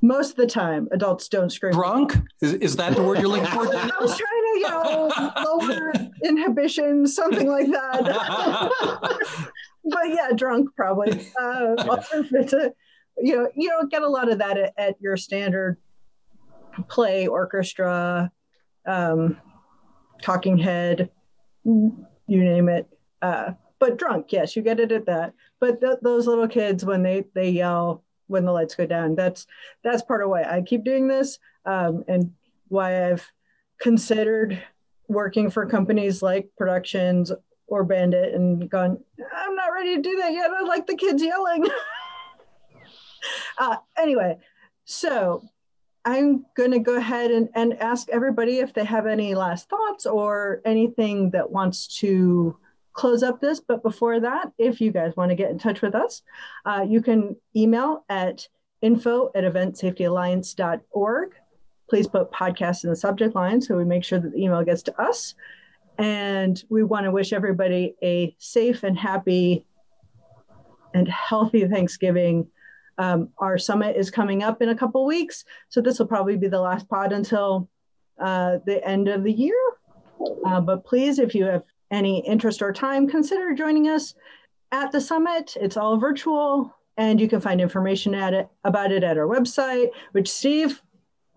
Most 0.00 0.30
of 0.30 0.36
the 0.36 0.46
time, 0.46 0.88
adults 0.92 1.28
don't 1.28 1.50
scream. 1.50 1.72
Drunk? 1.72 2.14
Is, 2.40 2.54
is 2.54 2.76
that 2.76 2.94
the 2.94 3.02
word 3.02 3.18
you're 3.18 3.28
looking 3.28 3.46
for? 3.46 3.66
I 3.74 3.90
was 4.00 4.16
trying 4.16 4.42
to, 4.42 4.58
you 4.58 4.68
know, 4.68 5.32
lower 5.44 5.92
inhibition, 6.24 7.06
something 7.06 7.48
like 7.48 7.66
that. 7.68 8.70
but 9.84 10.08
yeah, 10.08 10.30
drunk 10.36 10.70
probably. 10.76 11.26
Uh, 11.40 11.74
yeah. 12.30 12.68
you 13.18 13.36
know, 13.36 13.48
you 13.56 13.68
don't 13.70 13.90
get 13.90 14.02
a 14.02 14.08
lot 14.08 14.30
of 14.30 14.38
that 14.38 14.56
at, 14.56 14.72
at 14.76 15.00
your 15.00 15.16
standard 15.16 15.78
play, 16.88 17.26
orchestra, 17.26 18.30
um, 18.86 19.36
talking 20.22 20.58
head, 20.58 21.10
you 21.64 22.06
name 22.28 22.68
it. 22.68 22.88
Uh, 23.20 23.52
but 23.78 23.96
drunk, 23.96 24.32
yes, 24.32 24.56
you 24.56 24.62
get 24.62 24.80
it 24.80 24.92
at 24.92 25.06
that. 25.06 25.34
But 25.60 25.80
th- 25.80 25.98
those 26.02 26.26
little 26.26 26.48
kids, 26.48 26.84
when 26.84 27.02
they 27.02 27.24
they 27.34 27.50
yell 27.50 28.04
when 28.26 28.44
the 28.44 28.52
lights 28.52 28.74
go 28.74 28.86
down, 28.86 29.14
that's 29.14 29.46
that's 29.82 30.02
part 30.02 30.22
of 30.22 30.30
why 30.30 30.42
I 30.42 30.62
keep 30.62 30.84
doing 30.84 31.08
this, 31.08 31.38
um, 31.64 32.04
and 32.08 32.32
why 32.68 33.10
I've 33.10 33.30
considered 33.80 34.62
working 35.08 35.50
for 35.50 35.66
companies 35.66 36.22
like 36.22 36.50
Productions 36.56 37.32
or 37.66 37.84
Bandit 37.84 38.34
and 38.34 38.68
gone, 38.68 38.98
I'm 39.34 39.54
not 39.54 39.72
ready 39.72 39.96
to 39.96 40.02
do 40.02 40.16
that 40.16 40.32
yet. 40.32 40.50
I 40.50 40.62
like 40.62 40.86
the 40.86 40.96
kids 40.96 41.22
yelling. 41.22 41.66
uh, 43.58 43.76
anyway, 43.96 44.38
so 44.84 45.42
I'm 46.04 46.46
going 46.56 46.70
to 46.70 46.78
go 46.78 46.96
ahead 46.96 47.30
and, 47.30 47.48
and 47.54 47.74
ask 47.74 48.08
everybody 48.08 48.58
if 48.58 48.72
they 48.72 48.84
have 48.84 49.06
any 49.06 49.34
last 49.34 49.68
thoughts 49.68 50.06
or 50.06 50.62
anything 50.64 51.30
that 51.30 51.50
wants 51.50 51.98
to 51.98 52.56
close 52.98 53.22
up 53.22 53.40
this. 53.40 53.60
But 53.60 53.82
before 53.82 54.18
that, 54.20 54.50
if 54.58 54.80
you 54.80 54.90
guys 54.90 55.16
want 55.16 55.30
to 55.30 55.36
get 55.36 55.50
in 55.50 55.58
touch 55.58 55.82
with 55.82 55.94
us, 55.94 56.22
uh, 56.66 56.84
you 56.86 57.00
can 57.00 57.36
email 57.54 58.04
at 58.08 58.48
info 58.82 59.30
at 59.36 59.44
eventsafetyalliance.org. 59.44 61.30
Please 61.88 62.08
put 62.08 62.32
podcast 62.32 62.82
in 62.82 62.90
the 62.90 62.96
subject 62.96 63.36
line 63.36 63.62
so 63.62 63.76
we 63.76 63.84
make 63.84 64.04
sure 64.04 64.18
that 64.18 64.32
the 64.32 64.42
email 64.42 64.64
gets 64.64 64.82
to 64.82 65.00
us. 65.00 65.36
And 65.96 66.62
we 66.68 66.82
want 66.82 67.04
to 67.04 67.12
wish 67.12 67.32
everybody 67.32 67.94
a 68.02 68.34
safe 68.38 68.82
and 68.82 68.98
happy 68.98 69.64
and 70.92 71.08
healthy 71.08 71.66
Thanksgiving. 71.68 72.48
Um, 72.98 73.28
our 73.38 73.58
summit 73.58 73.96
is 73.96 74.10
coming 74.10 74.42
up 74.42 74.60
in 74.60 74.70
a 74.70 74.74
couple 74.74 75.06
weeks. 75.06 75.44
So 75.68 75.80
this 75.80 76.00
will 76.00 76.06
probably 76.06 76.36
be 76.36 76.48
the 76.48 76.60
last 76.60 76.88
pod 76.88 77.12
until 77.12 77.68
uh, 78.20 78.58
the 78.66 78.84
end 78.84 79.06
of 79.06 79.22
the 79.22 79.32
year. 79.32 79.54
Uh, 80.44 80.60
but 80.60 80.84
please, 80.84 81.20
if 81.20 81.32
you 81.32 81.44
have 81.44 81.62
any 81.90 82.26
interest 82.26 82.62
or 82.62 82.72
time, 82.72 83.08
consider 83.08 83.54
joining 83.54 83.88
us 83.88 84.14
at 84.72 84.92
the 84.92 85.00
summit. 85.00 85.56
It's 85.60 85.76
all 85.76 85.98
virtual, 85.98 86.74
and 86.96 87.20
you 87.20 87.28
can 87.28 87.40
find 87.40 87.60
information 87.60 88.14
at 88.14 88.34
it 88.34 88.48
about 88.64 88.92
it 88.92 89.04
at 89.04 89.18
our 89.18 89.26
website, 89.26 89.90
which 90.12 90.30
Steve, 90.30 90.82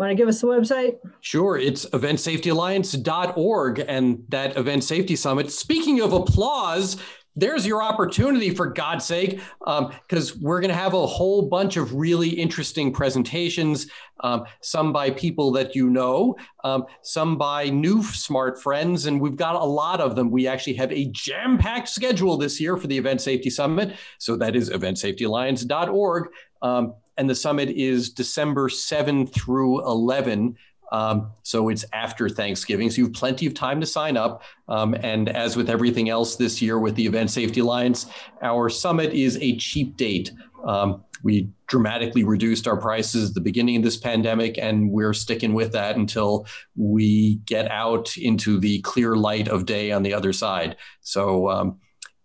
Want 0.01 0.09
to 0.09 0.15
give 0.15 0.27
us 0.27 0.41
the 0.41 0.47
website? 0.47 0.97
Sure. 1.19 1.59
It's 1.59 1.85
eventsafetyalliance.org 1.85 3.85
and 3.87 4.23
that 4.29 4.57
event 4.57 4.83
safety 4.83 5.15
summit. 5.15 5.51
Speaking 5.51 6.01
of 6.01 6.11
applause, 6.11 6.97
there's 7.35 7.65
your 7.65 7.81
opportunity 7.81 8.53
for 8.53 8.67
God's 8.67 9.05
sake, 9.05 9.39
because 9.59 10.31
um, 10.33 10.41
we're 10.41 10.59
going 10.59 10.69
to 10.69 10.75
have 10.75 10.93
a 10.93 11.05
whole 11.05 11.43
bunch 11.43 11.77
of 11.77 11.93
really 11.93 12.29
interesting 12.29 12.91
presentations, 12.91 13.87
um, 14.19 14.43
some 14.61 14.91
by 14.91 15.11
people 15.11 15.51
that 15.51 15.75
you 15.75 15.89
know, 15.89 16.35
um, 16.63 16.85
some 17.01 17.37
by 17.37 17.69
new 17.69 18.03
smart 18.03 18.61
friends, 18.61 19.05
and 19.05 19.19
we've 19.19 19.37
got 19.37 19.55
a 19.55 19.63
lot 19.63 20.01
of 20.01 20.15
them. 20.15 20.29
We 20.29 20.47
actually 20.47 20.73
have 20.73 20.91
a 20.91 21.05
jam 21.11 21.57
packed 21.57 21.89
schedule 21.89 22.37
this 22.37 22.59
year 22.59 22.75
for 22.75 22.87
the 22.87 22.97
Event 22.97 23.21
Safety 23.21 23.49
Summit. 23.49 23.95
So 24.17 24.35
that 24.35 24.55
is 24.55 24.69
eventsafetyalliance.org. 24.69 26.29
Um, 26.61 26.93
and 27.17 27.29
the 27.29 27.35
summit 27.35 27.69
is 27.69 28.09
December 28.09 28.69
7 28.69 29.27
through 29.27 29.85
11. 29.87 30.55
Um, 30.91 31.31
so 31.43 31.69
it's 31.69 31.85
after 31.93 32.27
Thanksgiving. 32.27 32.89
So 32.89 32.97
you 32.97 33.03
have 33.05 33.13
plenty 33.13 33.45
of 33.45 33.53
time 33.53 33.79
to 33.79 33.87
sign 33.87 34.17
up. 34.17 34.43
Um, 34.67 34.93
and 34.95 35.29
as 35.29 35.55
with 35.55 35.69
everything 35.69 36.09
else 36.09 36.35
this 36.35 36.61
year 36.61 36.79
with 36.79 36.95
the 36.95 37.05
Event 37.05 37.31
Safety 37.31 37.61
Alliance, 37.61 38.07
our 38.41 38.69
summit 38.69 39.13
is 39.13 39.37
a 39.37 39.55
cheap 39.57 39.97
date. 39.97 40.31
Um, 40.65 41.03
we 41.23 41.49
dramatically 41.67 42.23
reduced 42.23 42.67
our 42.67 42.77
prices 42.77 43.29
at 43.29 43.35
the 43.35 43.41
beginning 43.41 43.77
of 43.77 43.83
this 43.83 43.97
pandemic, 43.97 44.57
and 44.57 44.91
we're 44.91 45.13
sticking 45.13 45.53
with 45.53 45.71
that 45.73 45.95
until 45.95 46.47
we 46.75 47.35
get 47.45 47.69
out 47.69 48.17
into 48.17 48.59
the 48.59 48.81
clear 48.81 49.15
light 49.15 49.47
of 49.47 49.65
day 49.65 49.91
on 49.91 50.03
the 50.03 50.13
other 50.13 50.33
side. 50.33 50.77
So, 51.01 51.49
um, 51.49 51.79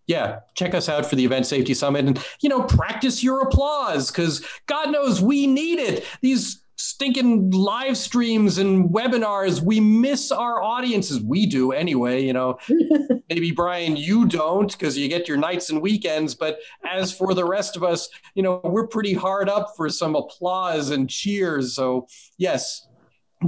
yeah, 0.06 0.40
check 0.54 0.74
us 0.74 0.88
out 0.88 1.04
for 1.04 1.16
the 1.16 1.24
Event 1.24 1.46
Safety 1.46 1.74
Summit 1.74 2.06
and, 2.06 2.24
you 2.40 2.48
know, 2.48 2.62
practice 2.62 3.24
your 3.24 3.42
applause 3.42 4.10
because 4.10 4.44
God 4.66 4.92
knows 4.92 5.20
we 5.20 5.46
need 5.46 5.78
it. 5.78 6.04
These 6.20 6.62
stinking 6.86 7.50
live 7.50 7.96
streams 7.96 8.58
and 8.58 8.90
webinars, 8.90 9.60
we 9.60 9.80
miss 9.80 10.30
our 10.30 10.62
audiences. 10.62 11.20
We 11.20 11.46
do 11.46 11.72
anyway, 11.72 12.24
you 12.24 12.32
know. 12.32 12.58
Maybe 13.28 13.50
Brian, 13.50 13.96
you 13.96 14.24
don't 14.24 14.70
because 14.70 14.96
you 14.96 15.08
get 15.08 15.26
your 15.26 15.36
nights 15.36 15.68
and 15.70 15.82
weekends. 15.82 16.36
But 16.36 16.58
as 16.88 17.12
for 17.12 17.34
the 17.34 17.44
rest 17.44 17.76
of 17.76 17.82
us, 17.82 18.08
you 18.36 18.42
know, 18.42 18.60
we're 18.62 18.86
pretty 18.86 19.14
hard 19.14 19.48
up 19.48 19.72
for 19.76 19.88
some 19.88 20.14
applause 20.14 20.90
and 20.90 21.10
cheers. 21.10 21.74
So, 21.74 22.06
yes, 22.38 22.86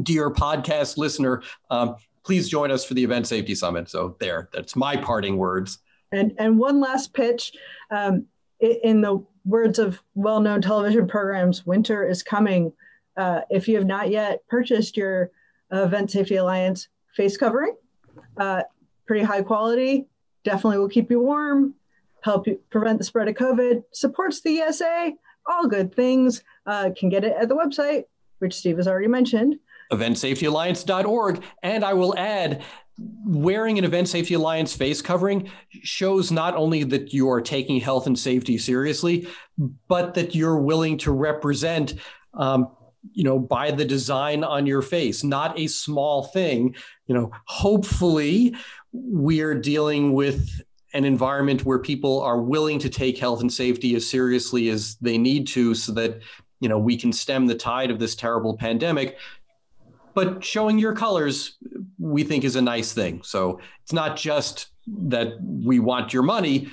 dear 0.03 0.31
podcast 0.31 0.97
listener, 0.99 1.45
um, 1.71 1.95
please 2.25 2.49
join 2.49 2.73
us 2.73 2.85
for 2.85 2.95
the 2.95 3.05
Event 3.05 3.29
Safety 3.29 3.55
Summit. 3.55 3.89
So, 3.89 4.17
there, 4.19 4.49
that's 4.53 4.75
my 4.75 4.97
parting 4.97 5.37
words. 5.37 5.79
And 6.11 6.33
and 6.39 6.59
one 6.59 6.81
last 6.81 7.15
pitch, 7.15 7.53
um, 7.91 8.27
in 8.61 9.01
the 9.01 9.25
words 9.45 9.79
of 9.79 10.03
well-known 10.17 10.61
television 10.61 11.07
programs, 11.07 11.65
winter 11.65 12.05
is 12.05 12.25
coming. 12.25 12.73
Uh, 13.19 13.41
if 13.51 13.69
you 13.69 13.77
have 13.77 13.87
not 13.87 14.11
yet 14.11 14.47
purchased 14.49 14.97
your 14.97 15.31
uh, 15.73 15.83
Event 15.83 16.11
Safety 16.11 16.37
Alliance 16.37 16.89
face 17.15 17.37
covering, 17.37 17.77
uh, 18.39 18.63
pretty 19.07 19.25
high 19.25 19.43
quality, 19.43 20.07
definitely 20.45 20.79
will 20.79 20.89
keep 20.89 21.11
you 21.11 21.21
warm, 21.21 21.75
help 22.23 22.47
you 22.47 22.61
prevent 22.71 22.97
the 22.99 23.05
spread 23.05 23.29
of 23.29 23.35
COVID, 23.35 23.83
supports 23.93 24.41
the 24.41 24.61
ESA, 24.61 25.13
all 25.47 25.67
good 25.67 25.95
things. 25.95 26.43
Uh, 26.67 26.91
can 26.97 27.09
get 27.09 27.25
it 27.25 27.35
at 27.39 27.49
the 27.49 27.57
website, 27.57 28.05
which 28.39 28.55
Steve 28.55 28.77
has 28.77 28.87
already 28.87 29.09
mentioned. 29.09 29.57
EventSafetyAlliance.org. 29.93 31.43
And 31.63 31.85
I 31.85 31.95
will 31.95 32.17
add 32.17 32.63
wearing 33.25 33.79
an 33.79 33.85
Event 33.85 34.09
Safety 34.09 34.35
Alliance 34.35 34.75
face 34.75 35.01
covering 35.01 35.51
shows 35.83 36.31
not 36.31 36.57
only 36.57 36.85
that 36.85 37.13
you 37.13 37.31
are 37.31 37.41
taking 37.41 37.81
health 37.81 38.07
and 38.07 38.19
safety 38.19 38.59
seriously, 38.59 39.27
but 39.89 40.15
that 40.15 40.35
you're 40.35 40.59
willing 40.59 40.99
to 40.99 41.13
represent, 41.13 41.95
um, 42.35 42.69
you 43.13 43.25
know, 43.25 43.39
by 43.39 43.71
the 43.71 43.85
design 43.85 44.45
on 44.45 44.67
your 44.67 44.83
face, 44.83 45.23
not 45.25 45.59
a 45.59 45.67
small 45.67 46.25
thing. 46.25 46.75
You 47.07 47.15
know, 47.15 47.31
hopefully 47.45 48.55
we're 48.93 49.55
dealing 49.55 50.13
with 50.13 50.49
an 50.95 51.05
environment 51.05 51.65
where 51.65 51.79
people 51.79 52.21
are 52.23 52.41
willing 52.41 52.79
to 52.81 52.89
take 52.89 53.19
health 53.19 53.41
and 53.41 53.53
safety 53.53 53.95
as 53.95 54.09
seriously 54.09 54.69
as 54.71 54.97
they 54.97 55.19
need 55.19 55.47
to 55.49 55.75
so 55.75 55.93
that 55.93 56.21
you 56.61 56.69
know 56.69 56.79
we 56.79 56.97
can 56.97 57.13
stem 57.13 57.47
the 57.47 57.55
tide 57.55 57.91
of 57.91 57.99
this 57.99 58.17
terrible 58.17 58.57
pandemic 58.57 59.19
but 60.19 60.43
showing 60.43 60.81
your 60.81 60.95
colors 60.95 61.57
we 61.99 62.25
think 62.25 62.43
is 62.43 62.57
a 62.57 62.63
nice 62.63 62.93
thing. 62.93 63.23
So 63.23 63.61
it's 63.83 63.93
not 63.93 64.17
just 64.17 64.69
that 64.87 65.35
we 65.41 65.79
want 65.79 66.13
your 66.13 66.25
money 66.25 66.73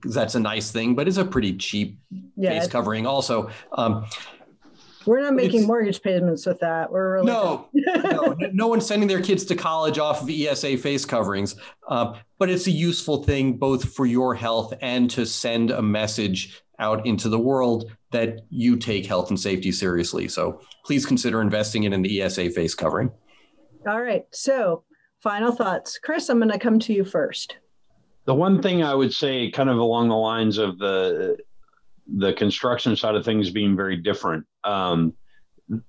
because 0.00 0.14
that's 0.14 0.34
a 0.34 0.40
nice 0.40 0.70
thing, 0.70 0.94
but 0.94 1.08
it's 1.08 1.16
a 1.16 1.24
pretty 1.24 1.56
cheap 1.56 1.98
yeah, 2.36 2.50
face 2.50 2.68
covering 2.68 3.06
also. 3.06 3.50
Um, 3.72 4.04
we're 5.06 5.20
not 5.20 5.34
making 5.34 5.66
mortgage 5.66 6.02
payments 6.02 6.46
with 6.46 6.60
that. 6.60 6.90
We're 6.90 7.14
really 7.14 7.26
no, 7.26 7.68
no, 7.74 8.36
no 8.52 8.68
one's 8.68 8.86
sending 8.86 9.08
their 9.08 9.22
kids 9.22 9.44
to 9.46 9.54
college 9.54 9.98
off 9.98 10.22
of 10.22 10.30
ESA 10.30 10.78
face 10.78 11.04
coverings. 11.04 11.56
Uh, 11.88 12.14
but 12.38 12.50
it's 12.50 12.66
a 12.66 12.70
useful 12.70 13.22
thing 13.22 13.58
both 13.58 13.94
for 13.94 14.06
your 14.06 14.34
health 14.34 14.74
and 14.80 15.10
to 15.10 15.26
send 15.26 15.70
a 15.70 15.82
message 15.82 16.62
out 16.78 17.06
into 17.06 17.28
the 17.28 17.38
world 17.38 17.90
that 18.10 18.40
you 18.50 18.76
take 18.76 19.06
health 19.06 19.30
and 19.30 19.38
safety 19.38 19.72
seriously. 19.72 20.28
So 20.28 20.60
please 20.84 21.06
consider 21.06 21.40
investing 21.40 21.84
in 21.84 21.92
an 21.92 22.04
ESA 22.04 22.50
face 22.50 22.74
covering. 22.74 23.10
All 23.86 24.00
right. 24.00 24.26
So, 24.30 24.84
final 25.20 25.52
thoughts. 25.52 25.98
Chris, 25.98 26.28
I'm 26.28 26.38
going 26.38 26.50
to 26.50 26.58
come 26.58 26.78
to 26.80 26.92
you 26.92 27.04
first. 27.04 27.56
The 28.24 28.34
one 28.34 28.62
thing 28.62 28.82
I 28.82 28.94
would 28.94 29.12
say, 29.12 29.50
kind 29.50 29.68
of 29.68 29.78
along 29.78 30.08
the 30.08 30.16
lines 30.16 30.58
of 30.58 30.78
the 30.78 31.36
the 32.14 32.32
construction 32.34 32.96
side 32.96 33.14
of 33.14 33.24
things 33.24 33.50
being 33.50 33.76
very 33.76 33.96
different, 33.96 34.44
um, 34.64 35.14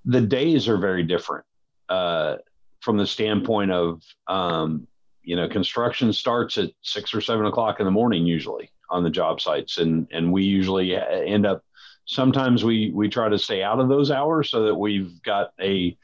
the 0.06 0.22
days 0.22 0.68
are 0.68 0.78
very 0.78 1.04
different 1.04 1.46
uh, 1.90 2.38
from 2.82 2.98
the 2.98 3.08
standpoint 3.08 3.72
of 3.72 4.02
um, 4.28 4.88
you 5.24 5.36
know 5.36 5.48
construction 5.48 6.14
starts 6.14 6.58
at 6.58 6.72
six 6.82 7.14
or 7.14 7.22
seven 7.22 7.46
o'clock 7.46 7.80
in 7.80 7.86
the 7.86 7.92
morning 7.92 8.26
usually 8.26 8.70
on 8.90 9.04
the 9.04 9.10
job 9.10 9.42
sites, 9.42 9.78
and 9.78 10.08
and 10.12 10.32
we 10.32 10.44
usually 10.44 10.96
end 10.96 11.46
up. 11.46 11.64
Sometimes 12.06 12.66
we 12.66 12.92
we 12.94 13.08
try 13.08 13.30
to 13.30 13.40
stay 13.40 13.64
out 13.64 13.80
of 13.80 13.88
those 13.88 14.12
hours 14.12 14.50
so 14.50 14.64
that 14.64 14.76
we've 14.76 15.22
got 15.24 15.54
a 15.62 15.98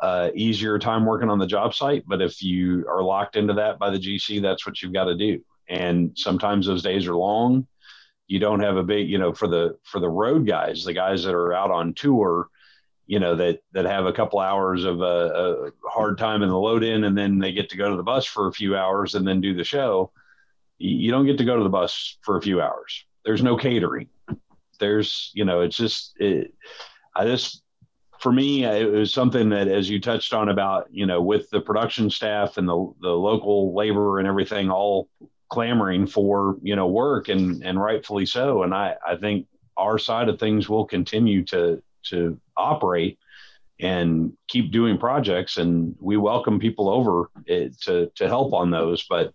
uh, 0.00 0.30
easier 0.34 0.78
time 0.78 1.04
working 1.04 1.30
on 1.30 1.38
the 1.38 1.46
job 1.46 1.74
site. 1.74 2.04
But 2.06 2.22
if 2.22 2.42
you 2.42 2.86
are 2.88 3.02
locked 3.02 3.36
into 3.36 3.54
that 3.54 3.78
by 3.78 3.90
the 3.90 3.98
GC, 3.98 4.42
that's 4.42 4.66
what 4.66 4.82
you've 4.82 4.92
got 4.92 5.04
to 5.04 5.16
do. 5.16 5.42
And 5.68 6.12
sometimes 6.16 6.66
those 6.66 6.82
days 6.82 7.06
are 7.06 7.16
long. 7.16 7.66
You 8.28 8.38
don't 8.38 8.60
have 8.60 8.76
a 8.76 8.82
big, 8.82 9.08
you 9.08 9.18
know, 9.18 9.32
for 9.32 9.48
the 9.48 9.78
for 9.84 10.00
the 10.00 10.08
road 10.08 10.46
guys, 10.46 10.84
the 10.84 10.92
guys 10.92 11.24
that 11.24 11.34
are 11.34 11.52
out 11.52 11.70
on 11.70 11.94
tour, 11.94 12.48
you 13.06 13.20
know, 13.20 13.36
that 13.36 13.60
that 13.72 13.84
have 13.84 14.06
a 14.06 14.12
couple 14.12 14.40
hours 14.40 14.84
of 14.84 15.00
a, 15.00 15.04
a 15.04 15.88
hard 15.88 16.18
time 16.18 16.42
in 16.42 16.48
the 16.48 16.58
load 16.58 16.82
in, 16.82 17.04
and 17.04 17.16
then 17.16 17.38
they 17.38 17.52
get 17.52 17.70
to 17.70 17.76
go 17.76 17.90
to 17.90 17.96
the 17.96 18.02
bus 18.02 18.26
for 18.26 18.48
a 18.48 18.52
few 18.52 18.76
hours 18.76 19.14
and 19.14 19.26
then 19.26 19.40
do 19.40 19.54
the 19.54 19.64
show. 19.64 20.10
You 20.78 21.10
don't 21.10 21.26
get 21.26 21.38
to 21.38 21.44
go 21.44 21.56
to 21.56 21.62
the 21.62 21.70
bus 21.70 22.18
for 22.22 22.36
a 22.36 22.42
few 22.42 22.60
hours. 22.60 23.06
There's 23.24 23.42
no 23.42 23.56
catering. 23.56 24.08
There's, 24.78 25.30
you 25.34 25.44
know, 25.44 25.60
it's 25.60 25.76
just. 25.76 26.14
It, 26.18 26.52
I 27.14 27.24
just 27.24 27.62
for 28.18 28.32
me, 28.32 28.64
it 28.64 28.90
was 28.90 29.12
something 29.12 29.50
that, 29.50 29.68
as 29.68 29.88
you 29.88 30.00
touched 30.00 30.32
on 30.32 30.48
about, 30.48 30.88
you 30.90 31.06
know, 31.06 31.20
with 31.22 31.48
the 31.50 31.60
production 31.60 32.10
staff 32.10 32.56
and 32.56 32.68
the 32.68 32.92
the 33.00 33.10
local 33.10 33.74
labor 33.74 34.18
and 34.18 34.28
everything, 34.28 34.70
all 34.70 35.08
clamoring 35.48 36.06
for 36.06 36.56
you 36.62 36.76
know 36.76 36.86
work 36.86 37.28
and 37.28 37.62
and 37.64 37.80
rightfully 37.80 38.26
so. 38.26 38.62
And 38.62 38.74
I 38.74 38.96
I 39.06 39.16
think 39.16 39.46
our 39.76 39.98
side 39.98 40.28
of 40.28 40.38
things 40.38 40.68
will 40.68 40.84
continue 40.84 41.44
to 41.44 41.82
to 42.04 42.38
operate 42.56 43.18
and 43.78 44.32
keep 44.48 44.72
doing 44.72 44.96
projects, 44.96 45.58
and 45.58 45.94
we 46.00 46.16
welcome 46.16 46.58
people 46.58 46.88
over 46.88 47.30
it, 47.46 47.78
to 47.82 48.10
to 48.14 48.28
help 48.28 48.52
on 48.54 48.70
those, 48.70 49.04
but 49.08 49.34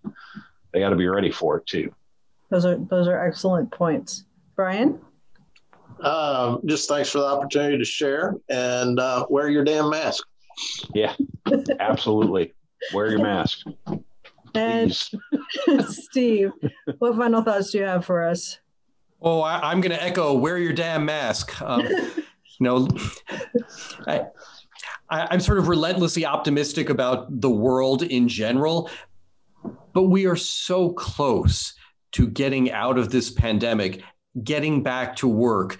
they 0.71 0.79
got 0.79 0.89
to 0.89 0.95
be 0.95 1.07
ready 1.07 1.31
for 1.31 1.57
it 1.57 1.65
too. 1.65 1.93
Those 2.49 2.65
are 2.65 2.77
those 2.77 3.07
are 3.07 3.25
excellent 3.25 3.71
points, 3.71 4.25
Brian. 4.55 4.99
Um, 6.01 6.61
just 6.65 6.89
thanks 6.89 7.09
for 7.09 7.19
the 7.19 7.25
opportunity 7.25 7.77
to 7.77 7.85
share 7.85 8.33
and 8.49 8.99
uh, 8.99 9.25
wear 9.29 9.49
your 9.49 9.63
damn 9.63 9.89
mask. 9.89 10.25
Yeah, 10.95 11.13
absolutely. 11.79 12.53
wear 12.93 13.09
your 13.09 13.21
mask. 13.21 13.65
And 14.53 14.93
Steve, 15.87 16.51
what 16.99 17.15
final 17.15 17.41
thoughts 17.41 17.71
do 17.71 17.79
you 17.79 17.83
have 17.85 18.05
for 18.05 18.23
us? 18.23 18.59
Oh, 19.21 19.41
I, 19.41 19.71
am 19.71 19.81
going 19.81 19.91
to 19.91 20.01
echo 20.01 20.33
wear 20.33 20.57
your 20.57 20.73
damn 20.73 21.05
mask. 21.05 21.61
Um, 21.61 21.81
you 21.85 22.23
know, 22.59 22.87
I, 24.07 24.25
I, 25.09 25.33
am 25.33 25.39
sort 25.39 25.59
of 25.59 25.67
relentlessly 25.67 26.25
optimistic 26.25 26.89
about 26.89 27.41
the 27.41 27.49
world 27.49 28.01
in 28.01 28.27
general, 28.27 28.89
but 29.93 30.03
we 30.03 30.25
are 30.25 30.35
so 30.35 30.91
close 30.93 31.73
to 32.13 32.27
getting 32.27 32.71
out 32.71 32.97
of 32.97 33.11
this 33.11 33.29
pandemic 33.29 34.01
getting 34.43 34.81
back 34.81 35.15
to 35.17 35.27
work, 35.27 35.77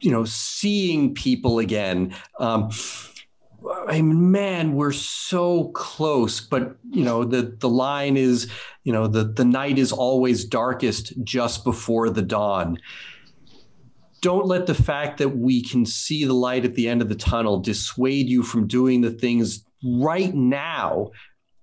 you 0.00 0.10
know, 0.10 0.24
seeing 0.24 1.14
people 1.14 1.58
again. 1.58 2.14
Um, 2.38 2.70
I 3.86 4.00
mean, 4.00 4.30
man, 4.30 4.74
we're 4.74 4.92
so 4.92 5.68
close, 5.68 6.40
but 6.40 6.76
you 6.90 7.04
know, 7.04 7.24
the 7.24 7.56
the 7.58 7.68
line 7.68 8.16
is, 8.16 8.50
you 8.84 8.92
know, 8.92 9.06
the 9.06 9.24
the 9.24 9.44
night 9.44 9.78
is 9.78 9.92
always 9.92 10.44
darkest 10.44 11.12
just 11.24 11.64
before 11.64 12.10
the 12.10 12.22
dawn. 12.22 12.78
Don't 14.20 14.46
let 14.46 14.66
the 14.66 14.74
fact 14.74 15.18
that 15.18 15.30
we 15.30 15.62
can 15.62 15.84
see 15.84 16.24
the 16.24 16.32
light 16.32 16.64
at 16.64 16.74
the 16.74 16.88
end 16.88 17.02
of 17.02 17.08
the 17.08 17.14
tunnel 17.14 17.58
dissuade 17.58 18.28
you 18.28 18.42
from 18.42 18.68
doing 18.68 19.00
the 19.00 19.10
things 19.10 19.64
right 19.84 20.32
now 20.32 21.10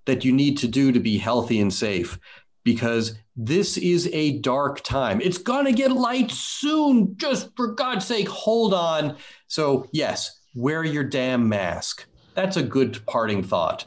that 0.06 0.26
you 0.26 0.32
need 0.32 0.58
to 0.58 0.68
do 0.68 0.91
to 0.91 1.00
be 1.00 1.18
healthy 1.18 1.60
and 1.60 1.74
safe 1.74 2.20
because 2.64 3.16
this 3.36 3.78
is 3.78 4.10
a 4.12 4.39
dark 4.39 4.84
time. 4.84 5.22
It's 5.22 5.38
going 5.38 5.66
to 5.66 5.72
get 5.72 5.91
light 5.91 6.32
soon. 6.32 7.16
Just 7.16 7.56
for 7.56 7.74
God's 7.74 8.06
sake, 8.06 8.28
hold 8.28 8.74
on. 8.74 9.16
So, 9.47 9.88
yes, 9.93 10.39
wear 10.56 10.84
your 10.84 11.04
damn 11.04 11.47
mask. 11.47 12.06
That's 12.34 12.58
a 12.58 12.64
good 12.64 13.06
parting 13.06 13.43
thought. 13.43 13.86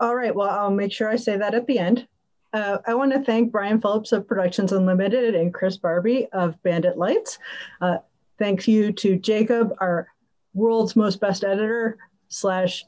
All 0.00 0.14
right. 0.14 0.34
Well, 0.34 0.50
I'll 0.50 0.70
make 0.70 0.92
sure 0.92 1.08
I 1.08 1.16
say 1.16 1.36
that 1.36 1.54
at 1.54 1.66
the 1.66 1.78
end. 1.78 2.06
Uh, 2.52 2.78
I 2.86 2.94
want 2.94 3.12
to 3.12 3.22
thank 3.22 3.52
Brian 3.52 3.80
Phillips 3.80 4.12
of 4.12 4.26
Productions 4.26 4.72
Unlimited 4.72 5.34
and 5.34 5.52
Chris 5.52 5.76
Barbee 5.78 6.28
of 6.32 6.62
Bandit 6.62 6.96
Lites. 6.96 7.38
Uh, 7.80 7.98
thanks 8.38 8.66
you 8.68 8.92
to 8.92 9.16
Jacob, 9.16 9.74
our 9.78 10.08
world's 10.54 10.96
most 10.96 11.20
best 11.20 11.44
editor 11.44 11.98
slash 12.28 12.84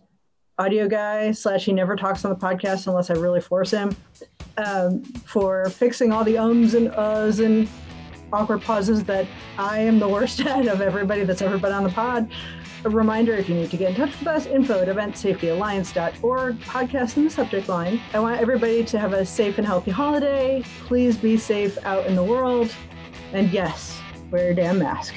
audio 0.59 0.89
guy 0.89 1.31
slash 1.33 1.65
he 1.65 1.73
never 1.73 1.97
talks 1.97 2.25
on 2.25 2.31
the 2.31 2.37
podcast 2.37 2.87
unless 2.87 3.11
I 3.11 3.15
really 3.15 3.41
force 3.41 3.71
him 3.71 3.95
um, 4.57 5.03
for 5.05 5.69
fixing 5.71 6.13
all 6.13 6.25
the 6.25 6.37
ums 6.37 6.75
and 6.75 6.89
uhs 6.89 7.45
and 7.45 7.69
awkward 8.33 8.63
pauses 8.63 9.05
that 9.05 9.27
I 9.57 9.79
am 9.79 9.99
the 9.99 10.09
worst 10.09 10.41
at 10.47 10.67
of 10.67 10.81
everybody 10.81 11.25
that's 11.25 11.43
ever 11.43 11.59
been 11.59 11.73
on 11.73 11.85
the 11.85 11.91
pod. 11.91 12.31
A 12.85 12.89
reminder 12.91 13.35
if 13.35 13.49
you 13.49 13.57
need 13.57 13.71
to 13.73 13.77
get 13.77 13.91
in 13.91 13.97
touch 13.97 14.17
with 14.19 14.29
us, 14.29 14.47
info 14.47 14.81
at 14.81 14.89
eventsafetyalliance.org, 14.89 16.61
podcast 16.61 17.17
in 17.17 17.25
the 17.25 17.31
subject 17.31 17.69
line. 17.69 18.01
I 18.15 18.21
want 18.21 18.41
everybody 18.41 18.85
to 18.85 18.99
have 19.01 19.13
a 19.13 19.27
safe 19.27 19.59
and 19.59 19.67
healthy 19.67 19.91
holiday. 19.91 20.63
Please 20.87 21.17
be 21.17 21.37
safe 21.37 21.77
out 21.85 22.07
in 22.07 22.15
the 22.15 22.23
world. 22.23 22.73
And 23.33 23.51
yes, 23.51 24.01
wear 24.31 24.51
a 24.51 24.55
damn 24.55 24.79
mask. 24.79 25.15